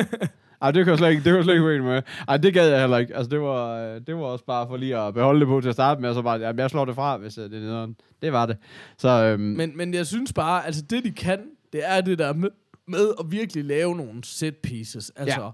ej, 0.62 0.70
det 0.70 0.84
kunne 0.84 0.90
jeg 0.90 0.98
slet 0.98 1.10
ikke, 1.10 1.22
det 1.24 1.30
kunne 1.30 1.36
jeg 1.36 1.44
slet 1.44 1.54
ikke 1.72 1.84
med. 1.84 2.02
Ej, 2.28 2.36
det 2.36 2.54
gad 2.54 2.68
jeg 2.68 2.80
heller 2.80 2.98
ikke. 2.98 3.16
Altså, 3.16 3.30
det 3.30 3.40
var, 3.40 3.78
øh, 3.78 4.00
det 4.06 4.14
var 4.16 4.22
også 4.22 4.44
bare 4.44 4.66
for 4.68 4.76
lige 4.76 4.98
at 4.98 5.14
beholde 5.14 5.40
det 5.40 5.48
på 5.48 5.60
til 5.60 5.68
at 5.68 5.74
starte 5.74 6.00
med, 6.00 6.08
og 6.08 6.14
så 6.14 6.22
bare, 6.22 6.40
jamen, 6.40 6.58
jeg 6.58 6.70
slår 6.70 6.84
det 6.84 6.94
fra, 6.94 7.16
hvis 7.16 7.38
øh, 7.38 7.44
det 7.50 7.56
er 7.56 7.60
nederen. 7.60 7.96
Det 8.22 8.32
var 8.32 8.46
det. 8.46 8.56
Så, 8.98 9.08
øhm, 9.08 9.40
Men, 9.42 9.76
men 9.76 9.94
jeg 9.94 10.06
synes 10.06 10.32
bare, 10.32 10.66
altså 10.66 10.82
det 10.82 11.04
de 11.04 11.10
kan, 11.10 11.40
det 11.72 11.80
er 11.84 12.00
det 12.00 12.18
der 12.18 12.32
med, 12.32 12.48
med 12.88 13.08
at 13.20 13.26
virkelig 13.30 13.64
lave 13.64 13.96
nogle 13.96 14.24
set 14.24 14.56
pieces. 14.56 15.12
Altså 15.16 15.40
Ja. 15.42 15.48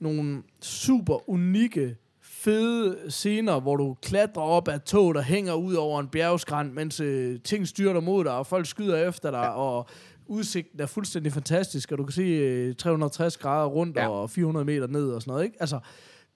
nogle 0.00 0.42
super 0.62 1.30
unikke, 1.30 1.96
fede 2.22 2.96
scener, 3.08 3.60
hvor 3.60 3.76
du 3.76 3.96
klatrer 4.02 4.42
op 4.42 4.68
af 4.68 4.80
tog, 4.80 5.14
der 5.14 5.22
hænger 5.22 5.54
ud 5.54 5.74
over 5.74 6.00
en 6.00 6.08
bjergskrænt, 6.08 6.74
mens 6.74 7.00
øh, 7.00 7.40
ting 7.44 7.68
styrter 7.68 8.00
mod 8.00 8.24
dig, 8.24 8.32
og 8.32 8.46
folk 8.46 8.66
skyder 8.66 9.08
efter 9.08 9.30
dig, 9.30 9.38
ja. 9.38 9.48
og 9.50 9.88
udsigten 10.28 10.80
er 10.80 10.86
fuldstændig 10.86 11.32
fantastisk, 11.32 11.92
og 11.92 11.98
du 11.98 12.04
kan 12.04 12.12
se 12.12 12.22
øh, 12.22 12.74
360 12.74 13.36
grader 13.36 13.66
rundt 13.68 13.96
Ja. 13.96 14.08
og 14.08 14.30
400 14.30 14.64
meter 14.64 14.86
ned 14.86 15.08
og 15.10 15.22
sådan 15.22 15.32
noget, 15.32 15.44
ikke? 15.44 15.56
Altså, 15.60 15.78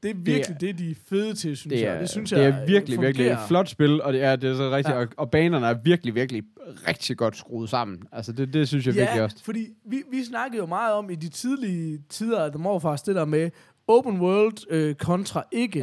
det 0.03 0.11
er 0.11 0.15
virkelig 0.15 0.61
det, 0.61 0.79
de 0.79 0.91
er 0.91 0.95
fede 1.09 1.35
til, 1.35 1.57
synes 1.57 1.73
Det 1.75 1.81
jeg. 1.81 1.95
er, 1.95 1.99
Det 2.01 2.11
synes 2.11 2.31
det 2.31 2.37
jeg 2.39 2.47
er 2.47 2.67
virkelig, 2.67 3.01
virkelig 3.01 3.27
et 3.27 3.31
fungerer. 3.31 3.47
flot 3.49 3.69
spil, 3.69 4.03
og 4.03 4.13
det 4.13 4.23
er, 4.23 4.37
det 4.37 4.51
er 4.51 4.55
så 4.55 4.71
rigtigt, 4.71 4.95
Ja. 4.97 5.01
og, 5.01 5.09
og 5.17 5.31
banerne 5.31 5.67
er 5.67 5.75
virkelig, 5.85 6.15
virkelig 6.15 6.43
rigtig 6.89 7.17
godt 7.17 7.37
skruet 7.37 7.71
sammen. 7.71 7.99
Altså, 8.13 8.33
det, 8.33 8.53
det 8.55 8.69
synes 8.69 8.87
jeg 8.87 8.95
virkelig 8.95 9.17
Ja, 9.19 9.23
også. 9.25 9.45
fordi 9.45 9.69
vi, 9.87 10.03
vi 10.11 10.25
snakkede 10.25 10.59
jo 10.59 10.67
meget 10.67 10.95
om 10.95 11.11
i 11.11 11.15
de 11.15 11.29
tidlige 11.29 11.99
tider 12.09 12.59
Morfars, 12.59 13.03
det 13.03 13.15
der 13.15 13.25
med 13.25 13.51
open 13.89 14.21
world 14.21 14.67
øh, 14.71 14.95
kontra 14.95 15.45
ikke. 15.53 15.79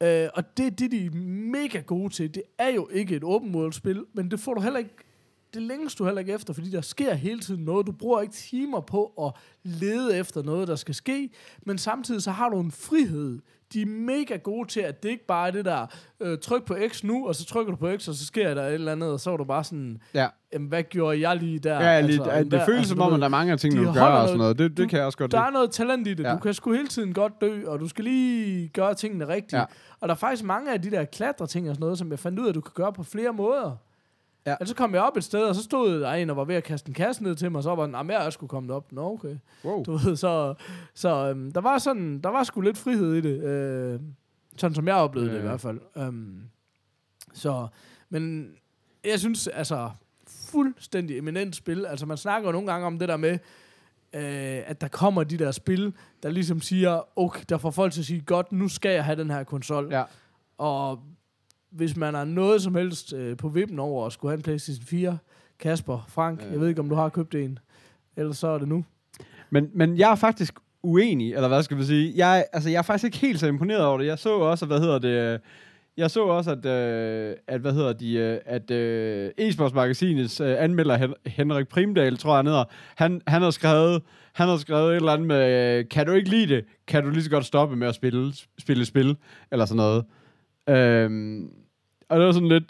Ja. 0.00 0.24
Øh, 0.24 0.28
og 0.34 0.56
det 0.56 0.66
er 0.66 0.70
det, 0.70 0.90
de 0.90 1.06
er 1.06 1.10
mega 1.52 1.80
gode 1.80 2.12
til. 2.12 2.34
Det 2.34 2.42
er 2.58 2.68
jo 2.68 2.88
ikke 2.92 3.16
et 3.16 3.24
open 3.24 3.54
world 3.54 3.72
spil, 3.72 4.04
men 4.14 4.30
det 4.30 4.40
får 4.40 4.54
du 4.54 4.60
heller 4.60 4.78
ikke 4.78 4.94
det 5.54 5.62
længes 5.62 5.94
du 5.94 6.04
heller 6.04 6.20
ikke 6.20 6.32
efter, 6.32 6.52
fordi 6.54 6.70
der 6.70 6.80
sker 6.80 7.14
hele 7.14 7.40
tiden 7.40 7.64
noget. 7.64 7.86
Du 7.86 7.92
bruger 7.92 8.20
ikke 8.20 8.34
timer 8.34 8.80
på 8.80 9.04
at 9.26 9.32
lede 9.62 10.16
efter 10.18 10.42
noget, 10.42 10.68
der 10.68 10.76
skal 10.76 10.94
ske, 10.94 11.30
men 11.66 11.78
samtidig 11.78 12.22
så 12.22 12.30
har 12.30 12.48
du 12.48 12.60
en 12.60 12.70
frihed. 12.70 13.38
De 13.72 13.82
er 13.82 13.86
mega 13.86 14.36
gode 14.36 14.68
til, 14.68 14.80
at 14.80 15.02
det 15.02 15.08
ikke 15.08 15.26
bare 15.26 15.46
er 15.48 15.50
det 15.50 15.64
der, 15.64 15.86
øh, 16.20 16.38
tryk 16.38 16.64
på 16.64 16.76
X 16.88 17.04
nu, 17.04 17.28
og 17.28 17.34
så 17.34 17.44
trykker 17.44 17.72
du 17.72 17.76
på 17.76 17.88
X, 17.98 18.08
og 18.08 18.14
så 18.14 18.26
sker 18.26 18.54
der 18.54 18.62
et 18.66 18.74
eller 18.74 18.92
andet, 18.92 19.10
og 19.12 19.20
så 19.20 19.30
er 19.32 19.36
du 19.36 19.44
bare 19.44 19.64
sådan, 19.64 19.98
Ja, 20.14 20.26
hvad 20.68 20.82
gjorde 20.82 21.20
jeg 21.28 21.36
lige 21.36 21.58
der? 21.58 21.80
ja 21.80 22.00
lige, 22.00 22.20
altså, 22.22 22.38
det 22.38 22.46
hvad- 22.48 22.60
føles 22.66 22.78
altså, 22.78 22.88
som 22.88 22.98
du 22.98 23.04
om, 23.04 23.14
at 23.14 23.18
der 23.20 23.24
er 23.24 23.28
mange 23.30 23.56
ting, 23.56 23.74
de 23.74 23.84
du 23.84 23.92
gør 23.92 24.02
og 24.02 24.28
sådan 24.28 24.38
noget. 24.38 24.58
Det, 24.58 24.76
du- 24.76 24.82
det 24.82 24.90
kan 24.90 24.96
jeg 24.98 25.06
også 25.06 25.18
godt 25.18 25.32
der 25.32 25.38
lide. 25.38 25.46
er 25.46 25.50
noget 25.50 25.70
talent 25.70 26.06
i 26.06 26.14
det. 26.14 26.24
Ja. 26.24 26.32
Du 26.32 26.38
kan 26.38 26.54
sgu 26.54 26.72
hele 26.72 26.88
tiden 26.88 27.12
godt 27.14 27.32
dø, 27.40 27.66
og 27.66 27.80
du 27.80 27.88
skal 27.88 28.04
lige 28.04 28.68
gøre 28.68 28.94
tingene 28.94 29.28
rigtigt. 29.28 29.52
Ja. 29.52 29.64
Og 30.00 30.08
der 30.08 30.14
er 30.14 30.18
faktisk 30.18 30.44
mange 30.44 30.72
af 30.72 30.82
de 30.82 30.90
der 30.90 31.04
klatre-ting 31.04 31.68
og 31.68 31.74
sådan 31.74 31.84
noget, 31.84 31.98
som 31.98 32.10
jeg 32.10 32.18
fandt 32.18 32.38
ud 32.38 32.44
af, 32.44 32.48
at 32.48 32.54
du 32.54 32.60
kan 32.60 32.72
gøre 32.74 32.92
på 32.92 33.02
flere 33.02 33.32
måder. 33.32 33.76
Ja. 34.46 34.50
Altså, 34.60 34.72
så 34.72 34.76
kom 34.76 34.94
jeg 34.94 35.02
op 35.02 35.16
et 35.16 35.24
sted, 35.24 35.42
og 35.44 35.54
så 35.54 35.62
stod 35.62 36.00
der 36.00 36.12
en, 36.12 36.30
og 36.30 36.36
var 36.36 36.44
ved 36.44 36.54
at 36.54 36.64
kaste 36.64 36.88
en 36.88 36.94
kasse 36.94 37.22
ned 37.22 37.34
til 37.34 37.50
mig, 37.50 37.58
og 37.58 37.62
så 37.62 37.74
var 37.74 37.86
den, 37.86 38.10
jeg 38.10 38.18
også 38.18 38.36
skulle 38.36 38.50
komme 38.50 38.74
op. 38.74 38.92
Nå, 38.92 39.12
okay. 39.12 39.36
Wow. 39.64 39.82
Du 39.82 39.96
ved, 39.96 40.16
så, 40.16 40.54
så 40.94 41.28
øhm, 41.28 41.52
der 41.52 41.60
var 41.60 41.78
sådan, 41.78 42.20
der 42.20 42.28
var 42.28 42.44
sgu 42.44 42.60
lidt 42.60 42.78
frihed 42.78 43.14
i 43.14 43.20
det. 43.20 43.42
Øh, 43.42 44.00
sådan 44.56 44.74
som 44.74 44.86
jeg 44.86 44.94
oplevede 44.94 45.30
ja. 45.30 45.36
det 45.36 45.42
i 45.42 45.46
hvert 45.46 45.60
fald. 45.60 45.80
Um, 46.08 46.42
så, 47.32 47.66
men 48.08 48.52
jeg 49.04 49.20
synes, 49.20 49.48
altså, 49.48 49.90
fuldstændig 50.28 51.18
eminent 51.18 51.56
spil. 51.56 51.86
Altså, 51.86 52.06
man 52.06 52.16
snakker 52.16 52.48
jo 52.48 52.52
nogle 52.52 52.72
gange 52.72 52.86
om 52.86 52.98
det 52.98 53.08
der 53.08 53.16
med, 53.16 53.38
øh, 54.12 54.62
at 54.66 54.80
der 54.80 54.88
kommer 54.88 55.24
de 55.24 55.38
der 55.38 55.50
spil, 55.50 55.94
der 56.22 56.30
ligesom 56.30 56.60
siger, 56.60 57.18
okay, 57.18 57.44
der 57.48 57.58
får 57.58 57.70
folk 57.70 57.92
til 57.92 58.00
at 58.00 58.06
sige, 58.06 58.20
godt, 58.20 58.52
nu 58.52 58.68
skal 58.68 58.90
jeg 58.90 59.04
have 59.04 59.16
den 59.16 59.30
her 59.30 59.44
konsol. 59.44 59.88
Ja. 59.90 60.04
Og 60.58 61.00
hvis 61.72 61.96
man 61.96 62.14
har 62.14 62.24
noget 62.24 62.62
som 62.62 62.74
helst 62.74 63.12
øh, 63.12 63.36
på 63.36 63.48
vippen 63.48 63.78
over 63.78 64.06
at 64.06 64.12
skulle 64.12 64.30
have 64.30 64.36
en 64.36 64.42
PlayStation 64.42 64.84
4, 64.86 65.18
Kasper, 65.60 66.04
Frank, 66.08 66.42
Øh. 66.46 66.52
jeg 66.52 66.60
ved 66.60 66.68
ikke, 66.68 66.80
om 66.80 66.88
du 66.88 66.94
har 66.94 67.08
købt 67.08 67.34
en. 67.34 67.58
Ellers 68.16 68.36
så 68.38 68.48
er 68.48 68.58
det 68.58 68.68
nu. 68.68 68.84
Men, 69.50 69.70
men 69.74 69.98
jeg 69.98 70.10
er 70.10 70.14
faktisk 70.14 70.54
uenig, 70.82 71.34
eller 71.34 71.48
hvad 71.48 71.62
skal 71.62 71.76
vi 71.78 71.84
sige. 71.84 72.12
Jeg, 72.16 72.44
altså, 72.52 72.70
jeg 72.70 72.78
er 72.78 72.82
faktisk 72.82 73.04
ikke 73.04 73.18
helt 73.18 73.40
så 73.40 73.46
imponeret 73.46 73.84
over 73.84 73.98
det. 73.98 74.06
Jeg 74.06 74.18
så 74.18 74.36
også, 74.38 74.66
hvad 74.66 74.80
hedder 74.80 74.98
det... 74.98 75.08
øh, 75.08 75.38
Jeg 75.96 76.10
så 76.10 76.24
også, 76.24 76.50
at, 76.50 76.66
øh, 76.66 77.36
at 77.48 77.60
hvad 77.60 77.72
hedder 77.72 77.92
de, 77.92 78.14
øh, 78.14 78.38
at 78.46 78.70
øh, 78.70 79.30
e-sportsmagasinets 79.40 80.40
øh, 80.44 80.56
anmelder 80.64 80.96
Hen- 80.96 81.14
Henrik 81.26 81.68
Primdal, 81.68 82.16
tror 82.18 82.30
jeg 82.30 82.36
han 82.38 82.46
hedder, 82.46 82.64
han, 82.96 83.20
han 83.26 83.42
har 83.42 83.50
skrevet, 83.50 84.02
han 84.32 84.48
har 84.48 84.56
skrevet 84.56 84.90
et 84.90 84.96
eller 84.96 85.12
andet 85.12 85.26
med, 85.26 85.78
øh, 85.78 85.84
kan 85.90 86.06
du 86.06 86.12
ikke 86.12 86.28
lide 86.30 86.54
det, 86.54 86.64
kan 86.86 87.04
du 87.04 87.10
lige 87.10 87.22
så 87.24 87.30
godt 87.30 87.44
stoppe 87.44 87.76
med 87.76 87.88
at 87.88 87.94
spille, 87.94 88.32
spille 88.58 88.84
spil, 88.84 89.16
eller 89.52 89.64
sådan 89.64 89.76
noget. 89.76 90.04
Øhm, 90.68 91.50
og 92.12 92.18
det 92.18 92.26
var 92.26 92.32
sådan 92.32 92.48
lidt, 92.48 92.64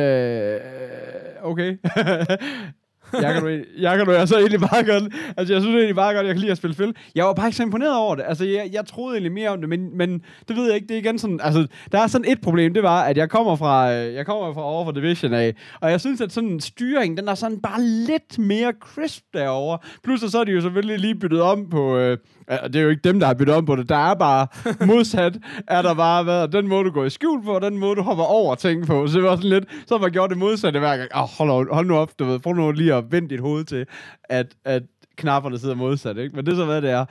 øh, 0.00 1.50
okay. 1.50 1.78
jeg 3.12 3.34
kan, 3.34 3.42
du, 3.42 3.48
jeg 3.78 3.96
kan 3.96 4.06
du 4.06 4.12
altså 4.12 4.36
egentlig 4.38 4.60
bare 4.60 4.84
godt, 4.84 5.12
altså 5.36 5.54
jeg 5.54 5.62
synes 5.62 5.76
egentlig 5.76 5.96
bare 5.96 6.14
godt, 6.14 6.26
jeg 6.26 6.34
kan 6.34 6.40
lide 6.40 6.50
at 6.50 6.56
spille 6.56 6.74
spil. 6.74 6.94
Jeg 7.14 7.24
var 7.24 7.32
bare 7.34 7.46
ikke 7.46 7.56
så 7.56 7.62
imponeret 7.62 7.96
over 7.96 8.14
det. 8.14 8.24
Altså 8.28 8.44
jeg, 8.44 8.68
jeg 8.72 8.86
troede 8.86 9.14
egentlig 9.14 9.32
mere 9.32 9.48
om 9.50 9.60
det, 9.60 9.68
men, 9.68 9.96
men 9.98 10.22
det 10.48 10.56
ved 10.56 10.66
jeg 10.66 10.74
ikke, 10.74 10.86
det 10.86 10.94
er 10.94 10.98
igen 10.98 11.18
sådan, 11.18 11.40
altså 11.42 11.66
der 11.92 11.98
er 11.98 12.06
sådan 12.06 12.30
et 12.32 12.40
problem, 12.40 12.74
det 12.74 12.82
var, 12.82 13.02
at 13.02 13.16
jeg 13.16 13.30
kommer 13.30 13.56
fra, 13.56 13.92
øh, 13.94 14.14
jeg 14.14 14.26
kommer 14.26 14.54
fra 14.54 14.62
over 14.64 14.84
for 14.84 14.92
Division 14.92 15.32
af, 15.32 15.54
og 15.80 15.90
jeg 15.90 16.00
synes, 16.00 16.20
at 16.20 16.32
sådan 16.32 16.60
styring, 16.60 17.16
den 17.16 17.28
er 17.28 17.34
sådan 17.34 17.58
bare 17.62 17.82
lidt 17.82 18.38
mere 18.38 18.72
crisp 18.80 19.22
derovre. 19.34 19.78
Plus 20.04 20.20
så 20.20 20.38
er 20.40 20.44
de 20.44 20.52
jo 20.52 20.60
selvfølgelig 20.60 20.98
lige 20.98 21.14
byttet 21.14 21.40
om 21.42 21.70
på, 21.70 21.96
øh, 21.96 22.18
det 22.64 22.76
er 22.76 22.80
jo 22.80 22.88
ikke 22.88 23.00
dem, 23.04 23.20
der 23.20 23.26
har 23.26 23.34
byttet 23.34 23.54
om 23.56 23.66
på 23.66 23.76
det, 23.76 23.88
der 23.88 23.96
er 24.10 24.14
bare 24.14 24.46
modsat, 24.86 25.36
er 25.68 25.82
der 25.82 25.94
bare 25.94 26.26
været 26.26 26.52
den 26.52 26.68
måde, 26.68 26.84
du 26.84 26.90
går 26.90 27.04
i 27.04 27.10
skjul 27.10 27.44
på, 27.44 27.54
og 27.54 27.60
den 27.62 27.78
måde, 27.78 27.96
du 27.96 28.02
hopper 28.02 28.24
over 28.24 28.54
ting 28.54 28.86
på. 28.86 29.06
Så 29.06 29.14
det 29.18 29.24
var 29.24 29.36
sådan 29.36 29.50
lidt, 29.50 29.64
så 29.86 29.94
har 29.94 30.02
man 30.02 30.10
gjort 30.10 30.30
det 30.30 30.38
modsatte 30.38 30.78
hver 30.80 30.96
gang. 30.96 31.10
Oh, 31.14 31.28
hold, 31.38 31.48
nu- 31.68 31.74
hold 31.74 31.86
nu 31.86 31.96
op, 31.96 32.10
du 32.18 32.24
ved, 32.24 32.38
prøv 32.38 32.52
nu 32.52 32.70
lige 32.72 32.94
at 32.94 33.01
vende 33.10 33.28
dit 33.28 33.40
hoved 33.40 33.64
til, 33.64 33.86
at, 34.24 34.46
at 34.64 34.82
knapperne 35.16 35.58
sidder 35.58 35.74
modsat, 35.74 36.16
ikke? 36.18 36.36
Men 36.36 36.46
det 36.46 36.52
er 36.52 36.56
så, 36.56 36.64
hvad 36.64 36.82
det 36.82 36.90
er. 36.90 37.04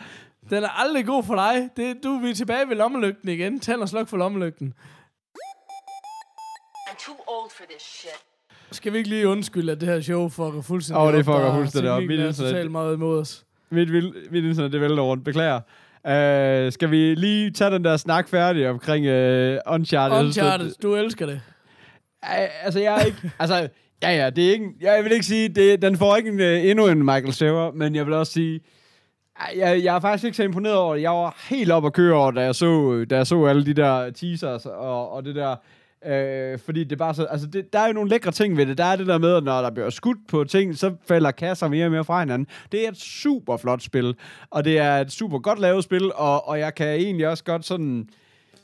Den 0.50 0.64
er 0.64 0.70
aldrig 0.80 1.06
god 1.06 1.24
for 1.24 1.36
dig. 1.36 1.70
Det, 1.78 1.98
du 2.04 2.20
vi 2.20 2.30
er 2.30 2.34
tilbage 2.34 2.70
ved 2.70 2.76
lommelygten 2.76 3.30
igen. 3.30 3.60
Tænd 3.60 3.82
og 3.82 3.90
sluk 3.90 4.08
for 4.08 4.18
lommelygten. 4.18 4.74
I'm 6.90 7.06
too 7.06 7.16
old 7.28 7.52
for 7.58 7.64
this 7.70 7.82
shit. 7.82 8.12
Skal 8.72 8.94
vi 8.94 8.98
ikke 8.98 9.10
lige 9.10 9.28
undskylde, 9.28 9.72
at 9.72 9.82
det 9.82 9.90
her 9.90 10.02
show 10.02 10.30
fucker 10.30 10.62
fuldstændig 10.62 11.02
Åh, 11.06 11.12
det 11.12 11.20
op? 11.20 11.26
fucker 11.26 11.40
Der 11.40 11.52
er 11.52 11.56
fuldstændig 11.56 11.92
op. 11.92 12.04
Mit 12.04 12.20
er 12.20 12.28
internet- 12.28 12.36
totalt 12.52 12.72
meget 12.72 12.94
imod 12.96 13.20
os. 13.20 13.46
Mit, 13.70 13.92
vil, 13.92 14.14
mit 14.32 14.44
internet, 14.44 14.72
det 14.74 14.82
vælter 14.82 15.04
rundt. 15.04 15.24
Beklager. 15.26 15.56
Uh, 16.06 16.72
skal 16.74 16.92
vi 16.92 17.16
lige 17.16 17.52
tage 17.52 17.72
den 17.72 17.84
der 17.84 17.98
snak 17.98 18.30
færdig 18.30 18.70
omkring 18.70 19.06
uh, 19.06 19.74
Uncharted? 19.74 20.18
Det- 20.18 20.26
Uncharted, 20.26 20.72
du 20.84 20.96
elsker 20.96 21.26
det. 21.26 21.42
Ej, 22.24 22.50
altså, 22.62 22.80
jeg 22.80 22.96
er 23.02 23.06
ikke... 23.06 23.32
altså, 23.40 23.70
ja, 24.04 24.24
ja, 24.24 24.30
det 24.30 24.48
er 24.48 24.52
ikke... 24.52 24.70
Jeg 24.82 25.04
vil 25.04 25.12
ikke 25.12 25.26
sige, 25.26 25.50
det, 25.50 25.82
den 25.82 25.98
får 25.98 26.16
ikke 26.16 26.30
en, 26.30 26.40
øh, 26.40 26.66
endnu 26.66 26.88
en 26.88 26.98
Michael 26.98 27.34
Cera, 27.34 27.72
men 27.72 27.96
jeg 27.96 28.06
vil 28.06 28.14
også 28.14 28.34
sige... 28.34 28.60
Jeg, 29.56 29.84
jeg 29.84 29.96
er 29.96 30.00
faktisk 30.00 30.26
ikke 30.26 30.38
så 30.38 30.44
imponeret 30.44 30.76
over 30.76 30.96
det. 30.96 31.02
Jeg 31.02 31.12
var 31.12 31.46
helt 31.50 31.72
op 31.72 31.86
at 31.86 31.94
køre 31.94 32.16
over, 32.16 32.32
da 32.32 32.42
jeg 32.42 32.56
så, 32.56 33.06
da 33.10 33.16
jeg 33.16 33.28
så 33.28 33.46
alle 33.46 33.66
de 33.66 33.74
der 33.74 34.10
teasers 34.10 34.66
og, 34.66 35.12
og 35.12 35.26
det 35.26 35.36
der... 35.36 35.56
Øh, 36.06 36.60
fordi 36.60 36.84
det 36.84 36.92
er 36.92 36.98
bare 36.98 37.14
så... 37.14 37.26
Altså, 37.26 37.48
det, 37.48 37.74
der 37.74 37.80
er 37.80 37.88
jo 37.88 37.94
nogle 37.94 38.10
lækre 38.10 38.32
ting 38.32 38.58
ved 38.58 38.66
det. 38.66 38.78
Der 38.78 38.84
er 38.84 38.96
det 38.96 39.08
der 39.08 39.18
med, 39.18 39.36
at 39.36 39.44
når 39.44 39.62
der 39.62 39.72
bliver 39.72 39.90
skudt 39.90 40.18
på 40.28 40.44
ting, 40.44 40.78
så 40.78 40.96
falder 41.08 41.32
kasser 41.32 41.68
mere 41.68 41.86
og 41.86 41.92
mere 41.92 42.04
fra 42.04 42.20
hinanden. 42.20 42.48
Det 42.72 42.86
er 42.86 42.90
et 42.90 42.98
super 42.98 43.58
flot 43.58 43.82
spil, 43.82 44.16
og 44.50 44.66
det 44.66 44.80
er 44.80 44.98
et 44.98 45.12
super 45.12 45.40
godt 45.40 45.60
lavet 45.60 45.84
spil, 45.84 46.12
og, 46.16 46.48
og 46.48 46.60
jeg 46.60 46.76
kan 46.76 46.88
egentlig 46.88 47.28
også 47.28 47.44
godt 47.44 47.66
sådan 47.66 48.10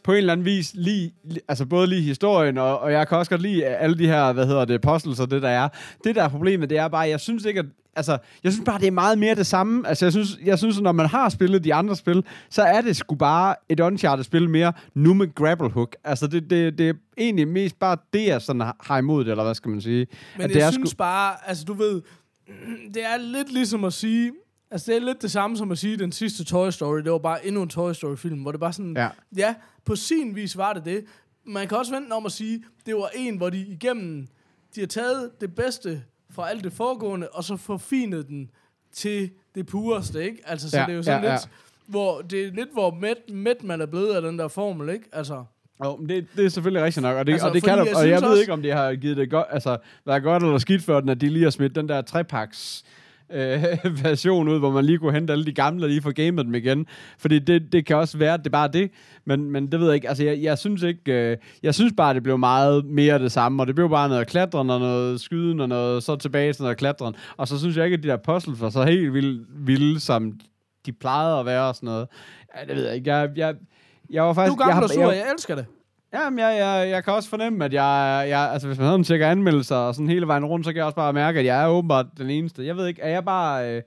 på 0.08 0.12
en 0.14 0.18
eller 0.18 0.34
anden 0.34 0.46
vis 0.46 0.72
lige, 0.74 1.14
li- 1.26 1.38
altså 1.48 1.66
både 1.66 1.88
lige 1.88 2.02
historien, 2.02 2.58
og, 2.58 2.80
og 2.80 2.92
jeg 2.92 3.08
kan 3.08 3.18
også 3.18 3.30
godt 3.30 3.42
lide 3.42 3.66
alle 3.66 3.98
de 3.98 4.08
her, 4.08 4.34
hvad 4.34 4.46
hedder 4.46 4.66
det, 4.66 4.82
puzzles 4.82 5.20
og 5.20 5.32
det 5.32 5.42
der 5.42 5.50
er. 5.50 5.70
Det 6.04 6.16
der 6.16 6.24
er 6.24 6.28
problemet, 6.30 6.70
det 6.70 6.78
er 6.78 6.88
bare, 6.88 7.10
jeg 7.10 7.20
synes 7.20 7.46
ikke, 7.46 7.60
at, 7.60 7.66
altså, 7.96 8.18
jeg 8.44 8.52
synes 8.52 8.66
bare, 8.66 8.80
det 8.80 8.88
er 8.88 8.92
meget 8.92 9.18
mere 9.20 9.36
det 9.36 9.46
samme. 9.48 9.88
Altså, 9.88 10.06
jeg 10.06 10.12
synes, 10.14 10.38
jeg 10.46 10.58
synes, 10.58 10.82
når 10.82 10.92
man 10.92 11.06
har 11.06 11.30
spillet 11.30 11.64
de 11.64 11.74
andre 11.74 11.96
spil, 11.96 12.24
så 12.50 12.62
er 12.62 12.82
det 12.82 12.96
sgu 12.96 13.16
bare 13.16 13.56
et 13.70 13.80
Uncharted-spil 13.80 14.50
mere, 14.50 14.74
nu 14.94 15.14
med 15.14 15.36
grapple 15.36 15.70
hook. 15.70 15.96
Altså, 16.04 16.28
det, 16.28 16.50
det, 16.50 16.78
det 16.78 16.90
er 16.90 16.94
egentlig 17.18 17.48
mest 17.48 17.80
bare 17.80 17.98
det, 18.14 18.28
jeg 18.28 18.42
sådan 18.42 18.62
har- 18.62 18.98
imod 18.98 19.24
det, 19.26 19.32
eller 19.32 19.44
hvad 19.44 19.56
skal 19.56 19.72
man 19.72 19.82
sige. 19.82 20.08
Men 20.36 20.44
At 20.44 20.50
jeg 20.50 20.56
det 20.56 20.64
er 20.64 20.72
synes 20.72 20.96
bare, 20.96 21.34
altså 21.48 21.64
du 21.66 21.74
ved, 21.74 22.02
det 22.94 23.04
er 23.04 23.18
lidt 23.18 23.54
ligesom 23.54 23.84
at 23.84 23.94
sige, 23.94 24.32
altså 24.72 24.92
det 24.92 25.02
er 25.02 25.06
lidt 25.06 25.22
det 25.22 25.32
samme 25.32 25.58
som 25.58 25.72
at 25.72 25.78
sige, 25.78 25.98
den 25.98 26.12
sidste 26.12 26.44
Toy 26.44 26.70
Story, 26.70 27.00
det 27.00 27.12
var 27.12 27.18
bare 27.18 27.46
endnu 27.48 27.62
en 27.62 27.70
Toy 27.70 27.94
Story 27.94 28.16
film, 28.16 28.42
hvor 28.42 28.52
det 28.52 28.60
bare 28.60 28.74
sådan, 28.74 28.94
Ja. 28.98 29.10
ja 29.38 29.56
på 29.86 29.96
sin 29.96 30.36
vis 30.36 30.58
var 30.58 30.74
det 30.74 30.86
det. 30.86 31.06
Man 31.46 31.68
kan 31.68 31.78
også 31.78 31.92
vente 31.96 32.12
om 32.12 32.26
at 32.26 32.32
sige, 32.32 32.64
det 32.86 32.96
var 32.96 33.10
en, 33.16 33.38
hvor 33.38 33.50
de 33.50 33.60
igennem, 33.60 34.28
de 34.76 34.80
har 34.80 34.88
taget 34.88 35.32
det 35.42 35.56
bedste 35.56 36.04
fra 36.32 36.50
alt 36.50 36.64
det 36.64 36.74
foregående, 36.74 37.28
og 37.30 37.44
så 37.44 37.56
forfinet 37.58 38.28
den 38.28 38.50
til 38.92 39.30
det 39.56 39.66
pureste, 39.66 40.24
ikke? 40.26 40.38
Altså, 40.46 40.70
så 40.70 40.78
Ja, 40.78 40.86
det 40.86 40.92
er 40.92 40.96
jo 40.96 41.04
sådan 41.04 41.24
ja, 41.24 41.32
lidt, 41.32 41.50
hvor 41.88 42.22
det 42.22 42.44
er 42.48 42.52
lidt, 42.52 42.70
hvor 42.74 42.92
mæt, 43.02 43.18
mæt 43.34 43.64
man 43.64 43.82
er 43.82 43.86
blevet 43.86 44.14
af 44.16 44.22
den 44.22 44.40
der 44.40 44.48
formel, 44.48 44.90
ikke? 44.90 45.06
Altså, 45.14 45.44
Jo, 45.84 45.96
men 45.96 46.10
det, 46.10 46.28
det 46.36 46.46
er 46.46 46.50
selvfølgelig 46.50 46.84
rigtigt 46.86 47.02
nok, 47.02 47.18
og 47.18 47.28
det, 47.28 47.32
Altså, 47.34 47.48
og 47.48 47.54
det 47.54 47.64
kan 47.64 47.78
jeg 47.78 47.96
og 47.96 48.10
jeg 48.10 48.22
ved 48.22 48.30
også- 48.30 48.42
ikke, 48.42 48.54
om 48.54 48.62
det 48.62 48.74
har 48.74 48.96
givet 48.96 49.18
det 49.18 49.30
godt, 49.32 49.48
altså, 49.50 49.78
været 50.06 50.24
godt 50.24 50.44
eller 50.44 50.58
skidt 50.58 50.84
for 50.84 51.00
den, 51.00 51.10
at 51.10 51.22
de 51.22 51.30
lige 51.30 51.44
har 51.44 51.50
smidt 51.50 51.76
den 51.76 51.90
der 51.90 52.02
trepaks 52.02 52.84
øh, 53.34 53.64
version 54.04 54.48
ud, 54.48 54.60
hvor 54.60 54.72
man 54.72 54.86
lige 54.86 54.98
kunne 54.98 55.14
hente 55.14 55.34
alle 55.34 55.46
de 55.46 55.54
gamle 55.54 55.86
og 55.86 55.90
lige 55.90 56.02
få 56.02 56.12
gamet 56.12 56.46
dem 56.46 56.56
igen. 56.56 56.86
Fordi 57.18 57.40
det, 57.40 57.72
det 57.72 57.86
kan 57.86 57.96
også 57.96 58.18
være, 58.18 58.34
at 58.34 58.40
det 58.40 58.48
er 58.48 58.52
bare 58.52 58.68
det. 58.68 58.92
Men, 59.26 59.52
men 59.52 59.72
det 59.72 59.80
ved 59.80 59.88
jeg 59.88 59.96
ikke. 59.96 60.10
Altså, 60.10 60.24
jeg, 60.24 60.42
jeg 60.42 60.58
synes 60.58 60.84
ikke... 60.84 61.32
Øh, 61.32 61.38
jeg 61.64 61.76
synes 61.76 61.94
bare, 61.98 62.14
det 62.14 62.24
blev 62.24 62.38
meget 62.38 62.86
mere 62.86 63.20
det 63.20 63.32
samme. 63.32 63.64
Og 63.64 63.68
det 63.68 63.76
blev 63.76 63.90
bare 63.90 64.10
noget 64.10 64.28
klatren 64.28 64.70
og 64.70 64.80
noget 64.80 65.22
skyden 65.22 65.60
og 65.60 65.70
noget 65.70 66.04
så 66.04 66.16
tilbage 66.16 66.54
til 66.54 66.62
noget 66.64 66.78
klatren. 66.78 67.16
Og 67.38 67.48
så 67.48 67.60
synes 67.60 67.78
jeg 67.78 67.86
ikke, 67.86 67.98
at 67.98 68.04
de 68.04 68.08
der 68.08 68.18
puzzles 68.18 68.62
var 68.62 68.70
så 68.70 68.84
helt 68.84 69.14
vilde, 69.14 69.46
vilde 69.50 70.00
som 70.00 70.34
de 70.86 70.92
plejede 70.92 71.40
at 71.40 71.46
være 71.46 71.68
og 71.68 71.76
sådan 71.76 71.88
noget. 71.88 72.08
Ja, 72.56 72.66
det 72.66 72.76
ved 72.76 72.86
jeg 72.86 72.96
ikke. 72.96 73.10
Jeg, 73.12 73.30
jeg, 73.36 73.56
jeg 74.10 74.24
var 74.24 74.30
du 74.30 74.34
faktisk... 74.34 74.54
er 74.54 74.66
gammel 74.66 74.76
jeg, 74.76 74.84
og 74.84 74.90
sur, 74.90 75.02
jeg, 75.02 75.16
jeg 75.16 75.32
elsker 75.34 75.56
det. 75.56 75.66
Jamen, 76.14 76.40
jeg, 76.40 76.58
jeg, 76.60 76.90
jeg 76.90 77.04
kan 77.04 77.14
også 77.14 77.30
fornemme, 77.30 77.66
at 77.66 77.74
jeg, 77.74 78.26
jeg 78.30 78.52
altså 78.52 78.68
hvis 78.68 78.78
man 78.78 78.86
havde 78.86 78.96
en 78.96 79.04
tjekker 79.04 79.28
anmeldelser 79.28 79.76
og 79.76 79.96
sådan 79.96 80.10
hele 80.10 80.28
vejen 80.28 80.46
rundt, 80.46 80.66
så 80.66 80.72
kan 80.72 80.78
jeg 80.78 80.86
også 80.86 80.96
bare 80.96 81.14
mærke, 81.14 81.40
at 81.40 81.46
jeg 81.46 81.64
er 81.64 81.68
åbenbart 81.68 82.06
den 82.18 82.30
eneste. 82.30 82.66
Jeg 82.66 82.78
ved 82.78 82.88
ikke, 82.88 83.02
er 83.02 83.10
jeg 83.10 83.26
bare, 83.26 83.76
øh, 83.76 83.82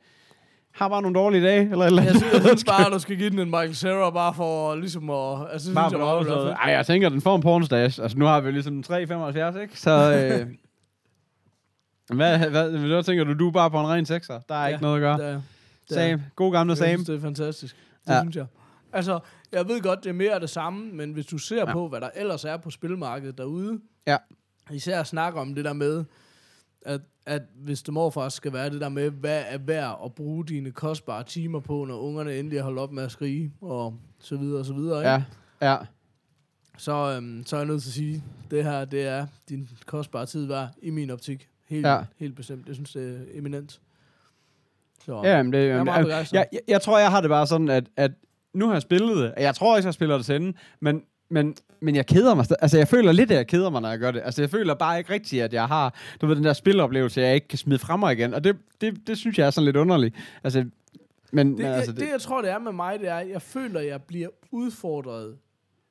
har 0.74 0.88
bare 0.88 1.02
nogle 1.02 1.18
dårlige 1.18 1.46
dage, 1.46 1.70
eller 1.70 1.86
eller 1.86 2.02
Jeg 2.02 2.10
synes, 2.16 2.32
jeg 2.32 2.42
synes 2.42 2.64
bare, 2.74 2.86
at 2.86 2.92
du 2.92 2.98
skal 2.98 3.16
give 3.16 3.30
den 3.30 3.38
en 3.38 3.46
Michael 3.50 3.76
Cera, 3.76 4.10
bare 4.10 4.34
for 4.34 4.74
ligesom 4.74 5.10
at... 5.10 5.52
Altså, 5.52 5.74
bare 5.74 5.90
synes 5.90 6.02
for 6.34 6.46
jeg. 6.46 6.56
Ej, 6.64 6.72
jeg 6.72 6.86
tænker, 6.86 7.08
den 7.08 7.20
får 7.20 7.36
en 7.36 7.42
pornstash. 7.42 8.02
Altså, 8.02 8.18
nu 8.18 8.24
har 8.24 8.40
vi 8.40 8.50
ligesom 8.50 8.84
3,75, 8.86 8.96
ikke? 9.60 9.80
Så, 9.80 9.90
øh, 9.90 10.46
hvad, 12.16 12.38
hvad, 12.38 12.70
hvad, 12.70 13.02
tænker 13.02 13.24
du? 13.24 13.34
Du 13.34 13.48
er 13.48 13.52
bare 13.52 13.70
på 13.70 13.80
en 13.80 13.86
ren 13.86 14.06
sekser. 14.06 14.40
Der 14.48 14.54
er 14.54 14.60
Ja, 14.62 14.66
ikke 14.66 14.82
noget 14.82 14.96
at 14.96 15.00
gøre. 15.00 15.18
Det, 15.18 15.26
er- 15.34 15.40
det 15.88 15.98
er- 15.98 16.08
Sam. 16.10 16.22
God 16.36 16.52
gamle 16.52 16.76
Sam. 16.76 17.04
det 17.04 17.14
er 17.14 17.20
fantastisk. 17.20 17.76
Det 18.06 18.12
Ja. 18.14 18.20
synes 18.20 18.36
jeg. 18.36 18.46
Altså, 18.92 19.20
jeg 19.52 19.68
ved 19.68 19.80
godt, 19.82 20.04
det 20.04 20.08
er 20.10 20.14
mere 20.14 20.32
af 20.32 20.40
det 20.40 20.50
samme, 20.50 20.92
men 20.92 21.12
hvis 21.12 21.26
du 21.26 21.38
ser 21.38 21.56
ja. 21.56 21.72
På, 21.72 21.88
hvad 21.88 22.00
der 22.00 22.10
ellers 22.14 22.44
er 22.44 22.56
på 22.56 22.70
spilmarkedet 22.70 23.38
derude, 23.38 23.80
Ja. 24.06 24.16
især 24.70 25.02
snakker 25.02 25.40
om 25.40 25.54
det 25.54 25.64
der 25.64 25.72
med, 25.72 26.04
at, 26.82 27.00
at 27.26 27.42
hvis 27.54 27.82
det 27.82 27.94
morfar 27.94 28.28
skal 28.28 28.52
være 28.52 28.70
det 28.70 28.80
der 28.80 28.88
med, 28.88 29.10
hvad 29.10 29.42
er 29.46 29.58
værd 29.58 30.00
at 30.04 30.14
bruge 30.14 30.46
dine 30.46 30.70
kostbare 30.70 31.24
timer 31.24 31.60
på, 31.60 31.84
når 31.84 31.98
ungerne 31.98 32.38
endelig 32.38 32.58
har 32.58 32.64
holdt 32.64 32.78
op 32.78 32.92
med 32.92 33.02
at 33.02 33.12
skrige, 33.12 33.52
og 33.60 33.94
så 34.18 34.36
videre 34.36 34.58
og 34.60 34.64
så 34.66 34.72
videre, 34.74 34.98
ikke? 34.98 35.26
Ja, 35.62 35.70
ja. 35.70 35.76
Så, 36.78 36.92
øhm, 37.16 37.42
så 37.46 37.56
er 37.56 37.60
jeg 37.60 37.66
nødt 37.66 37.82
til 37.82 37.88
at 37.90 37.94
sige, 37.94 38.24
det 38.50 38.64
her, 38.64 38.84
det 38.84 39.06
er 39.06 39.26
din 39.48 39.68
kostbare 39.86 40.26
tid 40.26 40.46
værd, 40.46 40.68
i 40.82 40.90
min 40.90 41.10
optik. 41.10 41.48
Helt, 41.68 41.86
Ja. 41.86 42.04
helt 42.16 42.36
bestemt. 42.36 42.66
Jeg 42.66 42.74
synes, 42.74 42.92
det 42.92 43.16
er 43.16 43.38
eminent. 43.38 43.80
Så, 45.04 45.20
Ja, 45.24 45.42
men 45.42 45.52
det, 45.52 45.58
jeg 45.58 45.66
er 45.66 45.70
jamen, 45.70 45.84
meget 45.84 46.12
altså, 46.12 46.36
jeg, 46.36 46.46
jeg, 46.52 46.60
jeg 46.68 46.82
tror, 46.82 46.98
jeg 46.98 47.10
har 47.10 47.20
det 47.20 47.30
bare 47.30 47.46
sådan, 47.46 47.68
at, 47.68 47.86
at 47.96 48.12
nu 48.54 48.66
har 48.66 48.72
jeg 48.72 48.82
spillet 48.82 49.16
det. 49.16 49.34
Jeg 49.36 49.54
tror 49.54 49.76
ikke, 49.76 49.86
jeg 49.86 49.94
spiller 49.94 50.16
det 50.16 50.26
sende, 50.26 50.52
men, 50.80 51.02
men, 51.28 51.56
men 51.80 51.96
jeg 51.96 52.06
keder 52.06 52.34
mig. 52.34 52.46
Altså, 52.60 52.78
jeg 52.78 52.88
føler 52.88 53.12
lidt, 53.12 53.30
at 53.30 53.36
jeg 53.36 53.46
keder 53.46 53.70
mig, 53.70 53.82
når 53.82 53.88
jeg 53.88 53.98
gør 53.98 54.10
det. 54.10 54.22
Altså, 54.24 54.42
jeg 54.42 54.50
føler 54.50 54.74
bare 54.74 54.98
ikke 54.98 55.12
rigtigt, 55.12 55.42
at 55.42 55.52
jeg 55.52 55.66
har, 55.66 55.94
du 56.20 56.26
ved, 56.26 56.36
den 56.36 56.44
der 56.44 56.52
spiloplevelse, 56.52 57.20
jeg 57.20 57.34
ikke 57.34 57.48
kan 57.48 57.58
smide 57.58 57.78
frem 57.78 58.00
mig 58.00 58.12
igen. 58.12 58.34
Og 58.34 58.44
det, 58.44 58.56
det, 58.80 59.06
det 59.06 59.18
synes 59.18 59.38
jeg 59.38 59.46
er 59.46 59.50
sådan 59.50 59.64
lidt 59.64 59.76
underligt. 59.76 60.14
Altså, 60.44 60.64
men, 61.32 61.48
Det, 61.50 61.58
men 61.58 61.66
altså, 61.66 61.92
det, 61.92 62.00
det, 62.00 62.08
jeg 62.08 62.20
tror, 62.20 62.42
det 62.42 62.50
er 62.50 62.58
med 62.58 62.72
mig, 62.72 63.00
det 63.00 63.08
er, 63.08 63.16
at 63.16 63.28
jeg 63.28 63.42
føler, 63.42 63.80
at 63.80 63.86
jeg 63.86 64.02
bliver 64.02 64.28
udfordret 64.50 65.36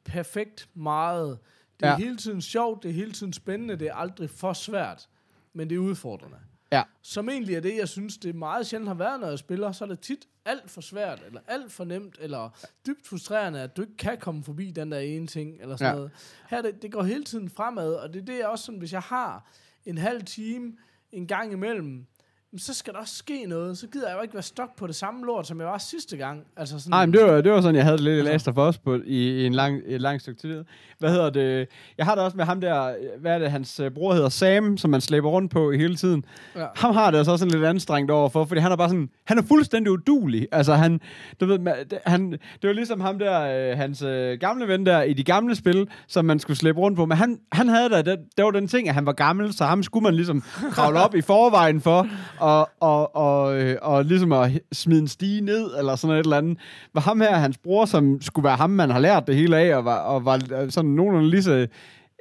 perfekt 0.05 0.69
meget. 0.73 1.37
Det 1.79 1.85
er 1.85 1.91
ja. 1.91 1.97
hele 1.97 2.17
tiden 2.17 2.41
sjovt, 2.41 2.83
det 2.83 2.89
er 2.89 2.93
hele 2.93 3.11
tiden 3.11 3.33
spændende, 3.33 3.75
det 3.75 3.87
er 3.87 3.93
aldrig 3.93 4.29
for 4.29 4.53
svært, 4.53 5.07
men 5.53 5.69
det 5.69 5.75
er 5.75 5.79
udfordrende. 5.79 6.37
Ja. 6.71 6.83
Som 7.01 7.29
egentlig 7.29 7.55
er 7.55 7.59
det, 7.59 7.77
jeg 7.77 7.87
synes, 7.87 8.17
det 8.17 8.35
meget 8.35 8.67
sjældent 8.67 8.87
har 8.87 8.95
været, 8.95 9.19
når 9.19 9.27
jeg 9.27 9.39
spiller, 9.39 9.71
så 9.71 9.83
er 9.83 9.87
det 9.87 9.99
tit 9.99 10.27
alt 10.49 10.71
for 10.71 10.81
svært, 10.81 11.23
eller 11.25 11.41
alt 11.47 11.71
for 11.71 11.83
nemt, 11.83 12.17
eller 12.19 12.49
dybt 12.87 13.07
frustrerende, 13.07 13.61
at 13.61 13.77
du 13.77 13.81
ikke 13.81 13.97
kan 13.97 14.17
komme 14.17 14.43
forbi 14.43 14.71
den 14.71 14.91
der 14.91 14.99
ene 14.99 15.27
ting, 15.27 15.61
eller 15.61 15.75
sådan 15.75 15.91
Ja. 15.91 15.95
noget. 15.95 16.11
Her, 16.49 16.61
det, 16.61 16.81
det 16.81 16.91
går 16.91 17.03
hele 17.03 17.23
tiden 17.23 17.49
fremad, 17.49 17.93
og 17.95 18.13
det 18.13 18.21
er 18.21 18.25
det, 18.25 18.37
jeg 18.37 18.47
også 18.47 18.65
sådan, 18.65 18.79
hvis 18.79 18.93
jeg 18.93 19.01
har 19.01 19.51
en 19.85 19.97
halv 19.97 20.23
time 20.25 20.77
en 21.11 21.27
gang 21.27 21.51
imellem, 21.51 22.05
jamen, 22.53 22.59
så 22.59 22.73
skal 22.73 22.93
der 22.93 22.99
også 22.99 23.15
ske 23.15 23.45
noget. 23.47 23.77
Så 23.77 23.87
gider 23.87 24.07
jeg 24.07 24.17
jo 24.17 24.21
ikke 24.21 24.33
være 24.33 24.43
stok 24.43 24.75
på 24.77 24.87
det 24.87 24.95
samme 24.95 25.25
lort, 25.25 25.47
som 25.47 25.59
jeg 25.59 25.67
var 25.67 25.77
sidste 25.77 26.17
gang. 26.17 26.43
Altså 26.57 26.79
sådan, 26.79 26.89
Nej, 26.89 27.05
men 27.05 27.13
det 27.13 27.23
var, 27.23 27.41
det 27.41 27.51
var 27.51 27.61
sådan, 27.61 27.75
jeg 27.75 27.83
havde 27.83 27.97
det 27.97 28.03
lidt 28.03 28.17
Altså- 28.17 28.31
Last 28.31 28.47
of 28.47 28.69
Us 28.69 28.77
på, 28.77 28.95
i, 29.05 29.41
i 29.41 29.45
en 29.45 29.53
lang, 29.53 29.81
et 29.85 30.01
langt 30.01 30.21
stykke 30.21 30.41
tid. 30.41 30.63
Hvad 30.99 31.09
hedder 31.11 31.29
det? 31.29 31.67
Jeg 31.97 32.05
har 32.05 32.15
det 32.15 32.23
også 32.23 32.37
med 32.37 32.45
ham 32.45 32.61
der, 32.61 32.93
hvad 33.21 33.31
er 33.35 33.39
det, 33.39 33.51
hans 33.51 33.79
øh, 33.79 33.91
bror 33.91 34.13
hedder 34.13 34.29
Sam, 34.29 34.77
som 34.77 34.91
man 34.91 35.01
slæber 35.01 35.29
rundt 35.29 35.51
på 35.51 35.71
hele 35.71 35.95
tiden. 35.95 36.25
Ja. 36.55 36.65
Ham 36.75 36.93
har 36.93 37.11
det 37.11 37.17
altså 37.17 37.31
også 37.31 37.41
sådan 37.45 37.51
lidt 37.59 37.65
anstrengt 37.69 38.11
overfor, 38.11 38.45
fordi 38.45 38.61
han 38.61 38.71
er 38.71 38.75
bare 38.75 38.89
sådan, 38.89 39.09
han 39.25 39.37
er 39.37 39.41
fuldstændig 39.43 39.91
udulig. 39.91 40.47
Altså 40.51 40.73
han, 40.73 40.99
du 41.39 41.45
ved, 41.45 41.59
ma- 41.59 41.83
det, 41.83 41.99
han, 42.05 42.31
det 42.31 42.39
var 42.67 42.73
ligesom 42.73 43.01
ham 43.01 43.19
der, 43.19 43.41
øh, 43.71 43.77
hans 43.77 44.01
øh, 44.01 44.39
gamle 44.39 44.67
ven 44.67 44.85
der 44.85 45.01
i 45.01 45.13
de 45.13 45.23
gamle 45.23 45.55
spil, 45.55 45.87
som 46.07 46.25
man 46.25 46.39
skulle 46.39 46.57
slæbe 46.57 46.79
rundt 46.79 46.95
på, 46.97 47.05
men 47.05 47.17
han, 47.17 47.39
han 47.51 47.67
havde 47.67 47.89
da, 47.89 48.01
det, 48.01 48.19
det 48.37 48.45
var 48.45 48.51
den 48.51 48.67
ting, 48.67 48.87
at 48.89 48.93
han 48.95 49.05
var 49.05 49.13
gammel, 49.13 49.53
så 49.53 49.65
ham 49.65 49.83
skulle 49.83 50.03
man 50.03 50.13
ligesom 50.15 50.41
kravle 50.71 50.99
op 50.99 51.15
i 51.15 51.21
forvejen 51.21 51.81
for, 51.81 52.07
og, 52.39 52.69
og, 52.79 53.15
og, 53.15 53.61
øh, 53.61 53.77
og 53.81 54.05
ligesom 54.05 54.31
at 54.31 54.51
smide 54.71 54.99
en 54.99 55.07
stige 55.07 55.41
ned, 55.41 55.77
eller 55.77 55.95
sådan 55.95 56.15
et 56.15 56.23
eller 56.23 56.37
andet. 56.37 56.57
Var 56.93 57.01
ham 57.01 57.21
her, 57.21 57.35
hans 57.35 57.57
bror, 57.57 57.85
som 57.85 58.21
skulle 58.21 58.43
være 58.43 58.55
ham, 58.55 58.69
man 58.69 58.89
har 58.89 58.99
lært 58.99 59.27
det 59.27 59.35
hele 59.35 59.57
af, 59.57 59.75
og 59.75 59.85
var, 59.85 59.97
og 59.97 60.25
var 60.25 60.39
sådan 60.69 60.89
nogenlunde 60.89 61.29
lige 61.29 61.43
så 61.43 61.67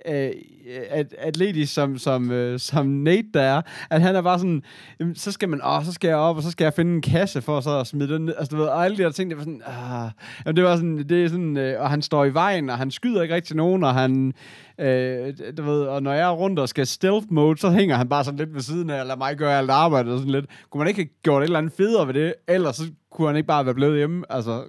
øh, 0.07 0.31
at, 0.91 1.15
atletisk 1.19 1.75
som, 1.75 1.99
som, 1.99 2.31
øh, 2.31 2.59
som 2.59 2.87
Nate 2.87 3.29
der 3.35 3.43
er, 3.43 3.63
at 3.91 4.01
han 4.01 4.17
er 4.17 4.23
bare 4.23 4.39
sådan, 4.39 4.63
jamen, 5.01 5.15
så 5.15 5.33
skal 5.33 5.49
man, 5.49 5.61
åh, 5.65 5.85
så 5.85 5.93
skal 5.93 6.09
jeg 6.09 6.17
op, 6.17 6.37
og 6.37 6.43
så 6.43 6.51
skal 6.51 6.65
jeg 6.65 6.75
finde 6.75 6.95
en 6.95 7.03
kasse 7.03 7.43
for 7.43 7.61
så 7.61 7.81
at 7.81 7.87
smide 7.87 8.15
den 8.15 8.25
ned. 8.25 8.35
Altså, 8.39 8.57
du 8.57 8.63
ved, 8.63 8.69
og 8.69 8.85
alle 8.85 8.97
de 8.97 9.03
der 9.03 9.11
ting, 9.11 9.31
det 9.31 9.39
var 9.39 9.45
sådan, 9.45 9.63
ah, 9.67 10.11
jamen, 10.47 10.57
det 10.57 10.65
var 10.65 10.77
sådan, 10.77 10.99
det 11.09 11.25
er 11.25 11.29
sådan, 11.29 11.57
øh, 11.57 11.81
og 11.81 11.91
han 11.91 12.03
står 12.03 12.25
i 12.25 12.35
vejen, 12.35 12.71
og 12.71 12.79
han 12.79 12.91
skyder 12.91 13.23
ikke 13.23 13.35
rigtig 13.35 13.57
nogen, 13.57 13.85
og 13.85 13.95
han, 13.95 14.33
øh, 14.79 15.35
du 15.57 15.63
ved, 15.63 15.83
og 15.83 16.03
når 16.03 16.13
jeg 16.13 16.29
er 16.29 16.33
rundt 16.33 16.59
og 16.59 16.69
skal 16.69 16.87
stealth 16.87 17.27
mode, 17.31 17.59
så 17.59 17.71
hænger 17.71 17.97
han 17.97 18.09
bare 18.09 18.25
sådan 18.25 18.39
lidt 18.39 18.55
ved 18.55 18.61
siden 18.61 18.91
af, 18.91 19.01
og 19.01 19.07
lader 19.07 19.19
mig 19.19 19.37
gøre 19.37 19.59
alt 19.59 19.71
arbejdet 19.71 20.13
og 20.13 20.19
sådan 20.19 20.33
lidt. 20.33 20.47
Kunne 20.71 20.79
man 20.79 20.89
ikke 20.89 21.03
have 21.03 21.09
gjort 21.23 21.43
et 21.43 21.47
eller 21.47 21.59
andet 21.59 21.73
federe 21.73 22.07
ved 22.07 22.15
det, 22.15 22.35
ellers 22.49 22.77
så 22.77 22.85
kunne 23.11 23.27
han 23.27 23.37
ikke 23.37 23.47
bare 23.47 23.65
være 23.65 23.75
blevet 23.75 23.97
hjemme, 23.97 24.25
altså, 24.31 24.63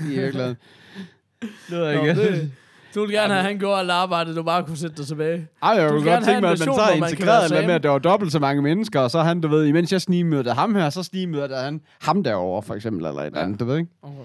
i 0.00 0.08
virkeligheden. 0.08 0.56
Det 1.70 1.78
ved 1.78 1.86
jeg 1.86 1.96
Nå, 1.96 2.04
ikke. 2.04 2.22
det, 2.22 2.50
du 2.94 3.00
ville 3.00 3.20
gerne 3.20 3.32
have, 3.32 3.38
at 3.38 3.46
han 3.46 3.58
gjorde 3.58 3.78
alt 3.78 3.90
arbejdet, 3.90 4.36
du 4.36 4.42
bare 4.42 4.64
kunne 4.64 4.76
sætte 4.76 4.96
dig 4.96 5.06
tilbage. 5.06 5.48
Ej, 5.62 5.70
jeg 5.70 5.90
kunne 5.90 6.10
godt 6.10 6.24
tænke 6.24 6.40
mig, 6.40 6.50
at 6.50 6.58
man 6.58 6.74
så 6.74 6.90
integreret 6.96 7.50
det 7.50 7.66
med, 7.66 7.74
at 7.74 7.82
der 7.82 7.90
var 7.90 7.98
dobbelt 7.98 8.32
så 8.32 8.38
mange 8.38 8.62
mennesker, 8.62 9.00
og 9.00 9.10
så 9.10 9.20
han, 9.20 9.40
du 9.40 9.48
ved, 9.48 9.66
imens 9.66 9.92
jeg 9.92 10.00
snigmødte 10.00 10.50
ham 10.50 10.74
her, 10.74 10.90
så 10.90 11.02
snigmødte 11.02 11.54
han 11.54 11.80
ham 12.00 12.22
derovre, 12.22 12.62
for 12.62 12.74
eksempel, 12.74 13.06
eller 13.06 13.20
et 13.20 13.26
eller 13.26 13.40
andet, 13.40 13.60
du 13.60 13.64
ved 13.64 13.78
ikke? 13.78 13.90
Okay. 14.02 14.24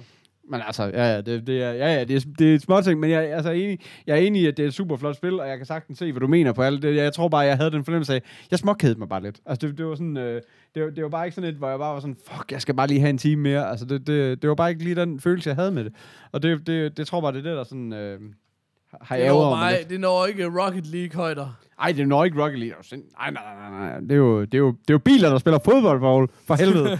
Men 0.51 0.61
altså, 0.67 0.83
ja, 0.83 1.13
ja, 1.13 1.21
det, 1.21 1.47
det 1.47 1.63
er, 1.63 1.71
ja, 1.71 1.93
ja, 1.93 2.03
det 2.03 2.15
er, 2.15 2.21
det 2.39 2.51
er 2.51 2.55
et 2.55 2.61
småting, 2.61 2.99
men 2.99 3.09
jeg, 3.09 3.33
altså, 3.33 3.49
er 3.49 3.53
enig, 3.53 3.79
jeg 4.07 4.13
er 4.13 4.21
enig 4.21 4.41
i, 4.41 4.47
at 4.47 4.57
det 4.57 4.63
er 4.63 4.67
et 4.67 4.73
super 4.73 4.97
flot 4.97 5.15
spil, 5.15 5.39
og 5.39 5.49
jeg 5.49 5.57
kan 5.57 5.65
sagtens 5.65 5.97
se, 5.97 6.11
hvad 6.11 6.19
du 6.19 6.27
mener 6.27 6.53
på 6.53 6.61
alt 6.61 6.81
det. 6.81 6.95
Jeg 6.95 7.13
tror 7.13 7.27
bare, 7.27 7.41
jeg 7.41 7.57
havde 7.57 7.71
den 7.71 7.83
fornemmelse 7.83 8.13
af, 8.13 8.21
jeg 8.51 8.59
småkædede 8.59 8.99
mig 8.99 9.09
bare 9.09 9.21
lidt. 9.21 9.39
Altså, 9.45 9.67
det, 9.67 9.77
det 9.77 9.85
var 9.85 9.95
sådan, 9.95 10.17
øh, 10.17 10.41
det, 10.75 10.83
var, 10.83 10.89
det 10.89 11.03
var 11.03 11.09
bare 11.09 11.25
ikke 11.25 11.35
sådan 11.35 11.49
et, 11.49 11.55
hvor 11.55 11.69
jeg 11.69 11.79
bare 11.79 11.93
var 11.93 11.99
sådan, 11.99 12.17
fuck, 12.27 12.51
jeg 12.51 12.61
skal 12.61 12.75
bare 12.75 12.87
lige 12.87 12.99
have 12.99 13.09
en 13.09 13.17
time 13.17 13.41
mere. 13.41 13.69
Altså, 13.69 13.85
det, 13.85 14.07
det, 14.07 14.41
det 14.41 14.49
var 14.49 14.55
bare 14.55 14.69
ikke 14.69 14.83
lige 14.83 14.95
den 14.95 15.19
følelse, 15.19 15.47
jeg 15.47 15.55
havde 15.55 15.71
med 15.71 15.83
det. 15.83 15.93
Og 16.31 16.43
det, 16.43 16.67
det, 16.67 16.97
det 16.97 17.07
tror 17.07 17.17
jeg 17.17 17.21
bare, 17.21 17.33
det 17.33 17.39
er 17.39 17.49
det, 17.49 17.57
der 17.57 17.63
sådan, 17.63 17.93
øh, 17.93 18.19
har 19.01 19.17
Det 19.17 19.27
når, 19.27 19.49
mig 19.49 19.59
mig, 19.59 19.77
lidt. 19.77 19.89
det 19.89 19.99
når 19.99 20.25
ikke 20.25 20.45
Rocket 20.63 20.85
League-højder. 20.85 21.53
Ej, 21.79 21.91
det 21.91 22.01
er 22.01 22.05
nok 22.05 22.25
ikke 22.25 22.43
Rocket 22.43 22.59
League. 22.59 22.75
Nej, 22.91 23.31
nej, 23.31 23.43
nej, 23.43 23.69
nej, 23.69 23.89
nej. 23.89 23.99
Det 23.99 24.11
er 24.11 24.15
jo, 24.15 24.41
det 24.41 24.53
er 24.53 24.57
jo, 24.57 24.71
det 24.71 24.89
er 24.89 24.93
jo 24.93 24.97
biler, 24.99 25.29
der 25.29 25.37
spiller 25.37 25.59
fodbold, 25.65 25.99
Paul. 25.99 26.29
For 26.47 26.55
helvede. 26.55 26.99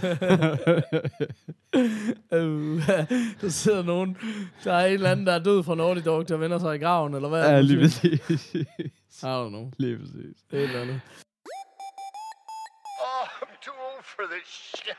Øh, 2.32 2.88
der 3.40 3.48
sidder 3.48 3.82
nogen, 3.82 4.16
der 4.64 4.72
er 4.72 4.86
en 4.86 4.92
eller 4.92 5.10
anden, 5.10 5.26
der 5.26 5.32
er 5.32 5.38
død 5.38 5.62
fra 5.62 5.74
Naughty 5.74 6.02
Dog, 6.04 6.28
der 6.28 6.36
vender 6.36 6.58
sig 6.58 6.74
i 6.76 6.78
graven, 6.78 7.14
eller 7.14 7.28
hvad? 7.28 7.40
er 7.40 7.50
ja, 7.50 7.56
det, 7.56 7.64
lige 7.64 7.80
præcis. 7.80 8.54
I 8.54 9.26
don't 9.26 9.48
know. 9.48 9.70
lige 9.78 9.98
præcis. 9.98 10.36
Det 10.50 10.58
er 10.58 10.62
et 10.64 10.68
eller 10.68 10.80
andet. 10.82 11.00
Oh, 13.06 13.26
I'm 13.42 13.56
too 13.64 13.74
old 13.88 14.04
for 14.04 14.22
this 14.34 14.48
shit. 14.76 14.96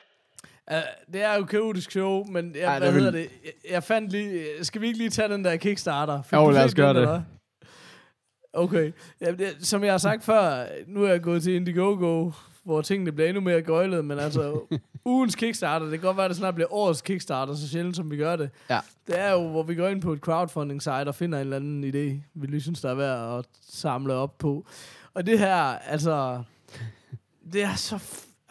Uh, 0.71 0.77
det 1.13 1.21
er 1.23 1.35
jo 1.35 1.43
kaotisk 1.45 1.91
show, 1.91 2.23
men 2.25 2.55
jeg, 2.55 2.61
Ej, 2.63 2.79
hvad 2.79 2.87
er 2.87 2.91
hedder 2.91 3.11
vel- 3.11 3.21
det? 3.21 3.29
Jeg, 3.45 3.71
jeg 3.71 3.83
fandt 3.83 4.11
lige... 4.11 4.43
Skal 4.65 4.81
vi 4.81 4.87
ikke 4.87 4.97
lige 4.97 5.09
tage 5.09 5.29
den 5.29 5.43
der 5.45 5.55
Kickstarter? 5.55 6.21
Fik 6.21 6.33
Jo, 6.33 6.49
lad 6.49 6.63
os 6.65 6.75
gøre 6.75 6.87
den, 6.89 6.95
det. 6.95 7.01
eller? 7.01 7.21
Okay. 8.53 8.91
Ja, 9.21 9.31
det, 9.31 9.55
som 9.59 9.83
jeg 9.83 9.93
har 9.93 9.97
sagt 9.97 10.23
før, 10.23 10.65
nu 10.87 11.03
er 11.03 11.09
jeg 11.09 11.21
gået 11.21 11.43
til 11.43 11.53
Indiegogo, 11.53 12.31
hvor 12.63 12.81
tingene 12.81 13.11
bliver 13.11 13.27
endnu 13.29 13.41
mere 13.41 13.61
gøjlet, 13.61 14.05
men 14.05 14.19
altså, 14.19 14.61
ugens 15.05 15.35
Kickstarter, 15.35 15.85
det 15.85 15.99
kan 15.99 16.07
godt 16.07 16.17
være, 16.17 16.25
at 16.25 16.29
det 16.29 16.37
snart 16.37 16.55
bliver 16.55 16.73
årets 16.73 17.01
Kickstarter, 17.01 17.53
så 17.53 17.69
sjældent 17.69 17.95
som 17.95 18.11
vi 18.11 18.17
gør 18.17 18.35
det. 18.35 18.49
Ja. 18.69 18.79
Det 19.07 19.19
er 19.19 19.31
jo, 19.31 19.47
hvor 19.47 19.63
vi 19.63 19.75
går 19.75 19.87
ind 19.87 20.01
på 20.01 20.13
et 20.13 20.19
crowdfunding-site 20.19 21.07
og 21.07 21.15
finder 21.15 21.37
en 21.37 21.41
eller 21.41 21.55
anden 21.55 21.83
idé, 21.83 22.23
vi 22.33 22.47
lige 22.47 22.61
synes, 22.61 22.81
der 22.81 22.89
er 22.89 22.95
værd 22.95 23.39
at 23.39 23.45
samle 23.69 24.13
op 24.13 24.37
på. 24.37 24.65
Og 25.13 25.25
det 25.25 25.39
her, 25.39 25.55
altså, 25.63 26.43
det 27.53 27.63
er 27.63 27.75
så, 27.75 27.99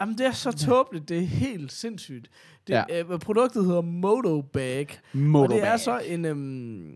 jamen, 0.01 0.17
det 0.17 0.25
er 0.25 0.31
så 0.31 0.51
tåbeligt, 0.51 1.09
det 1.09 1.17
er 1.17 1.21
helt 1.21 1.71
sindssygt. 1.71 2.29
Det, 2.67 2.73
Ja. 2.73 2.83
øh, 3.11 3.19
produktet 3.19 3.65
hedder 3.65 3.81
Motobag, 3.81 4.87
og 5.13 5.17
Motorbag. 5.19 5.57
det 5.57 5.67
er 5.67 5.77
så 5.77 5.99
en, 5.99 6.25
øhm, 6.25 6.93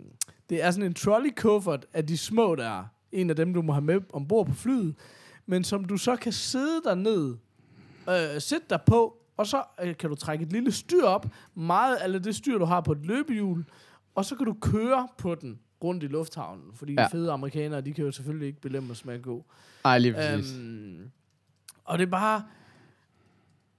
det 0.49 0.63
er 0.63 0.71
sådan 0.71 0.85
en 0.85 0.93
trolley 0.93 1.29
kuffert 1.37 1.85
af 1.93 2.05
de 2.07 2.17
små 2.17 2.55
der. 2.55 2.83
En 3.11 3.29
af 3.29 3.35
dem, 3.35 3.53
du 3.53 3.61
må 3.61 3.73
have 3.73 3.83
med 3.83 4.01
ombord 4.13 4.47
på 4.47 4.53
flyet. 4.53 4.95
Men 5.45 5.63
som 5.63 5.85
du 5.85 5.97
så 5.97 6.15
kan 6.15 6.31
sidde 6.31 6.81
der 6.83 6.95
ned, 6.95 7.35
øh, 8.09 8.41
sætte 8.41 8.65
dig 8.69 8.79
på, 8.85 9.17
og 9.37 9.47
så 9.47 9.63
øh, 9.83 9.97
kan 9.97 10.09
du 10.09 10.15
trække 10.15 10.45
et 10.45 10.51
lille 10.51 10.71
styr 10.71 11.03
op. 11.03 11.25
Meget 11.55 11.95
af 11.95 12.23
det 12.23 12.35
styr, 12.35 12.57
du 12.57 12.65
har 12.65 12.81
på 12.81 12.91
et 12.91 13.05
løbehjul. 13.05 13.65
Og 14.15 14.25
så 14.25 14.35
kan 14.35 14.45
du 14.45 14.53
køre 14.61 15.07
på 15.17 15.35
den 15.35 15.59
rundt 15.83 16.03
i 16.03 16.07
lufthavnen. 16.07 16.63
Fordi 16.73 16.93
ja. 16.93 17.03
De 17.03 17.09
fede 17.11 17.31
amerikanere, 17.31 17.81
de 17.81 17.93
kan 17.93 18.05
jo 18.05 18.11
selvfølgelig 18.11 18.47
ikke 18.47 18.61
belemmes 18.61 19.05
med 19.05 19.13
at 19.13 19.21
gå. 19.21 19.45
Ej, 19.85 19.97
lige 19.99 20.13
præcis. 20.13 20.55
Øhm, 20.57 21.09
og 21.83 21.97
det 21.97 22.05
er 22.05 22.11
bare... 22.11 22.43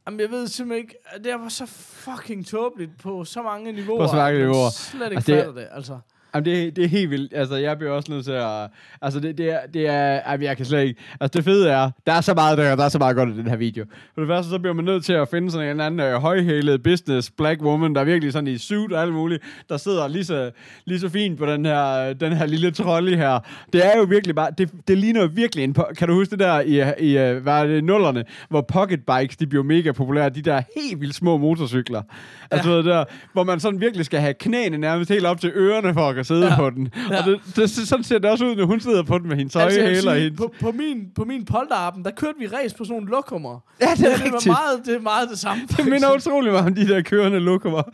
Jamen, 0.07 0.21
jeg 0.21 0.31
ved 0.31 0.49
simpelthen 0.49 0.83
ikke... 0.85 0.97
Det 1.25 1.33
var 1.41 1.49
så 1.49 1.67
fucking 1.67 2.47
tåbeligt 2.47 2.91
på 3.03 3.25
så 3.25 3.43
mange 3.43 3.73
niveauer. 3.73 4.01
På 4.07 4.09
så 4.11 4.17
mange 4.17 4.39
niveauer. 4.39 4.71
slet 4.71 5.05
ikke 5.07 5.17
Altså, 5.17 5.33
det- 5.33 5.55
det, 5.55 5.69
altså. 5.71 5.99
Jamen, 6.37 6.45
det, 6.45 6.67
er- 6.67 6.71
det 6.71 6.85
er 6.85 6.89
helt 6.89 7.11
vildt. 7.11 7.33
Altså, 7.37 7.57
jeg 7.57 7.79
bliver 7.79 7.93
også 7.93 8.13
nødt 8.13 8.25
til 8.25 8.33
at... 8.33 8.69
Altså, 9.03 9.21
det, 9.21 9.39
det 9.39 9.53
er... 9.53 9.59
Det 9.75 9.89
er 9.89 10.21
jamen, 10.31 10.47
jeg 10.47 10.57
kan 10.57 10.67
slet 10.67 10.83
ikke... 10.83 11.01
Altså, 11.21 11.37
det 11.39 11.45
fede 11.45 11.71
er, 11.71 11.91
der 12.07 12.13
er 12.13 12.21
så 12.21 12.35
meget, 12.35 12.59
der, 12.59 12.77
der 12.77 12.85
er 12.85 12.89
så 12.89 12.99
meget 12.99 13.17
godt 13.17 13.29
i 13.29 13.37
den 13.37 13.47
her 13.47 13.57
video. 13.57 13.85
For 14.15 14.21
det 14.21 14.29
første, 14.29 14.51
så 14.51 14.59
bliver 14.59 14.75
man 14.75 14.85
nødt 14.85 15.05
til 15.05 15.13
at 15.13 15.29
finde 15.29 15.51
sådan 15.51 15.69
en 15.69 15.81
anden 15.81 16.01
øh, 16.01 16.13
højhælet 16.15 16.83
business 16.83 17.31
black 17.31 17.63
woman, 17.63 17.95
der 17.95 18.01
er 18.01 18.05
virkelig 18.05 18.33
sådan 18.33 18.47
i 18.49 18.59
suit 18.59 18.93
og 18.93 19.03
alt 19.03 19.13
muligt, 19.13 19.43
der 19.69 19.77
sidder 19.77 20.09
lige 20.09 20.25
så, 20.25 20.51
lige 20.85 21.01
så 21.01 21.09
fint 21.09 21.39
på 21.39 21.47
den 21.47 21.65
her, 21.67 22.13
den 22.13 22.33
her 22.33 22.47
lille 22.47 22.71
trolley 22.71 23.17
her. 23.17 23.39
Det 23.73 23.87
er 23.87 23.99
jo 23.99 24.03
virkelig 24.03 24.35
bare... 24.35 24.51
Det, 24.59 24.71
det 24.89 24.99
ligner 24.99 25.27
virkelig 25.27 25.65
en... 25.65 25.77
Kan 25.99 26.09
du 26.09 26.15
huske 26.15 26.31
det 26.31 26.39
der 26.39 26.61
i, 26.61 26.83
i 27.01 27.19
øh, 27.19 27.43
hvad 27.43 27.53
er 27.55 27.67
det, 27.67 27.85
nullerne, 27.85 28.25
hvor 28.49 28.61
pocket 28.61 29.01
bikes, 29.07 29.37
de 29.37 29.47
blev 29.47 29.65
mega 29.65 29.93
populære, 29.93 30.29
de 30.29 30.43
der 30.43 30.63
helt 30.77 31.01
vildt 31.01 31.15
små 31.15 31.37
motorcykler. 31.37 32.03
Altså, 32.51 32.71
ja. 32.71 32.83
der, 32.83 33.05
hvor 33.33 33.45
man 33.45 33.61
sådan 33.61 33.81
virkelig 33.81 34.07
skal 34.07 34.21
have 34.21 34.35
knæene 34.35 34.79
nærmest 34.79 35.11
helt 35.11 35.27
op 35.27 35.41
til 35.41 35.53
ørerne 35.55 35.95
for 35.95 36.09
at 36.09 36.17
sidde 36.27 36.45
ja. 36.47 36.51
Ja. 36.53 36.57
på 36.57 36.71
den. 36.71 36.89
Ja. 36.97 37.15
Ja. 37.15 37.19
Og 37.19 37.25
det, 37.27 37.41
det, 37.57 37.71
sådan 37.71 38.05
ser 38.05 38.19
det 38.19 38.31
også 38.31 38.45
ud, 38.47 38.57
når 38.57 38.65
hun 38.65 38.81
sidder 38.81 39.03
på 39.03 39.19
den 39.19 39.29
med 39.29 39.37
hendes 39.37 39.55
høje 39.55 39.67
Altså, 39.67 39.81
vil 39.81 40.11
hæler. 40.13 40.37
på, 40.37 40.53
på, 40.61 40.73
min, 40.73 41.07
på 41.15 41.25
min 41.25 41.45
polterappen, 41.45 42.05
der 42.05 42.11
kørte 42.11 42.39
vi 42.39 42.47
race 42.47 42.77
på 42.77 42.85
sådan 42.85 42.97
nogle 42.97 43.11
lokummer. 43.11 43.61
Ja, 43.81 43.87
det 43.97 44.13
er 44.13 44.17
det, 44.17 44.33
var 44.33 44.47
meget, 44.47 44.87
det 44.87 44.95
er 44.95 45.01
meget 45.01 45.31
det 45.31 45.39
samme. 45.39 45.63
Det 45.77 45.85
minder 45.85 46.15
utrolig 46.15 46.53
meget 46.53 46.67
om 46.67 46.75
de 46.75 46.89
der 46.89 47.03
kørende 47.03 47.41
lokummer. 47.41 47.83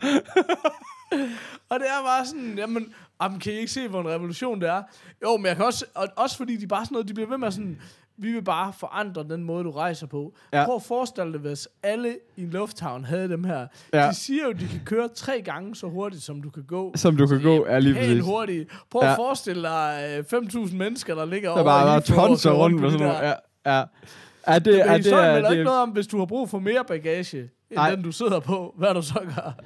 Og 1.69 1.79
det 1.79 1.87
er 1.87 2.03
bare 2.05 2.25
sådan, 2.25 2.53
jamen, 2.57 2.93
jamen, 3.23 3.39
kan 3.39 3.53
I 3.53 3.55
ikke 3.55 3.71
se, 3.71 3.87
hvor 3.87 4.01
en 4.01 4.07
revolution 4.07 4.61
det 4.61 4.69
er? 4.69 4.81
Jo, 5.23 5.37
men 5.37 5.45
jeg 5.45 5.55
kan 5.55 5.65
også, 5.65 5.85
og 5.95 6.07
også 6.15 6.37
fordi 6.37 6.55
de 6.57 6.67
bare 6.67 6.85
sådan 6.85 6.93
noget, 6.95 7.07
de 7.07 7.13
bliver 7.13 7.29
ved 7.29 7.37
med 7.37 7.51
sådan, 7.51 7.77
vi 8.17 8.31
vil 8.31 8.41
bare 8.43 8.73
forandre 8.79 9.23
den 9.29 9.43
måde, 9.43 9.63
du 9.63 9.71
rejser 9.71 10.07
på. 10.07 10.33
Ja. 10.53 10.59
Ja. 10.59 10.65
Prøv 10.65 10.75
at 10.75 10.83
forestille 10.83 11.31
dig, 11.33 11.39
hvis 11.41 11.67
alle 11.83 12.15
i 12.37 12.43
en 12.43 12.49
lufthavn 12.49 13.03
havde 13.05 13.29
dem 13.29 13.43
her. 13.43 13.67
Ja. 13.93 14.03
Ja. 14.03 14.09
De 14.09 14.15
siger 14.15 14.43
jo, 14.43 14.49
at 14.49 14.59
de 14.59 14.67
kan 14.67 14.81
køre 14.85 15.07
tre 15.15 15.41
gange 15.41 15.75
så 15.75 15.87
hurtigt, 15.87 16.23
som 16.23 16.41
du 16.41 16.49
kan 16.49 16.63
gå. 16.63 16.91
Som 16.95 17.17
du 17.17 17.27
kan 17.27 17.41
gå, 17.41 17.65
er 17.65 17.79
lige 17.79 17.93
Helt 17.95 18.07
præcis. 18.09 18.23
hurtigt. 18.25 18.69
Prøv 18.91 19.01
Ja. 19.03 19.09
at 19.11 19.15
forestille 19.15 19.63
dig 19.63 20.15
øh, 20.33 20.39
5.000 20.39 20.75
mennesker, 20.75 21.15
der 21.15 21.25
ligger 21.25 21.49
Der 21.49 21.55
over 21.55 21.63
bare 21.63 21.95
og 21.95 22.03
tonser 22.03 22.49
kører 22.49 22.59
rundt 22.59 22.77
på 22.77 22.81
med 22.81 22.91
sådan 22.91 23.07
noget. 23.07 23.21
der. 23.23 23.35
Ja, 23.65 23.77
ja. 23.77 23.83
Er 24.47 24.59
det, 24.59 24.79
er 24.81 24.85
Men 24.85 24.93
det, 24.93 24.97
historien 25.05 25.25
er 25.29 25.33
melder 25.33 25.49
ikke 25.49 25.59
det, 25.59 25.65
noget 25.65 25.79
om, 25.81 25.89
hvis 25.89 26.07
du 26.07 26.17
har 26.19 26.25
brug 26.25 26.49
for 26.49 26.59
mere 26.59 26.83
bagage, 26.87 27.49
end 27.73 27.79
Nej. 27.81 27.95
den, 27.95 28.03
du 28.03 28.11
sidder 28.11 28.39
på. 28.39 28.73
Hvad 28.77 28.93
du 28.93 29.01
så 29.01 29.19
gør? 29.35 29.61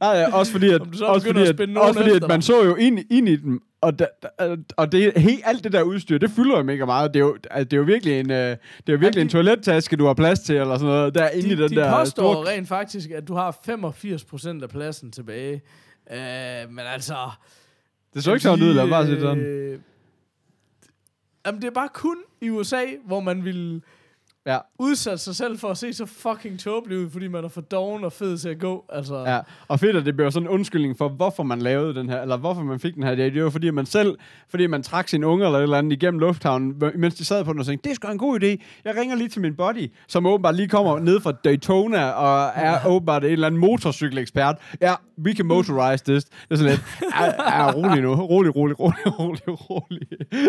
Nej, 0.00 0.24
også 0.32 0.52
fordi, 0.52 0.68
at, 0.68 0.80
også 1.02 1.26
fordi, 1.26 1.40
at 1.40 1.76
også 1.76 2.00
fordi 2.00 2.10
at 2.16 2.28
man 2.28 2.42
så 2.42 2.64
jo 2.64 2.74
ind, 2.74 2.98
ind 3.10 3.28
i 3.28 3.36
dem, 3.36 3.60
og, 3.80 3.98
da, 3.98 4.06
da, 4.22 4.56
og 4.76 4.92
det, 4.92 5.12
helt, 5.16 5.40
alt 5.44 5.64
det 5.64 5.72
der 5.72 5.82
udstyr, 5.82 6.18
det 6.18 6.30
fylder 6.30 6.56
jo 6.56 6.62
mega 6.62 6.84
meget. 6.84 7.14
Det 7.14 7.20
er 7.20 7.24
jo, 7.24 7.36
det 7.58 7.72
er 7.72 7.76
jo 7.76 7.82
virkelig 7.82 8.20
en, 8.20 8.30
øh, 8.30 8.36
det 8.36 8.50
er 8.50 8.92
jo 8.92 8.98
virkelig 8.98 9.14
Ja, 9.16 9.20
en 9.20 9.26
de- 9.26 9.32
toilettaske, 9.32 9.96
du 9.96 10.06
har 10.06 10.14
plads 10.14 10.38
til, 10.40 10.56
eller 10.56 10.74
sådan 10.78 10.86
noget, 10.86 11.14
der 11.14 11.22
er 11.22 11.30
inde 11.30 11.48
i 11.48 11.54
De, 11.54 11.62
den 11.62 11.70
de 11.70 11.76
der 11.76 11.98
påstår 11.98 12.32
store... 12.34 12.46
rent 12.56 12.68
faktisk, 12.68 13.10
at 13.10 13.28
du 13.28 13.34
har 13.34 13.50
85% 13.68 14.62
af 14.62 14.68
pladsen 14.68 15.10
tilbage. 15.12 15.62
Øh, 16.12 16.18
men 16.70 16.84
altså... 16.94 17.14
Det 18.14 18.24
så 18.24 18.32
ikke 18.32 18.42
sådan 18.42 18.64
ud, 18.64 18.74
lad 18.74 18.82
mig 18.82 18.90
bare 18.90 19.06
sige 19.06 19.20
sådan. 19.20 19.38
Øh, 19.38 19.78
Jamen, 21.46 21.60
det 21.62 21.66
er 21.68 21.72
bare 21.74 21.88
kun 21.94 22.16
i 22.40 22.50
USA, 22.50 22.82
hvor 23.06 23.20
man 23.20 23.44
vil 23.44 23.82
Ja, 24.48 24.58
udsætte 24.78 25.18
sig 25.18 25.36
selv 25.36 25.58
for 25.58 25.68
at 25.68 25.78
se 25.78 25.92
så 25.92 26.06
fucking 26.06 26.60
tåbelig 26.60 26.98
ud, 26.98 27.10
fordi 27.10 27.28
man 27.28 27.44
er 27.44 27.48
for 27.48 27.60
doven 27.60 28.04
og 28.04 28.12
fed 28.12 28.38
til 28.38 28.48
at 28.48 28.58
gå. 28.58 28.84
Altså, 28.92 29.18
ja. 29.18 29.40
Og 29.68 29.80
fedt, 29.80 29.96
at 29.96 30.06
det 30.06 30.16
bliver 30.16 30.30
sådan 30.30 30.46
en 30.46 30.50
undskyldning 30.50 30.98
for, 30.98 31.08
hvorfor 31.08 31.42
man 31.42 31.58
lavede 31.58 31.94
den 31.94 32.08
her, 32.08 32.22
eller 32.22 32.36
hvorfor 32.36 32.62
man 32.62 32.80
fik 32.80 32.94
den 32.94 33.02
her 33.02 33.16
idé. 33.16 33.20
Det 33.20 33.44
var 33.44 33.50
fordi, 33.50 33.70
man 33.70 33.86
selv, 33.86 34.18
fordi 34.50 34.66
man 34.66 34.82
trak 34.82 35.08
sine 35.08 35.26
unger 35.26 35.46
eller 35.46 35.58
et 35.58 35.62
eller 35.62 35.78
andet 35.78 35.92
igennem 35.92 36.20
lufthavnen, 36.20 36.82
mens 36.96 37.14
de 37.14 37.24
sad 37.24 37.44
på 37.44 37.52
den 37.52 37.60
og 37.60 37.66
tænkte, 37.66 37.84
det 37.88 37.90
er 37.90 37.94
sgu 37.94 38.08
en 38.12 38.18
god 38.18 38.40
idé. 38.42 38.64
Jeg 38.84 38.96
ringer 39.00 39.16
lige 39.16 39.28
til 39.28 39.40
min 39.42 39.54
buddy, 39.56 39.90
som 40.08 40.26
åbenbart 40.26 40.56
lige 40.56 40.68
kommer 40.68 40.98
ned 40.98 41.20
fra 41.20 41.32
Daytona, 41.32 42.10
og 42.10 42.52
er 42.54 42.86
åbenbart 42.94 43.24
en 43.24 43.30
eller 43.30 43.46
anden 43.46 43.60
motorcykelekspert. 43.60 44.56
Ja, 44.80 44.94
we 45.24 45.32
can 45.32 45.46
motorize 45.46 46.04
this. 46.04 46.24
Det 46.24 46.32
er 46.50 46.56
sådan 46.56 46.70
lidt, 46.70 46.84
ja, 47.20 47.24
ja, 47.58 47.72
rolig 47.72 48.02
nu. 48.02 48.14
Rolig, 48.14 48.56
rolig, 48.56 48.80
rolig, 48.80 49.20
rolig, 49.20 49.70
rolig. 49.70 50.08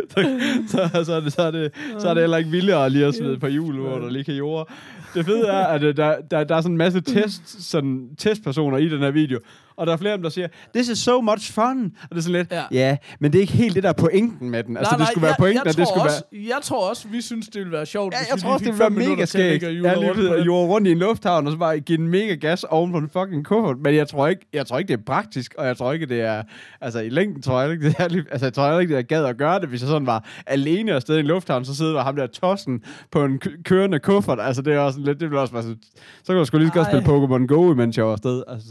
Så, 0.69 0.89
så, 0.93 1.03
så, 1.03 1.13
er 1.13 1.21
det, 1.21 1.33
så, 1.33 1.41
er 1.41 1.51
det, 1.51 1.71
så 1.99 2.09
er 2.09 2.13
det 2.13 2.23
heller 2.23 2.37
ikke 2.37 2.49
vildere 2.49 2.89
lige 2.89 3.05
at 3.05 3.15
smide 3.15 3.39
par 3.39 3.47
hjul, 3.47 3.79
hvor 3.89 3.99
der 3.99 4.09
lige 4.09 4.23
kan 4.23 4.33
jord. 4.33 4.69
Det 5.13 5.25
fede 5.25 5.47
er, 5.47 5.67
at 5.67 5.83
øh, 5.83 5.97
der, 5.97 6.21
der, 6.31 6.43
der 6.43 6.55
er 6.55 6.61
sådan 6.61 6.73
en 6.73 6.77
masse 6.77 7.01
test, 7.01 7.69
sådan, 7.69 8.09
testpersoner 8.17 8.77
i 8.77 8.89
den 8.89 8.99
her 8.99 9.11
video, 9.11 9.39
og 9.79 9.87
der 9.87 9.93
er 9.93 9.97
flere 9.97 10.11
af 10.13 10.17
dem, 10.17 10.23
der 10.23 10.29
siger, 10.29 10.47
this 10.75 10.89
is 10.89 10.97
so 10.97 11.21
much 11.21 11.53
fun. 11.53 11.91
Og 12.03 12.09
det 12.09 12.17
er 12.17 12.21
sådan 12.21 12.31
lidt, 12.33 12.51
ja, 12.51 12.63
Ja. 12.71 12.97
men 13.19 13.31
det 13.31 13.37
er 13.37 13.41
ikke 13.41 13.53
helt 13.53 13.75
det, 13.75 13.83
der 13.83 13.89
er 13.89 13.93
pointen 13.93 14.49
med 14.49 14.63
den. 14.63 14.77
Altså, 14.77 14.95
det 14.99 15.07
skulle 15.07 15.21
være 15.21 15.29
jeg, 15.29 15.35
pointen, 15.39 15.55
jeg, 15.65 15.69
at 15.71 15.77
det 15.77 15.87
skulle 15.87 16.03
også, 16.03 16.23
være... 16.31 16.41
Jeg 16.47 16.57
tror 16.63 16.89
også, 16.89 17.07
vi 17.07 17.21
synes, 17.21 17.45
det 17.47 17.55
ville 17.59 17.71
være 17.71 17.85
sjovt, 17.85 18.13
Ja, 18.13 18.17
jeg 18.19 18.27
vi 18.35 18.41
tror 18.41 18.53
også, 18.53 18.65
det 18.65 18.73
ville 18.79 18.79
være 18.79 19.09
mega 19.15 19.25
skægt. 19.25 19.63
og 19.63 19.73
Jeg 19.73 19.81
lige 19.81 19.95
rundt 19.97 20.07
på 20.07 20.13
blevet 20.13 20.37
den. 20.37 20.45
jord 20.45 20.67
rundt 20.69 20.87
i 20.87 20.91
en 20.91 20.97
lufthavn, 20.99 21.45
og 21.47 21.51
så 21.51 21.57
bare 21.57 21.79
give 21.79 21.97
den 21.97 22.07
mega 22.07 22.33
gas 22.35 22.63
oven 22.63 22.91
på 22.91 22.97
en 22.97 23.09
fucking 23.09 23.45
kuffert. 23.45 23.77
Men 23.83 23.95
jeg 23.95 24.07
tror 24.07 24.27
ikke, 24.27 24.45
jeg 24.53 24.65
tror 24.67 24.77
ikke 24.77 24.87
det 24.87 24.99
er 24.99 25.03
praktisk, 25.05 25.55
og 25.57 25.65
jeg 25.67 25.77
tror 25.77 25.93
ikke, 25.93 26.05
det 26.05 26.21
er... 26.21 26.43
Altså, 26.81 26.99
i 26.99 27.09
længden 27.09 27.41
tror 27.41 27.61
jeg 27.61 27.71
ikke, 27.71 27.85
det 27.85 27.95
er... 27.99 28.03
Altså, 28.31 28.45
jeg 28.45 28.53
tror 28.53 28.79
ikke, 28.79 28.93
det 28.93 28.99
er 28.99 29.03
gad 29.03 29.25
at 29.25 29.37
gøre 29.37 29.59
det, 29.59 29.69
hvis 29.69 29.81
jeg 29.81 29.87
sådan 29.87 30.07
var 30.07 30.25
alene 30.47 30.91
afsted 30.93 31.17
i 31.17 31.19
en 31.19 31.25
lufthavn, 31.25 31.65
så 31.65 31.75
sidder 31.75 31.93
der 31.93 32.03
ham 32.03 32.15
der 32.15 32.27
tossen 32.27 32.83
på 33.11 33.23
en 33.25 33.39
kø- 33.39 33.55
kørende 33.65 33.99
kuffert. 33.99 34.39
Altså, 34.41 34.61
det 34.61 34.73
er 34.73 34.79
også 34.79 34.99
lidt... 34.99 35.19
Det 35.19 35.29
bliver 35.29 35.41
også 35.41 35.53
bare 35.53 35.63
så... 35.63 35.75
Så 36.23 36.33
kan 36.33 36.35
du 36.35 36.45
sgu 36.45 36.57
lige 36.57 36.67
så 36.67 36.73
godt 36.73 36.87
spille 36.87 37.05
Pokémon 37.05 37.45
Go, 37.47 37.71
imens 37.73 37.97
jeg 37.97 38.05
var 38.05 38.11
afsted. 38.11 38.43
Altså, 38.47 38.69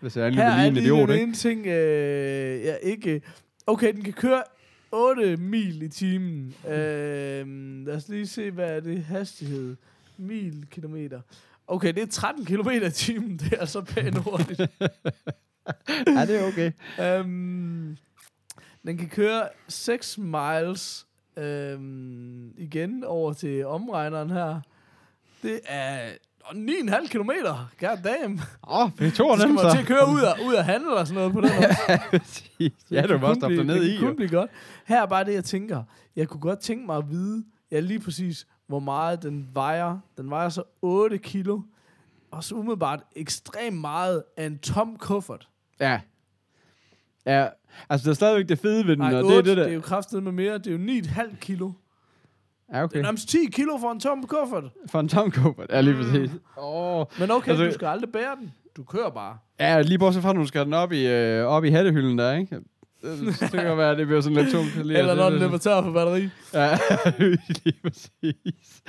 hvis 0.00 0.16
jeg 0.16 0.34
Her 0.34 0.44
er 0.44 0.56
lige 0.56 0.68
en 0.68 0.76
idiot, 0.76 1.08
den 1.08 1.14
ikke? 1.14 1.22
ene 1.22 1.34
ting, 1.34 1.66
øh, 1.66 2.64
jeg 2.64 2.78
ikke... 2.82 3.22
Okay, 3.66 3.92
den 3.92 4.04
kan 4.04 4.12
køre 4.12 4.42
8 4.92 5.36
mil 5.36 5.82
i 5.82 5.88
timen. 5.88 6.54
Øh, 6.68 7.46
lad 7.86 7.94
os 7.94 8.08
lige 8.08 8.26
se, 8.26 8.50
hvad 8.50 8.76
er 8.76 8.80
det 8.80 9.04
hastighed? 9.04 9.76
Mil, 10.16 10.66
kilometer. 10.70 11.20
Okay, 11.66 11.94
det 11.94 12.02
er 12.02 12.06
13 12.06 12.44
km 12.44 12.68
i 12.70 12.90
timen. 12.90 13.36
Det 13.36 13.52
er 13.52 13.60
altså 13.60 13.80
pænt 13.80 14.18
hurtigt. 14.18 14.60
Ja, 16.06 16.26
det 16.26 16.40
er 16.40 16.46
okay. 16.46 16.72
um, 17.20 17.96
den 18.86 18.98
kan 18.98 19.08
køre 19.08 19.48
6 19.68 20.18
miles 20.18 21.06
um, 21.36 22.52
igen 22.56 23.04
over 23.04 23.32
til 23.32 23.66
omregneren 23.66 24.30
her. 24.30 24.60
Det 25.42 25.60
er 25.66 26.10
9,5 26.52 27.08
kilometer. 27.08 27.70
God 27.80 27.98
damn. 28.04 28.40
Åh, 28.68 28.84
oh, 28.84 28.90
det 28.98 29.06
er 29.06 29.10
to 29.10 29.34
Så 29.36 29.40
skal 29.40 29.48
nemt, 29.48 29.62
man 29.62 29.70
så. 29.70 29.76
til 29.76 29.78
at 29.82 29.86
køre 29.86 30.08
ud 30.14 30.20
og, 30.20 30.34
ud 30.46 30.54
og 30.54 30.64
handle 30.64 30.96
og 30.96 31.06
sådan 31.06 31.14
noget 31.14 31.32
på 31.32 31.40
den 31.40 31.50
også. 31.64 32.42
ja, 32.90 33.02
det 33.02 33.10
kun 33.10 33.24
også 33.24 33.40
stoppe 33.40 33.64
ned 33.64 33.74
det 33.80 33.84
i, 33.88 33.90
kan 33.90 33.98
kun 34.00 34.08
jo. 34.08 34.14
blive 34.14 34.28
godt. 34.30 34.50
Her 34.86 35.02
er 35.02 35.06
bare 35.06 35.24
det, 35.24 35.34
jeg 35.34 35.44
tænker. 35.44 35.82
Jeg 36.16 36.28
kunne 36.28 36.40
godt 36.40 36.58
tænke 36.58 36.86
mig 36.86 36.96
at 36.96 37.10
vide, 37.10 37.44
ja 37.70 37.80
lige 37.80 38.00
præcis, 38.00 38.46
hvor 38.66 38.78
meget 38.80 39.22
den 39.22 39.48
vejer. 39.54 39.98
Den 40.16 40.30
vejer 40.30 40.48
så 40.48 40.62
8 40.82 41.18
kilo. 41.18 41.60
Og 42.30 42.44
så 42.44 42.54
umiddelbart 42.54 43.00
ekstremt 43.16 43.76
meget 43.80 44.22
af 44.36 44.46
en 44.46 44.58
tom 44.58 44.96
kuffert. 44.98 45.48
Ja. 45.80 46.00
Ja, 47.26 47.48
altså 47.88 48.04
det 48.04 48.10
er 48.10 48.14
stadigvæk 48.14 48.48
det 48.48 48.58
fede 48.58 48.84
ved 48.86 48.90
den, 48.90 48.98
Nej, 48.98 49.14
og 49.14 49.24
8, 49.24 49.28
det 49.28 49.36
er 49.38 49.42
det 49.42 49.46
det 49.46 49.56
der... 49.56 49.64
er 49.70 49.74
jo 49.74 49.80
kraftet 49.80 50.22
med 50.22 50.32
mere. 50.32 50.58
Det 50.58 50.66
er 50.66 50.70
jo 50.72 51.00
9,5 51.30 51.36
kilo. 51.40 51.72
Ja, 52.72 52.76
Det 52.76 52.84
okay. 52.84 52.98
er 52.98 53.02
nærmest 53.02 53.28
10 53.28 53.38
kilo 53.52 53.78
for 53.80 53.90
en 53.92 54.00
tom 54.00 54.26
kuffert. 54.26 54.64
For 54.90 55.00
en 55.00 55.08
tom 55.08 55.30
kuffert. 55.30 55.66
Ja, 55.70 55.80
lige 55.80 55.94
præcis. 55.94 56.30
Åh. 56.62 57.04
Men 57.20 57.30
okay, 57.30 57.50
Altså- 57.50 57.64
du 57.66 57.72
skal 57.72 57.86
aldrig 57.86 58.12
bære 58.12 58.36
den. 58.40 58.52
Du 58.76 58.84
kører 58.84 59.10
bare. 59.10 59.36
Ja, 59.60 59.80
lige 59.82 59.98
bortset 59.98 60.22
fra, 60.22 60.30
at 60.30 60.36
du 60.36 60.46
skal 60.46 60.64
den 60.64 60.74
op 60.74 60.92
i, 60.92 61.06
øh, 61.06 61.44
op 61.46 61.64
i 61.64 61.70
hattehylden 61.70 62.18
der, 62.18 62.32
ikke? 62.36 62.56
Det 63.02 63.36
det 63.40 63.50
kan 63.50 63.76
være, 63.78 63.96
det 63.96 64.06
bliver 64.06 64.20
sådan 64.20 64.36
lidt 64.38 64.50
tungt. 64.52 64.86
Lige 64.86 64.98
Eller 64.98 65.14
når 65.14 65.30
den 65.30 65.38
løber 65.38 65.58
tør 65.58 65.82
for 65.82 65.92
batteri. 65.92 66.28
Ja, 66.54 66.78
lige 67.64 67.74
præcis. 67.82 68.82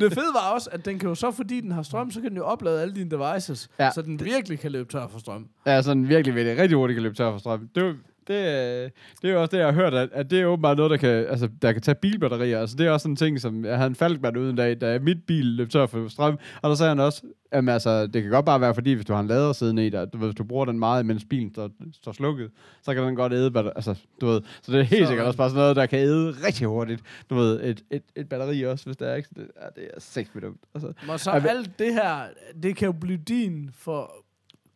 Det 0.00 0.12
fede 0.14 0.26
var 0.34 0.50
også, 0.54 0.68
at 0.72 0.84
den 0.84 0.98
kan 0.98 1.08
jo 1.08 1.14
så, 1.14 1.30
fordi 1.30 1.60
den 1.60 1.72
har 1.72 1.82
strøm, 1.82 2.10
så 2.10 2.20
kan 2.20 2.28
den 2.30 2.36
jo 2.38 2.44
oplade 2.44 2.82
alle 2.82 2.94
dine 2.94 3.10
devices. 3.10 3.68
Ja. 3.78 3.90
Så 3.90 4.02
den 4.02 4.20
virkelig 4.24 4.58
kan 4.60 4.72
løbe 4.72 4.88
tør 4.92 5.06
for 5.06 5.18
strøm. 5.18 5.46
Ja, 5.66 5.82
sådan 5.82 6.08
virkelig 6.08 6.34
ved 6.34 6.44
det. 6.44 6.58
Rigtig 6.58 6.76
hurtigt 6.76 6.96
kan 6.96 7.02
løbe 7.02 7.14
tør 7.14 7.30
for 7.32 7.38
strøm. 7.38 7.68
Det, 7.74 7.96
det, 8.28 8.92
det 9.22 9.30
er 9.30 9.34
jo 9.34 9.40
også 9.42 9.50
det, 9.56 9.58
jeg 9.58 9.66
har 9.66 9.72
hørt, 9.72 9.94
at, 9.94 10.08
at 10.12 10.30
det 10.30 10.40
er 10.40 10.46
åbenbart 10.46 10.76
noget, 10.76 10.90
der 10.90 10.96
kan, 10.96 11.08
altså, 11.10 11.48
der 11.62 11.72
kan 11.72 11.82
tage 11.82 11.94
bilbatterier. 11.94 12.60
Altså, 12.60 12.76
det 12.76 12.86
er 12.86 12.90
også 12.90 13.02
sådan 13.04 13.12
en 13.12 13.16
ting, 13.16 13.40
som 13.40 13.64
jeg 13.64 13.76
havde 13.76 13.88
en 13.88 13.94
falkband 13.94 14.36
ude 14.36 14.50
en 14.50 14.56
dag, 14.56 14.80
da 14.80 14.98
mit 14.98 15.22
bil 15.26 15.44
løb 15.46 15.70
tør 15.70 15.86
for 15.86 16.08
strøm. 16.08 16.38
Og 16.62 16.68
der 16.70 16.76
sagde 16.76 16.88
han 16.88 17.00
også, 17.00 17.22
at 17.52 17.68
altså, 17.68 18.06
det 18.06 18.22
kan 18.22 18.30
godt 18.30 18.46
bare 18.46 18.60
være, 18.60 18.74
fordi 18.74 18.92
hvis 18.92 19.06
du 19.06 19.12
har 19.12 19.20
en 19.20 19.26
lader 19.26 19.52
siddende 19.52 19.86
i 19.86 19.90
dig, 19.90 20.06
hvis 20.14 20.34
du 20.34 20.44
bruger 20.44 20.64
den 20.64 20.78
meget, 20.78 21.06
mens 21.06 21.24
bilen 21.30 21.50
står, 21.54 21.70
står 21.92 22.12
slukket, 22.12 22.50
så 22.82 22.94
kan 22.94 23.02
den 23.02 23.16
godt 23.16 23.32
æde, 23.32 23.50
batter- 23.50 23.72
altså, 23.76 23.94
du 24.20 24.26
ved. 24.26 24.40
Så 24.62 24.72
det 24.72 24.80
er 24.80 24.84
helt 24.84 25.02
Så- 25.04 25.08
sikkert 25.08 25.26
også 25.26 25.36
bare 25.36 25.50
sådan 25.50 25.60
noget, 25.62 25.76
der 25.76 25.86
kan 25.86 25.98
æde 25.98 26.30
rigtig 26.46 26.66
hurtigt. 26.66 27.02
Du 27.30 27.34
ved, 27.34 27.60
et, 27.64 27.82
et, 27.90 28.02
et 28.16 28.28
batteri 28.28 28.62
også, 28.62 28.84
hvis 28.84 28.96
det 28.96 29.10
er 29.10 29.14
ikke. 29.14 29.28
Det, 29.36 29.46
ja, 29.62 29.80
det 29.80 29.90
er 29.94 30.00
sex 30.00 30.26
dumt. 30.42 30.60
Altså, 30.74 30.92
Og 31.08 31.20
så 31.20 31.30
alt 31.30 31.78
det 31.78 31.92
her, 31.94 32.18
det 32.62 32.76
kan 32.76 32.86
jo 32.86 32.92
blive 32.92 33.18
din 33.18 33.70
for 33.78 34.12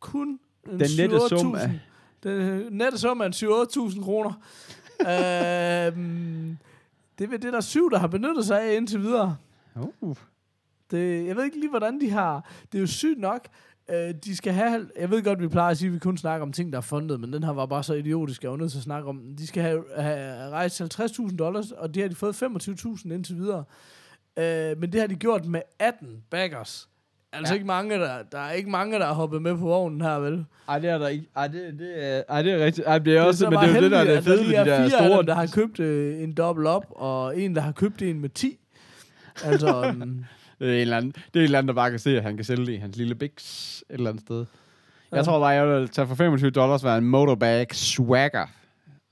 kun 0.00 0.28
en 0.28 0.80
Den 0.80 0.88
nette 0.98 1.18
sum 1.28 1.54
7-8.000. 1.54 1.58
af- 1.58 1.70
Den 2.22 2.66
nette 2.70 2.98
sum 2.98 3.20
er 3.20 3.24
en 3.24 3.32
7-8.000 3.32 4.04
kroner. 4.04 4.32
øhm, 5.96 6.58
det 7.18 7.32
er 7.32 7.38
det, 7.38 7.42
der 7.42 7.56
er 7.56 7.60
syv, 7.60 7.90
der 7.90 7.98
har 7.98 8.06
benyttet 8.06 8.46
sig 8.46 8.62
af 8.62 8.76
indtil 8.76 9.00
videre. 9.00 9.36
uh. 10.00 10.16
Det, 10.90 11.26
jeg 11.26 11.36
ved 11.36 11.44
ikke 11.44 11.60
lige, 11.60 11.70
hvordan 11.70 12.00
de 12.00 12.10
har... 12.10 12.50
Det 12.72 12.78
er 12.78 12.80
jo 12.80 12.86
sygt 12.86 13.20
nok. 13.20 13.48
Øh, 13.90 14.14
de 14.24 14.36
skal 14.36 14.52
have... 14.52 14.90
Jeg 14.98 15.10
ved 15.10 15.22
godt, 15.22 15.40
vi 15.40 15.48
plejer 15.48 15.70
at 15.70 15.78
sige, 15.78 15.88
at 15.88 15.94
vi 15.94 15.98
kun 15.98 16.16
snakker 16.16 16.46
om 16.46 16.52
ting, 16.52 16.72
der 16.72 16.78
er 16.78 16.82
fundet, 16.82 17.20
men 17.20 17.32
den 17.32 17.42
her 17.42 17.52
var 17.52 17.66
bare 17.66 17.82
så 17.82 17.94
idiotisk, 17.94 18.42
jeg 18.42 18.50
var 18.50 18.56
nødt 18.56 18.70
til 18.70 18.78
at 18.78 18.84
snakke 18.84 19.08
om. 19.08 19.36
De 19.38 19.46
skal 19.46 19.62
have, 19.62 19.84
have 19.96 20.50
rejst 20.50 21.00
50.000 21.00 21.36
dollars, 21.36 21.70
og 21.70 21.94
det 21.94 22.02
har 22.02 22.08
de 22.08 22.14
fået 22.14 22.42
25.000 22.42 23.12
indtil 23.12 23.36
videre. 23.36 23.64
Øh, 24.36 24.78
men 24.78 24.92
det 24.92 25.00
har 25.00 25.06
de 25.06 25.14
gjort 25.14 25.46
med 25.46 25.62
18 25.78 26.24
baggers. 26.30 26.88
Altså 27.32 27.52
Ja. 27.52 27.56
ikke 27.56 27.66
mange, 27.66 27.94
der, 27.94 28.22
der 28.32 28.38
er 28.38 28.52
ikke 28.52 28.70
mange, 28.70 28.98
der 28.98 29.06
har 29.06 29.12
hoppet 29.14 29.42
med 29.42 29.52
på 29.58 29.60
vognen 29.64 30.00
her, 30.00 30.14
vel? 30.18 30.44
Ej, 30.68 30.78
det 30.78 30.90
er 30.90 30.98
der 30.98 31.08
ikke. 31.08 31.26
Ej, 31.36 31.48
det, 31.48 31.78
det, 31.78 32.04
er, 32.16 32.22
ej, 32.28 32.42
det 32.42 32.52
er 32.52 32.64
rigtigt. 32.64 32.86
Ej, 32.86 32.98
det 32.98 33.16
er 33.16 33.18
Det 33.20 33.28
også, 33.28 33.38
så 33.38 33.50
men 33.50 33.54
bare 33.54 33.66
det 33.66 33.72
er 33.72 33.76
jo 33.76 33.82
det, 33.82 33.90
der 33.90 33.98
er 33.98 34.04
det 34.14 34.24
fede 34.24 34.38
ved 34.40 34.48
de 34.48 34.54
er 34.54 34.64
der 34.64 34.88
store... 34.88 35.16
dem, 35.18 35.26
der 35.26 35.34
har 35.34 35.46
købt 35.54 35.80
øh, 35.80 36.22
en 36.22 36.32
dobbelt 36.32 36.66
op, 36.68 36.84
og 36.90 37.40
en, 37.40 37.54
der 37.54 37.60
har 37.60 37.72
købt 37.72 38.02
en 38.02 38.20
med 38.20 38.28
10. 38.28 38.58
Altså, 39.44 39.88
um, 39.88 40.00
Det 40.60 40.68
er, 40.68 40.72
en 40.74 40.80
eller 40.80 40.96
anden, 40.96 41.10
det 41.12 41.20
er 41.34 41.38
en 41.40 41.44
eller 41.44 41.58
anden, 41.58 41.68
der 41.68 41.74
bare 41.74 41.90
kan 41.90 41.98
se, 41.98 42.16
at 42.16 42.22
han 42.22 42.36
kan 42.36 42.44
sælge 42.44 42.66
det 42.66 42.72
i 42.72 42.76
hans 42.76 42.96
lille 42.96 43.14
Bix 43.14 43.32
et 43.80 43.84
eller 43.90 44.10
andet 44.10 44.22
sted. 44.22 44.38
Jeg 45.10 45.16
Ja. 45.18 45.22
tror 45.22 45.38
bare, 45.38 45.48
jeg 45.48 45.68
vil 45.68 45.88
tage 45.88 46.06
for 46.08 46.14
25 46.14 46.50
dollars 46.50 46.84
være 46.84 46.98
en 46.98 47.04
motorbag 47.04 47.66
swagger. 47.74 48.46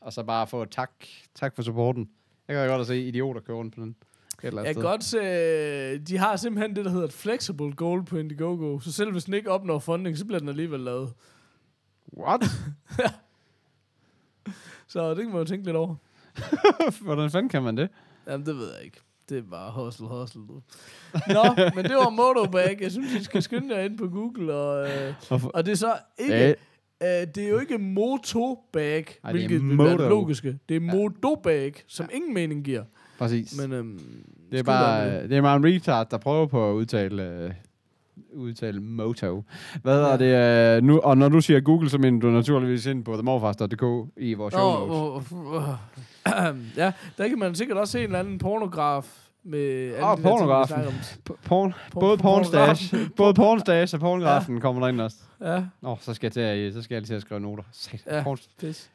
Og 0.01 0.13
så 0.13 0.23
bare 0.23 0.47
få 0.47 0.65
tak. 0.65 0.91
Tak 1.35 1.55
for 1.57 1.63
supporten. 1.63 2.09
Jeg 2.49 2.57
kan 2.57 2.69
godt 2.69 2.81
at 2.81 2.87
se 2.87 3.01
idioter 3.09 3.41
køre 3.41 3.57
rundt 3.57 3.75
på 3.75 3.81
den. 3.81 3.97
Eller 4.43 4.63
Jeg 4.63 4.75
kan 4.75 4.83
godt 4.83 5.05
se, 5.05 5.99
de 5.99 6.19
har 6.19 6.37
simpelthen 6.37 6.77
det, 6.77 6.85
der 6.85 6.91
hedder 6.91 7.07
et 7.07 7.13
flexible 7.13 7.73
goal 7.73 8.05
på 8.05 8.17
Indiegogo. 8.17 8.81
Så 8.81 8.93
selv 8.93 9.13
hvis 9.13 9.25
den 9.25 9.35
ikke 9.35 9.51
opnår 9.51 9.79
funding, 9.79 10.19
så 10.19 10.25
bliver 10.25 10.39
den 10.39 10.49
alligevel 10.49 10.81
lavet. 10.81 11.13
What? 12.19 12.45
Så 14.89 15.11
det 15.11 15.17
kan 15.19 15.29
man 15.29 15.39
jo 15.39 15.45
tænke 15.45 15.65
lidt 15.65 15.77
over. 15.77 15.95
Hvordan 17.05 17.31
fanden 17.31 17.49
kan 17.49 17.63
man 17.63 17.77
det? 17.77 17.89
Jamen, 18.27 18.47
det 18.47 18.57
ved 18.57 18.75
jeg 18.75 18.85
ikke. 18.85 19.01
Det 19.29 19.39
er 19.39 19.43
bare 19.51 19.73
hustle, 19.73 20.07
hustle. 20.07 20.41
Du. 20.41 20.63
Nå, 21.13 21.43
men 21.75 21.85
det 21.85 21.97
var 21.97 22.11
Motobag. 22.11 22.79
Jeg 22.81 22.93
synes, 22.93 23.15
I 23.15 23.25
skal 23.25 23.43
skynde 23.43 23.77
jer 23.77 23.83
ind 23.83 23.99
på 23.99 24.09
Google. 24.09 24.55
Og, 24.55 24.89
øh, 24.89 25.15
Hvorfor? 25.29 25.49
og 25.49 25.67
det 25.67 25.73
er 25.73 25.77
så 25.77 25.95
ikke... 26.19 26.35
Ja, 26.35 26.55
Uh, 27.01 27.07
det 27.07 27.39
er 27.39 27.49
jo 27.49 27.59
ikke 27.59 27.79
motobag, 27.79 29.07
Ej, 29.25 29.31
er 29.31 29.33
hvilket 29.33 29.69
vil 29.69 29.79
være 29.79 29.99
det 29.99 30.09
logiske. 30.09 30.59
Det 30.69 30.77
er 30.77 30.81
modobag, 30.81 31.75
som 31.87 32.09
ingen 32.13 32.35
mening 32.35 32.65
giver. 32.65 32.85
Præcis. 33.19 33.61
Men 33.61 33.73
øhm, 33.73 34.01
det, 34.51 34.59
er 34.59 34.63
bare, 34.63 35.21
det. 35.23 35.31
det 35.31 35.39
er 35.39 35.43
bare 35.43 35.57
en 35.57 35.65
retard, 35.67 36.11
der 36.11 36.19
prøver 36.19 36.47
på 36.47 36.71
at 36.71 36.75
udtale, 36.75 37.23
øh, 37.23 37.51
udtale 38.35 38.81
moto. 38.81 39.45
Hvad 39.83 40.01
er 40.01 40.17
det? 40.17 40.77
Øh, 40.77 40.83
nu, 40.83 40.99
og 41.01 41.19
når 41.19 41.29
du 41.29 41.41
siger 41.41 41.61
Google, 41.61 41.91
så 41.91 41.99
mener 41.99 42.21
du 42.21 42.31
naturligvis 42.31 42.87
ind 42.87 43.05
på 43.05 43.13
themorfars.dk 43.15 44.11
i 44.17 44.35
vores 44.35 44.55
show 44.55 44.87
notes. 44.87 44.87
hvor- 44.89 45.21
hvor- 45.51 45.79
ja, 46.77 46.93
der 47.19 47.29
kan 47.29 47.39
man 47.39 47.55
sikkert 47.55 47.79
også 47.79 47.93
se 47.93 47.99
en 47.99 48.05
eller 48.05 48.19
anden 48.19 48.39
pornograf 48.39 49.07
med 49.45 49.93
alle 49.95 49.95
Åh, 49.95 50.01
de 50.03 50.09
der 50.09 50.15
ting, 50.17 50.23
pornografen. 50.23 50.77
P- 51.31 51.37
Porn, 51.45 51.75
Por- 51.95 52.01
både 52.01 52.17
por- 52.19 52.23
pornstash, 52.23 52.95
både 53.17 53.35
pornstash 53.35 53.95
og 53.95 54.01
pornografen 54.01 54.55
ja. 54.55 54.61
kommer 54.61 54.81
der 54.83 54.89
ind 54.89 55.01
også. 55.01 55.17
Ja, 55.41 55.63
Nå, 55.83 55.97
så 56.01 56.15
skal 56.15 56.27
jeg 56.27 56.33
til 56.33 56.41
at, 56.41 56.75
så 56.75 56.83
skal 56.83 56.95
jeg 56.95 57.01
lige 57.03 57.09
til 57.09 57.15
at 57.15 57.23
skrive 57.23 57.41
noter. 57.41 57.63
Sat. 57.73 58.03
Ja. 58.07 58.23
Porn, 58.23 58.39
pis. 58.61 58.91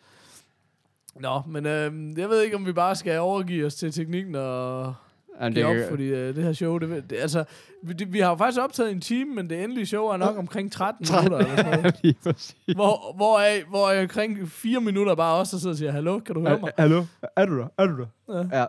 Nå, 1.20 1.42
men 1.48 1.66
øhm, 1.66 2.18
jeg 2.18 2.30
ved 2.30 2.42
ikke, 2.42 2.56
om 2.56 2.66
vi 2.66 2.74
bare 2.74 2.96
skal 2.96 3.20
overgive 3.20 3.66
os 3.66 3.76
til 3.76 3.92
teknikken 3.92 4.36
og 4.36 4.94
Jamen, 5.42 5.54
give 5.54 5.66
op, 5.66 5.76
kan- 5.76 5.86
fordi 5.90 6.04
øh, 6.08 6.36
det 6.36 6.44
her 6.44 6.54
show, 6.54 6.78
det, 6.78 7.10
det, 7.10 7.16
altså, 7.18 7.44
vi, 7.84 7.94
det, 7.94 8.14
vi 8.14 8.20
har 8.20 8.30
jo 8.30 8.36
faktisk 8.36 8.62
optaget 8.64 8.92
en 8.92 9.02
time, 9.02 9.36
men 9.36 9.50
det 9.50 9.64
endelige 9.64 9.86
show 9.86 10.06
er 10.06 10.18
nok 10.18 10.38
omkring 10.38 10.72
13 10.72 11.08
minutter 11.16 11.38
eller 11.38 11.56
sådan 11.56 11.82
noget. 11.82 12.56
Hvor, 12.76 13.16
hvor, 13.16 13.40
er, 13.40 13.70
hvor 13.70 13.90
er 13.90 14.02
omkring 14.02 14.50
4 14.50 14.82
minutter 14.82 15.16
bare 15.16 15.36
os, 15.40 15.50
der 15.50 15.58
sidder 15.58 15.74
og 15.74 15.78
siger, 15.78 15.92
hallo, 15.92 16.20
kan 16.20 16.36
du 16.36 16.42
høre 16.48 16.60
mig? 16.60 16.72
Hallo? 16.78 17.04
Er 17.36 17.46
du 17.46 17.58
der? 17.60 17.68
Er 17.78 17.86
du 17.86 17.98
der? 17.98 18.06
Ja. 18.52 18.60
Ja. 18.60 18.66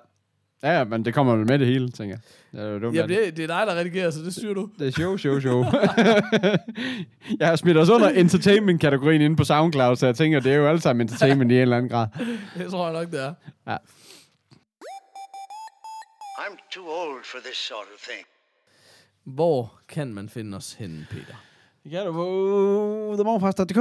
Ja, 0.63 0.79
ja, 0.79 0.85
men 0.85 1.05
det 1.05 1.15
kommer 1.15 1.37
vel 1.37 1.47
med 1.47 1.59
det 1.59 1.67
hele, 1.67 1.91
tænker 1.91 2.17
jeg. 2.17 2.23
Det 2.61 2.75
er 2.75 2.79
dumt, 2.79 2.97
Jamen, 2.97 3.17
det, 3.17 3.37
det 3.37 3.43
er 3.43 3.47
dig, 3.47 3.67
der 3.67 3.75
redigerer, 3.75 4.11
så 4.11 4.21
det 4.21 4.33
styrer 4.35 4.55
du. 4.55 4.71
Det 4.79 4.87
er 4.87 4.91
show, 4.91 5.17
show, 5.17 5.41
show. 5.41 5.65
jeg 7.41 7.49
har 7.49 7.57
smidt 7.57 7.77
os 7.77 7.89
under 7.89 8.09
entertainment-kategorien 8.09 9.21
inde 9.21 9.37
på 9.37 9.45
SoundCloud, 9.45 9.97
så 9.97 10.07
jeg 10.07 10.17
tænker, 10.17 10.41
det 10.41 10.53
er 10.53 10.57
jo 10.57 10.69
alle 10.69 10.81
sammen 10.81 11.01
entertainment 11.01 11.53
i 11.53 11.55
en 11.55 11.61
eller 11.61 11.77
anden 11.77 11.91
grad. 11.91 12.07
Det 12.59 12.71
tror 12.71 12.85
jeg 12.85 12.93
nok, 13.01 13.11
det 13.11 13.21
er. 13.67 13.79
I'm 16.39 16.57
too 16.71 16.87
old 16.87 17.25
for 17.25 17.39
this 17.45 17.57
sort 17.57 17.87
of 17.95 18.01
thing. 18.09 18.27
Hvor 19.25 19.81
kan 19.89 20.15
man 20.15 20.29
finde 20.29 20.57
os 20.57 20.73
henne, 20.73 21.07
Peter? 21.11 21.35
Det 21.85 21.91
kan 21.91 22.07
du 22.07 22.13
på 22.13 23.15
themorfars.dk. 23.17 23.79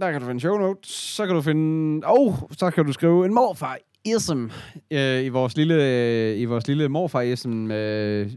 Der 0.00 0.12
kan 0.12 0.20
du 0.20 0.26
finde 0.26 0.40
show 0.40 0.58
notes. 0.58 0.90
Så 0.90 1.26
kan 1.26 1.34
du 1.34 1.42
finde... 1.42 2.02
Oh, 2.06 2.34
så 2.58 2.70
kan 2.70 2.86
du 2.86 2.92
skrive 2.92 3.24
en 3.24 3.34
morfar 3.34 3.78
ism 4.04 4.46
øh, 4.90 5.24
i 5.24 5.28
vores 5.28 5.56
lille, 5.56 5.74
øh, 5.74 6.38
i 6.40 6.44
vores 6.44 6.68
lille 6.68 6.88
morfar 6.88 7.20
ism 7.20 7.70
øh, 7.70 8.30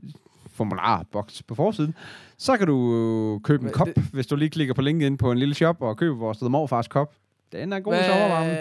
formularboks 0.54 1.44
på 1.44 1.56
forsiden. 1.56 1.96
Så 2.38 2.58
kan 2.58 2.68
du 2.68 2.96
øh, 3.36 3.42
købe 3.44 3.66
en 3.66 3.72
kop, 3.72 3.88
det- 3.88 4.04
hvis 4.14 4.28
du 4.28 4.36
lige 4.36 4.50
klikker 4.50 4.74
på 4.74 4.82
linket 4.82 5.06
ind 5.06 5.18
på 5.18 5.32
en 5.32 5.38
lille 5.38 5.56
shop 5.56 5.82
og 5.82 5.98
køber 5.98 6.16
vores 6.18 6.38
The 6.38 6.50
morfars 6.50 6.88
kop. 6.88 7.14
Den 7.52 7.74
er 7.74 7.80
god 7.80 7.94
i 7.94 7.98
sommervarmen. 7.98 8.56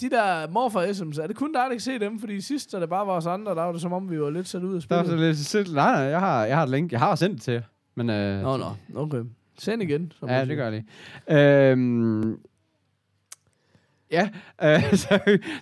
de 0.00 0.10
der 0.10 0.50
morfar 0.50 0.82
SM's, 0.86 1.22
er 1.22 1.26
det 1.26 1.36
kun 1.36 1.52
dig, 1.52 1.60
der 1.62 1.70
kan 1.70 1.80
se 1.80 1.98
dem? 1.98 2.18
Fordi 2.20 2.40
sidst, 2.40 2.72
da 2.72 2.80
det 2.80 2.88
bare 2.88 3.06
var 3.06 3.12
os 3.12 3.26
andre, 3.26 3.54
der 3.54 3.62
var 3.62 3.72
det 3.72 3.80
som 3.80 3.92
om, 3.92 4.10
vi 4.10 4.20
var 4.20 4.30
lidt 4.30 4.48
sat 4.48 4.62
ud 4.62 4.74
af 4.76 4.82
Der 4.82 5.02
så 5.02 5.08
spillet. 5.08 5.26
lidt 5.26 5.38
selv. 5.38 5.74
Nej, 5.74 5.92
nej, 5.92 6.00
jeg 6.02 6.20
har, 6.20 6.44
jeg 6.44 6.56
har 6.56 6.62
et 6.62 6.70
link. 6.70 6.92
Jeg 6.92 7.00
har 7.00 7.14
sendt 7.14 7.34
det 7.34 7.42
til 7.42 7.52
jer. 7.54 7.62
Men, 7.94 8.10
øh, 8.10 8.42
Nå, 8.42 8.56
nå, 8.56 8.64
okay. 8.94 9.22
Send 9.58 9.82
igen. 9.82 10.12
som 10.20 10.28
Ja, 10.28 10.44
det 10.44 10.56
gør 10.56 10.70
jeg 10.70 10.84
lige. 11.28 11.70
Øhm, 11.70 12.38
ja, 14.60 14.74
øh, 14.74 14.90
så, 15.02 15.06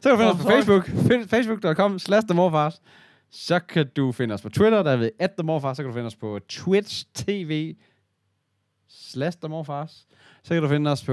så 0.02 0.08
kan 0.08 0.10
du 0.10 0.16
finde 0.16 0.30
os 0.32 0.36
på. 0.42 0.48
Facebook. 0.50 0.86
Find- 0.86 1.28
Facebook.com 1.28 1.98
slash 1.98 2.26
themorfars. 2.26 2.82
Så 3.30 3.58
kan 3.58 3.86
du 3.96 4.12
finde 4.12 4.34
os 4.34 4.42
på 4.42 4.48
Twitter, 4.48 4.82
der 4.82 4.96
ved 4.96 5.10
at 5.18 5.30
themorfars. 5.38 5.76
Så 5.76 5.82
kan 5.82 5.88
du 5.90 5.94
finde 5.94 6.06
os 6.06 6.16
på 6.16 6.38
Twitch 6.48 7.06
TV 7.14 7.74
slash 8.88 9.38
themorfars. 9.38 10.06
Så 10.44 10.54
kan 10.54 10.62
du 10.62 10.68
finde 10.68 10.90
os 10.90 11.04
på... 11.04 11.12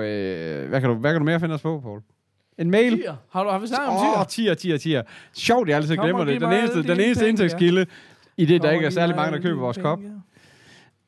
Øh, 0.00 0.68
hvad, 0.68 0.80
kan 0.80 0.90
du, 0.90 0.96
hvad 0.96 1.12
kan 1.12 1.20
du 1.20 1.24
mere 1.24 1.40
finde 1.40 1.54
os 1.54 1.62
på, 1.62 1.80
Paul? 1.80 2.00
En 2.58 2.70
mail. 2.70 2.96
Tier. 2.96 3.14
Har 3.32 3.44
du 3.44 3.50
har 3.50 3.58
vi 3.58 3.66
snakket 3.66 3.88
om 3.88 3.94
Åh, 3.96 4.00
tier? 4.02 4.20
oh, 4.20 4.26
tier, 4.26 4.54
tier, 4.54 4.76
tier. 4.78 5.02
Sjovt, 5.32 5.68
jeg 5.68 5.76
altid 5.76 5.96
glemmer 5.96 6.24
det. 6.24 6.40
Den 6.40 6.52
eneste, 6.52 6.82
den 6.82 7.00
eneste 7.00 7.28
indtægtskilde, 7.28 7.86
i 8.36 8.44
det, 8.44 8.62
der 8.62 8.68
Kom 8.68 8.74
ikke 8.74 8.86
er 8.86 8.90
særlig 8.90 9.16
mange, 9.16 9.36
der 9.36 9.42
køber 9.42 9.60
vores 9.60 9.78
kop. 9.78 9.98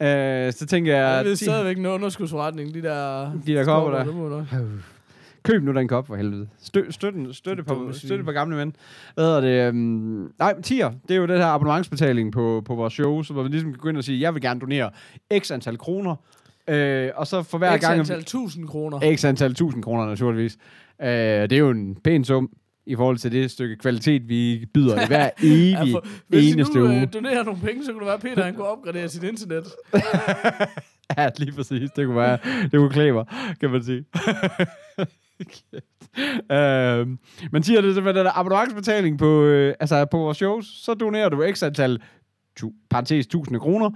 Øh, 0.03 0.53
så 0.53 0.67
tænker 0.69 0.97
jeg... 0.97 1.25
Ved 1.25 1.37
ti- 1.37 1.45
stadigvæk 1.45 1.79
en 1.79 1.87
underskudsforretning, 1.87 2.75
de 2.75 2.83
der... 2.83 3.33
De 3.47 3.55
der 3.55 3.65
kopper 3.65 3.91
der. 3.99 4.05
Det 4.05 4.15
nok. 4.15 4.45
Køb 5.43 5.63
nu 5.63 5.73
den 5.73 5.89
kop 5.89 6.07
for 6.07 6.17
helvede. 6.17 6.49
Stø, 6.63 6.91
støtte, 6.91 7.35
støtte, 7.35 7.63
på, 7.63 7.93
støtte 7.93 8.25
på 8.25 8.33
gamle 8.33 8.57
mænd. 8.57 8.73
Hvad 9.15 9.25
hedder 9.25 9.41
det? 9.41 9.71
Um, 9.71 10.33
nej, 10.39 10.61
tier. 10.63 10.91
Det 11.09 11.15
er 11.15 11.19
jo 11.19 11.27
den 11.27 11.37
her 11.37 11.47
abonnementsbetaling 11.47 12.33
på, 12.33 12.63
på 12.67 12.75
vores 12.75 12.93
show, 12.93 13.23
så 13.23 13.33
hvor 13.33 13.43
vi 13.43 13.49
ligesom 13.49 13.73
kan 13.73 13.79
gå 13.81 13.89
ind 13.89 13.97
og 13.97 14.05
sige, 14.05 14.21
jeg 14.21 14.35
vil 14.35 14.43
gerne 14.43 14.61
donere 14.61 14.91
x 15.39 15.51
antal 15.51 15.79
kroner. 15.79 16.17
Øh, 16.69 17.11
og 17.15 17.27
så 17.27 17.43
for 17.43 17.59
hver 17.59 17.79
X 17.79 17.81
gang... 17.81 17.99
antal 17.99 18.25
tusind 18.25 18.69
kroner. 18.69 19.17
X 19.17 19.25
antal 19.25 19.55
tusind 19.55 19.83
kroner, 19.83 20.07
naturligvis. 20.07 20.59
Øh, 21.03 21.09
det 21.09 21.53
er 21.53 21.59
jo 21.59 21.71
en 21.71 21.95
pæn 22.05 22.25
sum 22.25 22.51
i 22.87 22.97
forhold 22.97 23.19
til 23.19 23.33
det 23.33 23.51
stykke 23.51 23.77
kvalitet, 23.77 24.29
vi 24.29 24.67
byder 24.75 25.03
i 25.03 25.07
hver 25.07 25.31
evig 25.43 25.73
Ja, 25.87 25.95
for, 25.95 26.07
hvis 26.29 26.55
eneste 26.55 26.79
I 26.79 26.81
nu 26.81 26.85
uge. 26.85 27.01
øh, 27.01 27.13
donerer 27.13 27.45
nogle 27.45 27.61
penge, 27.61 27.85
så 27.85 27.93
kunne 27.93 28.01
det 28.01 28.07
være, 28.09 28.19
Peter 28.19 28.45
han 28.45 28.55
kunne 28.55 28.67
opgradere 28.67 29.09
sit 29.09 29.23
internet. 29.23 29.65
Ja, 31.19 31.29
lige 31.39 31.53
præcis. 31.53 31.91
Det 31.91 32.07
kunne 32.07 32.17
være, 32.17 32.39
det 32.63 32.73
kunne 32.73 32.91
klæbe, 32.91 33.25
kan 33.61 33.71
man 33.71 33.83
sige. 33.85 34.05
øhm, 36.53 37.19
men 37.53 37.63
siger 37.63 37.81
det 37.81 37.95
simpelthen, 37.95 38.27
at 38.27 38.33
abonnementsbetaling 38.35 39.19
på, 39.19 39.43
øh, 39.43 39.75
altså 39.81 40.05
på 40.05 40.19
vores 40.19 40.37
shows, 40.37 40.67
så 40.67 40.95
donerer 40.95 41.29
du 41.29 41.45
x 41.53 41.63
antal, 41.63 42.03
tu, 42.57 42.73
parentes, 42.91 43.27
tusinde 43.27 43.61
kroner, 43.61 43.91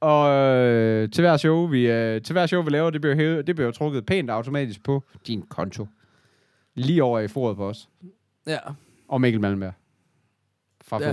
og 0.00 0.30
øh, 0.30 1.10
til 1.10 1.22
hver 1.22 1.36
show, 1.36 1.66
vi, 1.66 1.90
øh, 1.90 2.22
til 2.22 2.32
hver 2.32 2.46
show, 2.46 2.62
vi 2.62 2.70
laver, 2.70 2.90
det 2.90 3.00
bliver, 3.00 3.16
hævet, 3.16 3.46
det 3.46 3.56
bliver 3.56 3.70
trukket 3.70 4.06
pænt 4.06 4.30
automatisk 4.30 4.84
på 4.84 5.02
din 5.26 5.42
konto. 5.42 5.86
Lige 6.74 7.02
over 7.02 7.20
i 7.20 7.28
foret 7.28 7.56
på 7.56 7.68
os. 7.68 7.88
Ja, 8.46 8.58
Og 9.08 9.20
Mikkel 9.20 9.40
Malmberg. 9.40 9.72
Fra 10.84 11.02
ja. 11.02 11.08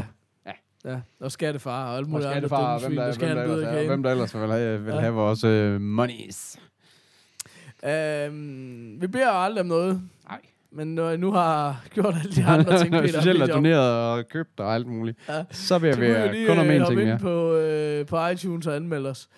ja. 0.45 0.51
Ja, 0.86 0.99
og 1.19 1.32
skattefar 1.32 1.91
og 1.91 1.97
alt 1.97 2.05
Og 2.05 2.09
muligt 2.09 2.29
andet 2.29 2.49
skattefar, 2.49 2.79
dumme 2.79 2.88
hvem 2.88 2.95
der, 2.95 3.03
der 3.03 3.47
hvem, 3.47 3.59
der 3.61 3.67
er, 3.67 3.88
hvem 3.88 4.03
der 4.03 4.11
ellers 4.11 4.36
vil 4.36 4.51
have, 4.51 4.86
vil 4.86 4.93
have 4.93 5.13
vores 5.13 5.43
øh, 5.43 5.82
monies. 5.82 6.59
Øhm, 7.86 9.01
vi 9.01 9.07
beder 9.07 9.29
aldrig 9.32 9.61
om 9.61 9.67
noget, 9.67 10.01
Nej. 10.29 10.39
men 10.71 10.95
når 10.95 11.09
jeg 11.09 11.17
nu 11.17 11.32
har 11.32 11.82
gjort 11.93 12.15
alle 12.15 12.32
de 12.32 12.45
andre 12.45 12.77
ting, 12.79 12.91
Peter, 12.91 13.07
Specielt 13.19 13.39
har 13.39 13.47
er 13.47 13.53
doneret 13.53 14.17
og 14.19 14.27
købt 14.27 14.59
og 14.59 14.75
alt 14.75 14.88
muligt. 14.88 15.17
Ja. 15.29 15.43
Så 15.51 15.77
vil 15.77 15.88
jeg 15.88 15.97
vi 15.97 16.07
være 16.07 16.47
kun 16.47 16.57
om 16.59 16.67
øh, 16.67 16.75
en 16.75 16.82
hoppe 16.82 16.95
ting 16.95 17.01
ind 17.01 17.09
mere. 17.09 17.19
på, 17.19 17.53
øh, 17.55 18.05
på 18.05 18.27
iTunes 18.27 18.67
og 18.67 18.75
anmelde 18.75 19.09
os. 19.09 19.29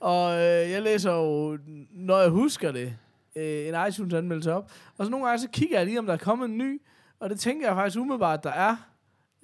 Og 0.00 0.32
øh, 0.32 0.70
jeg 0.70 0.82
læser 0.82 1.12
jo, 1.12 1.58
når 1.92 2.20
jeg 2.20 2.28
husker 2.30 2.72
det, 2.72 2.96
øh, 3.36 3.68
en 3.68 3.74
iTunes-anmeldelse 3.88 4.52
op. 4.52 4.70
Og 4.98 5.04
så 5.04 5.10
nogle 5.10 5.26
gange, 5.26 5.40
så 5.40 5.48
kigger 5.52 5.78
jeg 5.78 5.86
lige, 5.86 5.98
om 5.98 6.06
der 6.06 6.12
er 6.12 6.16
kommet 6.16 6.48
en 6.48 6.58
ny. 6.58 6.80
Og 7.20 7.30
det 7.30 7.40
tænker 7.40 7.66
jeg 7.66 7.76
faktisk 7.76 7.98
umiddelbart, 8.00 8.44
der 8.44 8.50
er, 8.50 8.76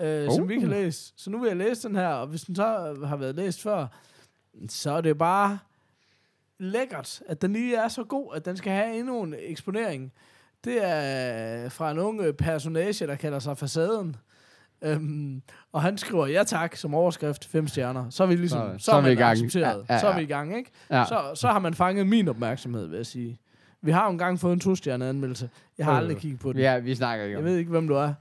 øh, 0.00 0.28
oh. 0.28 0.34
som 0.34 0.42
Oh. 0.44 0.48
vi 0.48 0.58
kan 0.60 0.68
læse. 0.68 1.12
Så 1.16 1.30
nu 1.30 1.38
vil 1.40 1.48
jeg 1.48 1.56
læse 1.56 1.88
den 1.88 1.96
her, 1.96 2.08
og 2.08 2.26
hvis 2.26 2.42
den 2.42 2.56
så 2.56 2.96
har 3.06 3.16
været 3.16 3.34
læst 3.36 3.62
før, 3.62 3.86
så 4.68 4.90
er 4.90 5.00
det 5.00 5.18
bare 5.18 5.58
lækkert, 6.62 7.22
at 7.28 7.42
den 7.42 7.52
lige 7.52 7.76
er 7.76 7.88
så 7.88 8.04
god, 8.04 8.32
at 8.36 8.44
den 8.44 8.56
skal 8.56 8.72
have 8.72 8.98
endnu 8.98 9.22
en 9.22 9.34
eksponering. 9.38 10.12
Det 10.64 10.78
er 10.84 11.68
fra 11.68 11.90
en 11.90 11.98
ung 11.98 12.20
personage, 12.38 13.06
der 13.06 13.14
kalder 13.14 13.38
sig 13.38 13.58
Facaden. 13.58 14.16
Øhm, 14.84 15.42
og 15.72 15.82
han 15.82 15.98
skriver 15.98 16.26
ja 16.26 16.42
tak 16.44 16.76
som 16.76 16.94
overskrift, 16.94 17.44
fem 17.44 17.68
stjerner. 17.68 18.10
Så 18.10 18.22
er 18.22 18.26
vi 18.26 18.36
ligesom, 18.36 18.78
Så- 18.78 18.78
så, 18.78 18.84
så 18.84 18.92
er 18.92 19.00
vi 19.00 19.10
i 19.10 19.14
gang. 19.14 19.30
accepteret. 19.32 19.84
Ja, 19.88 19.94
ja, 19.94 20.00
Så 20.00 20.06
er 20.06 20.10
ja. 20.10 20.16
vi 20.16 20.22
i 20.22 20.26
gang, 20.26 20.56
ikke? 20.56 20.70
Ja. 20.90 21.04
Så, 21.08 21.20
så 21.34 21.48
har 21.48 21.58
man 21.58 21.74
fanget 21.74 22.06
min 22.06 22.28
opmærksomhed, 22.28 22.86
vil 22.86 22.96
jeg 22.96 23.06
sige. 23.06 23.38
Vi 23.82 23.90
har 23.90 24.04
jo 24.04 24.10
engang 24.10 24.40
fået 24.40 24.52
en 24.52 24.60
to-stjerne 24.60 25.06
anmeldelse. 25.08 25.50
Jeg 25.78 25.86
har 25.86 25.92
Øh, 25.92 25.98
aldrig 25.98 26.16
kigget 26.16 26.40
på 26.40 26.52
den. 26.52 26.60
Ja, 26.60 26.78
vi 26.78 26.94
snakker 26.94 27.24
ikke 27.24 27.32
Jeg 27.32 27.38
om 27.38 27.44
ved 27.44 27.56
ikke, 27.56 27.70
hvem 27.70 27.88
du 27.88 27.94
er. 27.94 28.12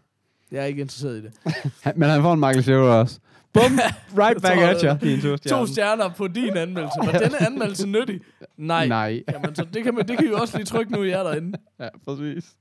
Jeg 0.51 0.61
er 0.61 0.65
ikke 0.65 0.81
interesseret 0.81 1.17
i 1.17 1.21
det. 1.21 1.33
Men 1.97 2.09
han 2.09 2.21
får 2.21 2.33
en 2.33 2.39
Michael 2.39 2.59
Schäfer 2.63 2.91
også. 2.93 3.19
Bum, 3.53 3.63
right 4.23 4.41
back 4.41 4.57
at 4.57 4.81
you. 4.81 5.09
Din 5.09 5.21
to 5.21 5.27
To 5.29 5.37
stjerner. 5.37 5.65
stjerner 5.65 6.09
på 6.09 6.27
din 6.27 6.57
anmeldelse. 6.57 6.99
Var 7.05 7.11
denne 7.19 7.45
anmeldelse 7.45 7.87
nyttig? 7.87 8.21
Nej. 8.57 8.87
Nej. 8.87 9.23
Jamen, 9.31 9.55
så 9.55 9.65
det 9.73 9.83
kan, 9.83 9.95
man, 9.95 10.07
det 10.07 10.17
kan 10.17 10.25
I 10.27 10.29
jo 10.29 10.37
også 10.37 10.57
lige 10.57 10.65
trykke 10.65 10.91
nu, 10.91 11.03
I 11.03 11.09
er 11.09 11.23
derinde. 11.23 11.57
Ja, 11.79 11.87
præcis. 12.05 12.55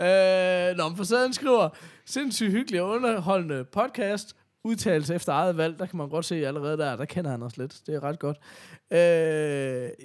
Øh, 0.00 0.76
nå, 0.76 0.88
men 0.88 0.96
facaden 0.96 1.32
skriver, 1.32 1.68
sindssygt 2.06 2.50
hyggelig 2.50 2.82
og 2.82 2.88
underholdende 2.88 3.64
podcast. 3.72 4.36
Udtalelse 4.64 5.14
efter 5.14 5.32
eget 5.32 5.56
valg, 5.56 5.78
der 5.78 5.86
kan 5.86 5.96
man 5.96 6.08
godt 6.08 6.24
se 6.24 6.46
allerede 6.46 6.78
der, 6.78 6.96
der 6.96 7.04
kender 7.04 7.30
han 7.30 7.42
os 7.42 7.56
lidt. 7.56 7.76
Det 7.86 7.94
er 7.94 8.02
ret 8.02 8.18
godt. 8.18 8.36
Øh, 8.90 8.98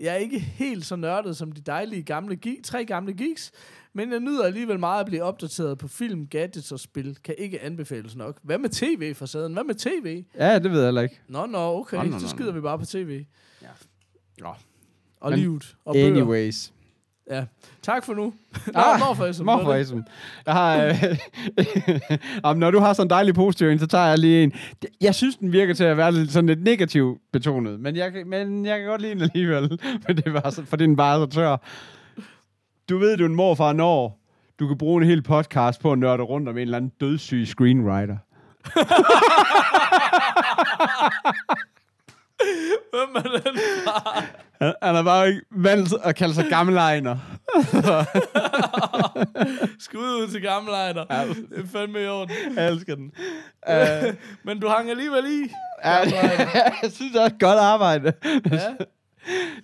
jeg 0.03 0.13
er 0.13 0.15
ikke 0.15 0.39
helt 0.39 0.86
så 0.86 0.95
nørdet 0.95 1.38
som 1.38 1.51
de 1.51 1.61
dejlige 1.61 2.03
gamle 2.03 2.38
ge- 2.45 2.61
tre 2.63 2.86
gamle 2.86 3.13
geeks, 3.13 3.51
men 3.94 4.12
jeg 4.12 4.20
nyder 4.20 4.44
alligevel 4.44 4.80
meget 4.80 5.00
at 5.00 5.06
blive 5.06 5.24
opdateret 5.24 5.78
på 5.78 5.88
film, 5.88 6.28
gadgets 6.28 6.72
og 6.72 6.80
spil. 6.80 7.18
Kan 7.24 7.36
ikke 7.38 7.62
anbefales 7.62 8.16
nok. 8.16 8.38
Hvad 8.44 8.58
med 8.58 8.70
tv, 8.70 9.14
facaden? 9.16 9.54
Hvad 9.54 9.64
med 9.64 9.76
tv? 9.76 10.24
Ja, 10.39 10.60
det 10.60 10.72
ved 10.72 10.80
jeg 10.80 10.88
heller 10.88 11.02
ikke. 11.02 11.20
Nå, 11.28 11.46
nå, 11.46 11.58
okay. 11.80 11.98
Nå, 11.98 12.04
nå, 12.04 12.10
nå, 12.10 12.20
så 12.20 12.28
skider 12.28 12.52
vi 12.52 12.62
bare 12.62 12.80
på 12.80 12.86
tv. 12.86 13.26
Ja. 13.62 13.68
Nå. 14.39 14.54
Og 15.22 15.30
Men 15.30 15.39
livet. 15.39 15.76
Og 15.86 15.94
bøger. 15.94 16.08
Anyways. 16.08 16.74
Ja. 17.30 17.46
Tak 17.82 18.06
for 18.06 18.14
nu. 18.14 18.24
Nå, 18.68 18.80
Ah, 18.80 19.00
morfar 19.00 19.44
Morfarism. 19.44 20.00
Jeg 20.46 20.54
har... 20.54 20.86
Øh, 20.86 21.18
Jamen, 22.46 22.60
når 22.60 22.72
du 22.72 22.80
har 22.80 22.94
sådan 22.94 23.06
en 23.06 23.10
dejlig 23.10 23.36
positiv 23.36 23.68
en, 23.68 23.80
så 23.80 23.88
tager 23.88 24.06
jeg 24.08 24.18
lige 24.20 24.44
en. 24.44 24.54
Jeg 25.02 25.16
synes, 25.16 25.36
den 25.36 25.52
virker 25.52 25.74
til 25.74 25.84
at 25.84 25.98
være 25.98 26.12
lidt, 26.12 26.32
sådan 26.32 26.48
lidt 26.48 26.64
negativ 26.64 27.20
betonet, 27.34 27.80
men 27.80 27.96
jeg, 27.96 28.12
kan- 28.12 28.28
men 28.30 28.66
jeg 28.66 28.80
kan 28.80 28.88
godt 28.88 29.02
lide 29.02 29.14
den 29.14 29.22
alligevel, 29.22 29.80
for, 30.06 30.14
det 30.14 30.34
var 30.34 30.50
så, 30.50 30.66
fordi 30.66 30.84
den 30.84 30.96
bare 30.96 31.20
så 31.20 31.26
tør. 31.26 31.58
Du 32.92 32.98
ved, 32.98 33.18
du 33.18 33.24
er 33.24 33.30
en 33.30 33.36
morfar 33.36 33.74
når 33.74 34.20
du 34.60 34.68
kan 34.68 34.78
bruge 34.78 35.02
en 35.02 35.08
hel 35.08 35.24
podcast 35.24 35.82
på 35.82 35.92
at 35.92 36.00
nørde 36.00 36.24
rundt 36.24 36.50
om 36.50 36.58
en 36.58 36.62
eller 36.62 36.78
anden 36.78 36.92
dødssyg 37.02 37.48
screenwriter. 37.48 38.18
Hvem 42.92 43.16
er 43.16 43.22
den? 43.22 43.60
Han, 44.62 44.74
han 44.84 44.96
er 44.96 45.04
bare 45.04 45.28
ikke 45.30 45.86
til 45.86 45.98
at 46.04 46.16
kalde 46.16 46.34
sig 46.34 46.46
gammelejner. 46.50 47.18
Skud 49.80 50.00
ud 50.00 50.28
til 50.32 50.42
gamle 50.42 50.72
ejder. 50.72 51.06
Det 51.50 51.60
er 51.64 51.68
fandme 51.72 52.04
i 52.04 52.08
orden. 52.08 52.36
Jeg 52.56 52.68
elsker 52.68 52.96
den. 52.96 53.12
Uh, 53.70 54.16
Men 54.44 54.60
du 54.60 54.68
hang 54.68 54.89
alligevel 54.89 55.26
i. 55.26 55.50
ja, 55.84 55.98
jeg 56.84 56.92
synes, 56.92 57.12
det 57.12 57.22
er 57.22 57.26
et 57.26 57.39
godt 57.39 57.60
arbejde. 57.60 58.14
Ja. 58.52 58.76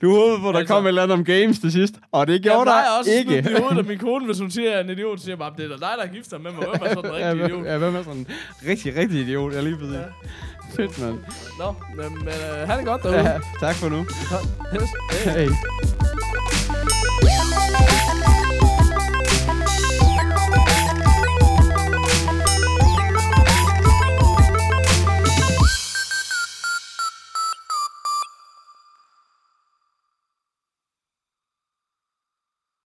Du 0.01 0.15
håbede 0.15 0.39
på, 0.41 0.47
at 0.49 0.53
der 0.53 0.59
Altså- 0.59 0.73
kom 0.73 0.83
et 0.83 0.87
eller 0.87 1.03
andet 1.03 1.17
om 1.17 1.23
games 1.25 1.59
til 1.59 1.71
sidst, 1.71 1.93
og 2.11 2.27
det 2.27 2.33
Jeg 2.33 2.41
gjorde 2.41 2.65
der 2.69 2.83
også 2.99 3.11
ikke. 3.11 3.29
smide 3.41 3.57
i 3.57 3.61
hovedet 3.61 3.77
af 3.77 3.85
min 3.85 3.97
kone, 3.97 4.25
hvis 4.25 4.39
hun 4.39 4.51
siger, 4.51 4.67
at 4.69 4.71
jeg 4.71 4.79
er 4.79 4.83
en 4.83 4.89
idiot, 4.89 5.19
siger 5.19 5.31
jeg 5.31 5.37
bare, 5.37 5.53
det 5.57 5.65
er 5.65 5.69
dig, 5.69 5.79
der 5.97 6.03
er 6.03 6.07
gift 6.13 6.31
med 6.31 6.39
mig. 6.39 6.53
Hvem 6.53 6.81
er 6.83 6.89
sådan 6.93 7.05
en 7.05 7.13
rigtig 7.13 7.45
idiot? 7.45 7.65
ja, 7.65 7.77
hvem 7.77 7.95
er 7.95 8.03
sådan 8.03 8.19
en 8.19 8.27
rigtig, 8.67 8.95
rigtig 8.95 9.19
idiot? 9.21 9.53
Jeg 9.53 9.63
lige 9.63 9.79
ved 9.79 9.91
Ja. 9.91 9.97
det. 9.97 10.05
Fedt, 10.75 11.01
mand. 11.01 11.19
Nå, 11.59 11.75
men, 11.95 12.13
men 12.19 12.27
uh, 12.27 12.69
han 12.69 12.79
er 12.79 12.83
godt 12.85 13.03
derude. 13.03 13.19
Ja, 13.19 13.39
tak 13.59 13.75
for 13.75 13.89
nu. 13.89 13.99
Yes. 14.75 14.89
Hey. 15.23 15.31
Hey. 15.31 15.49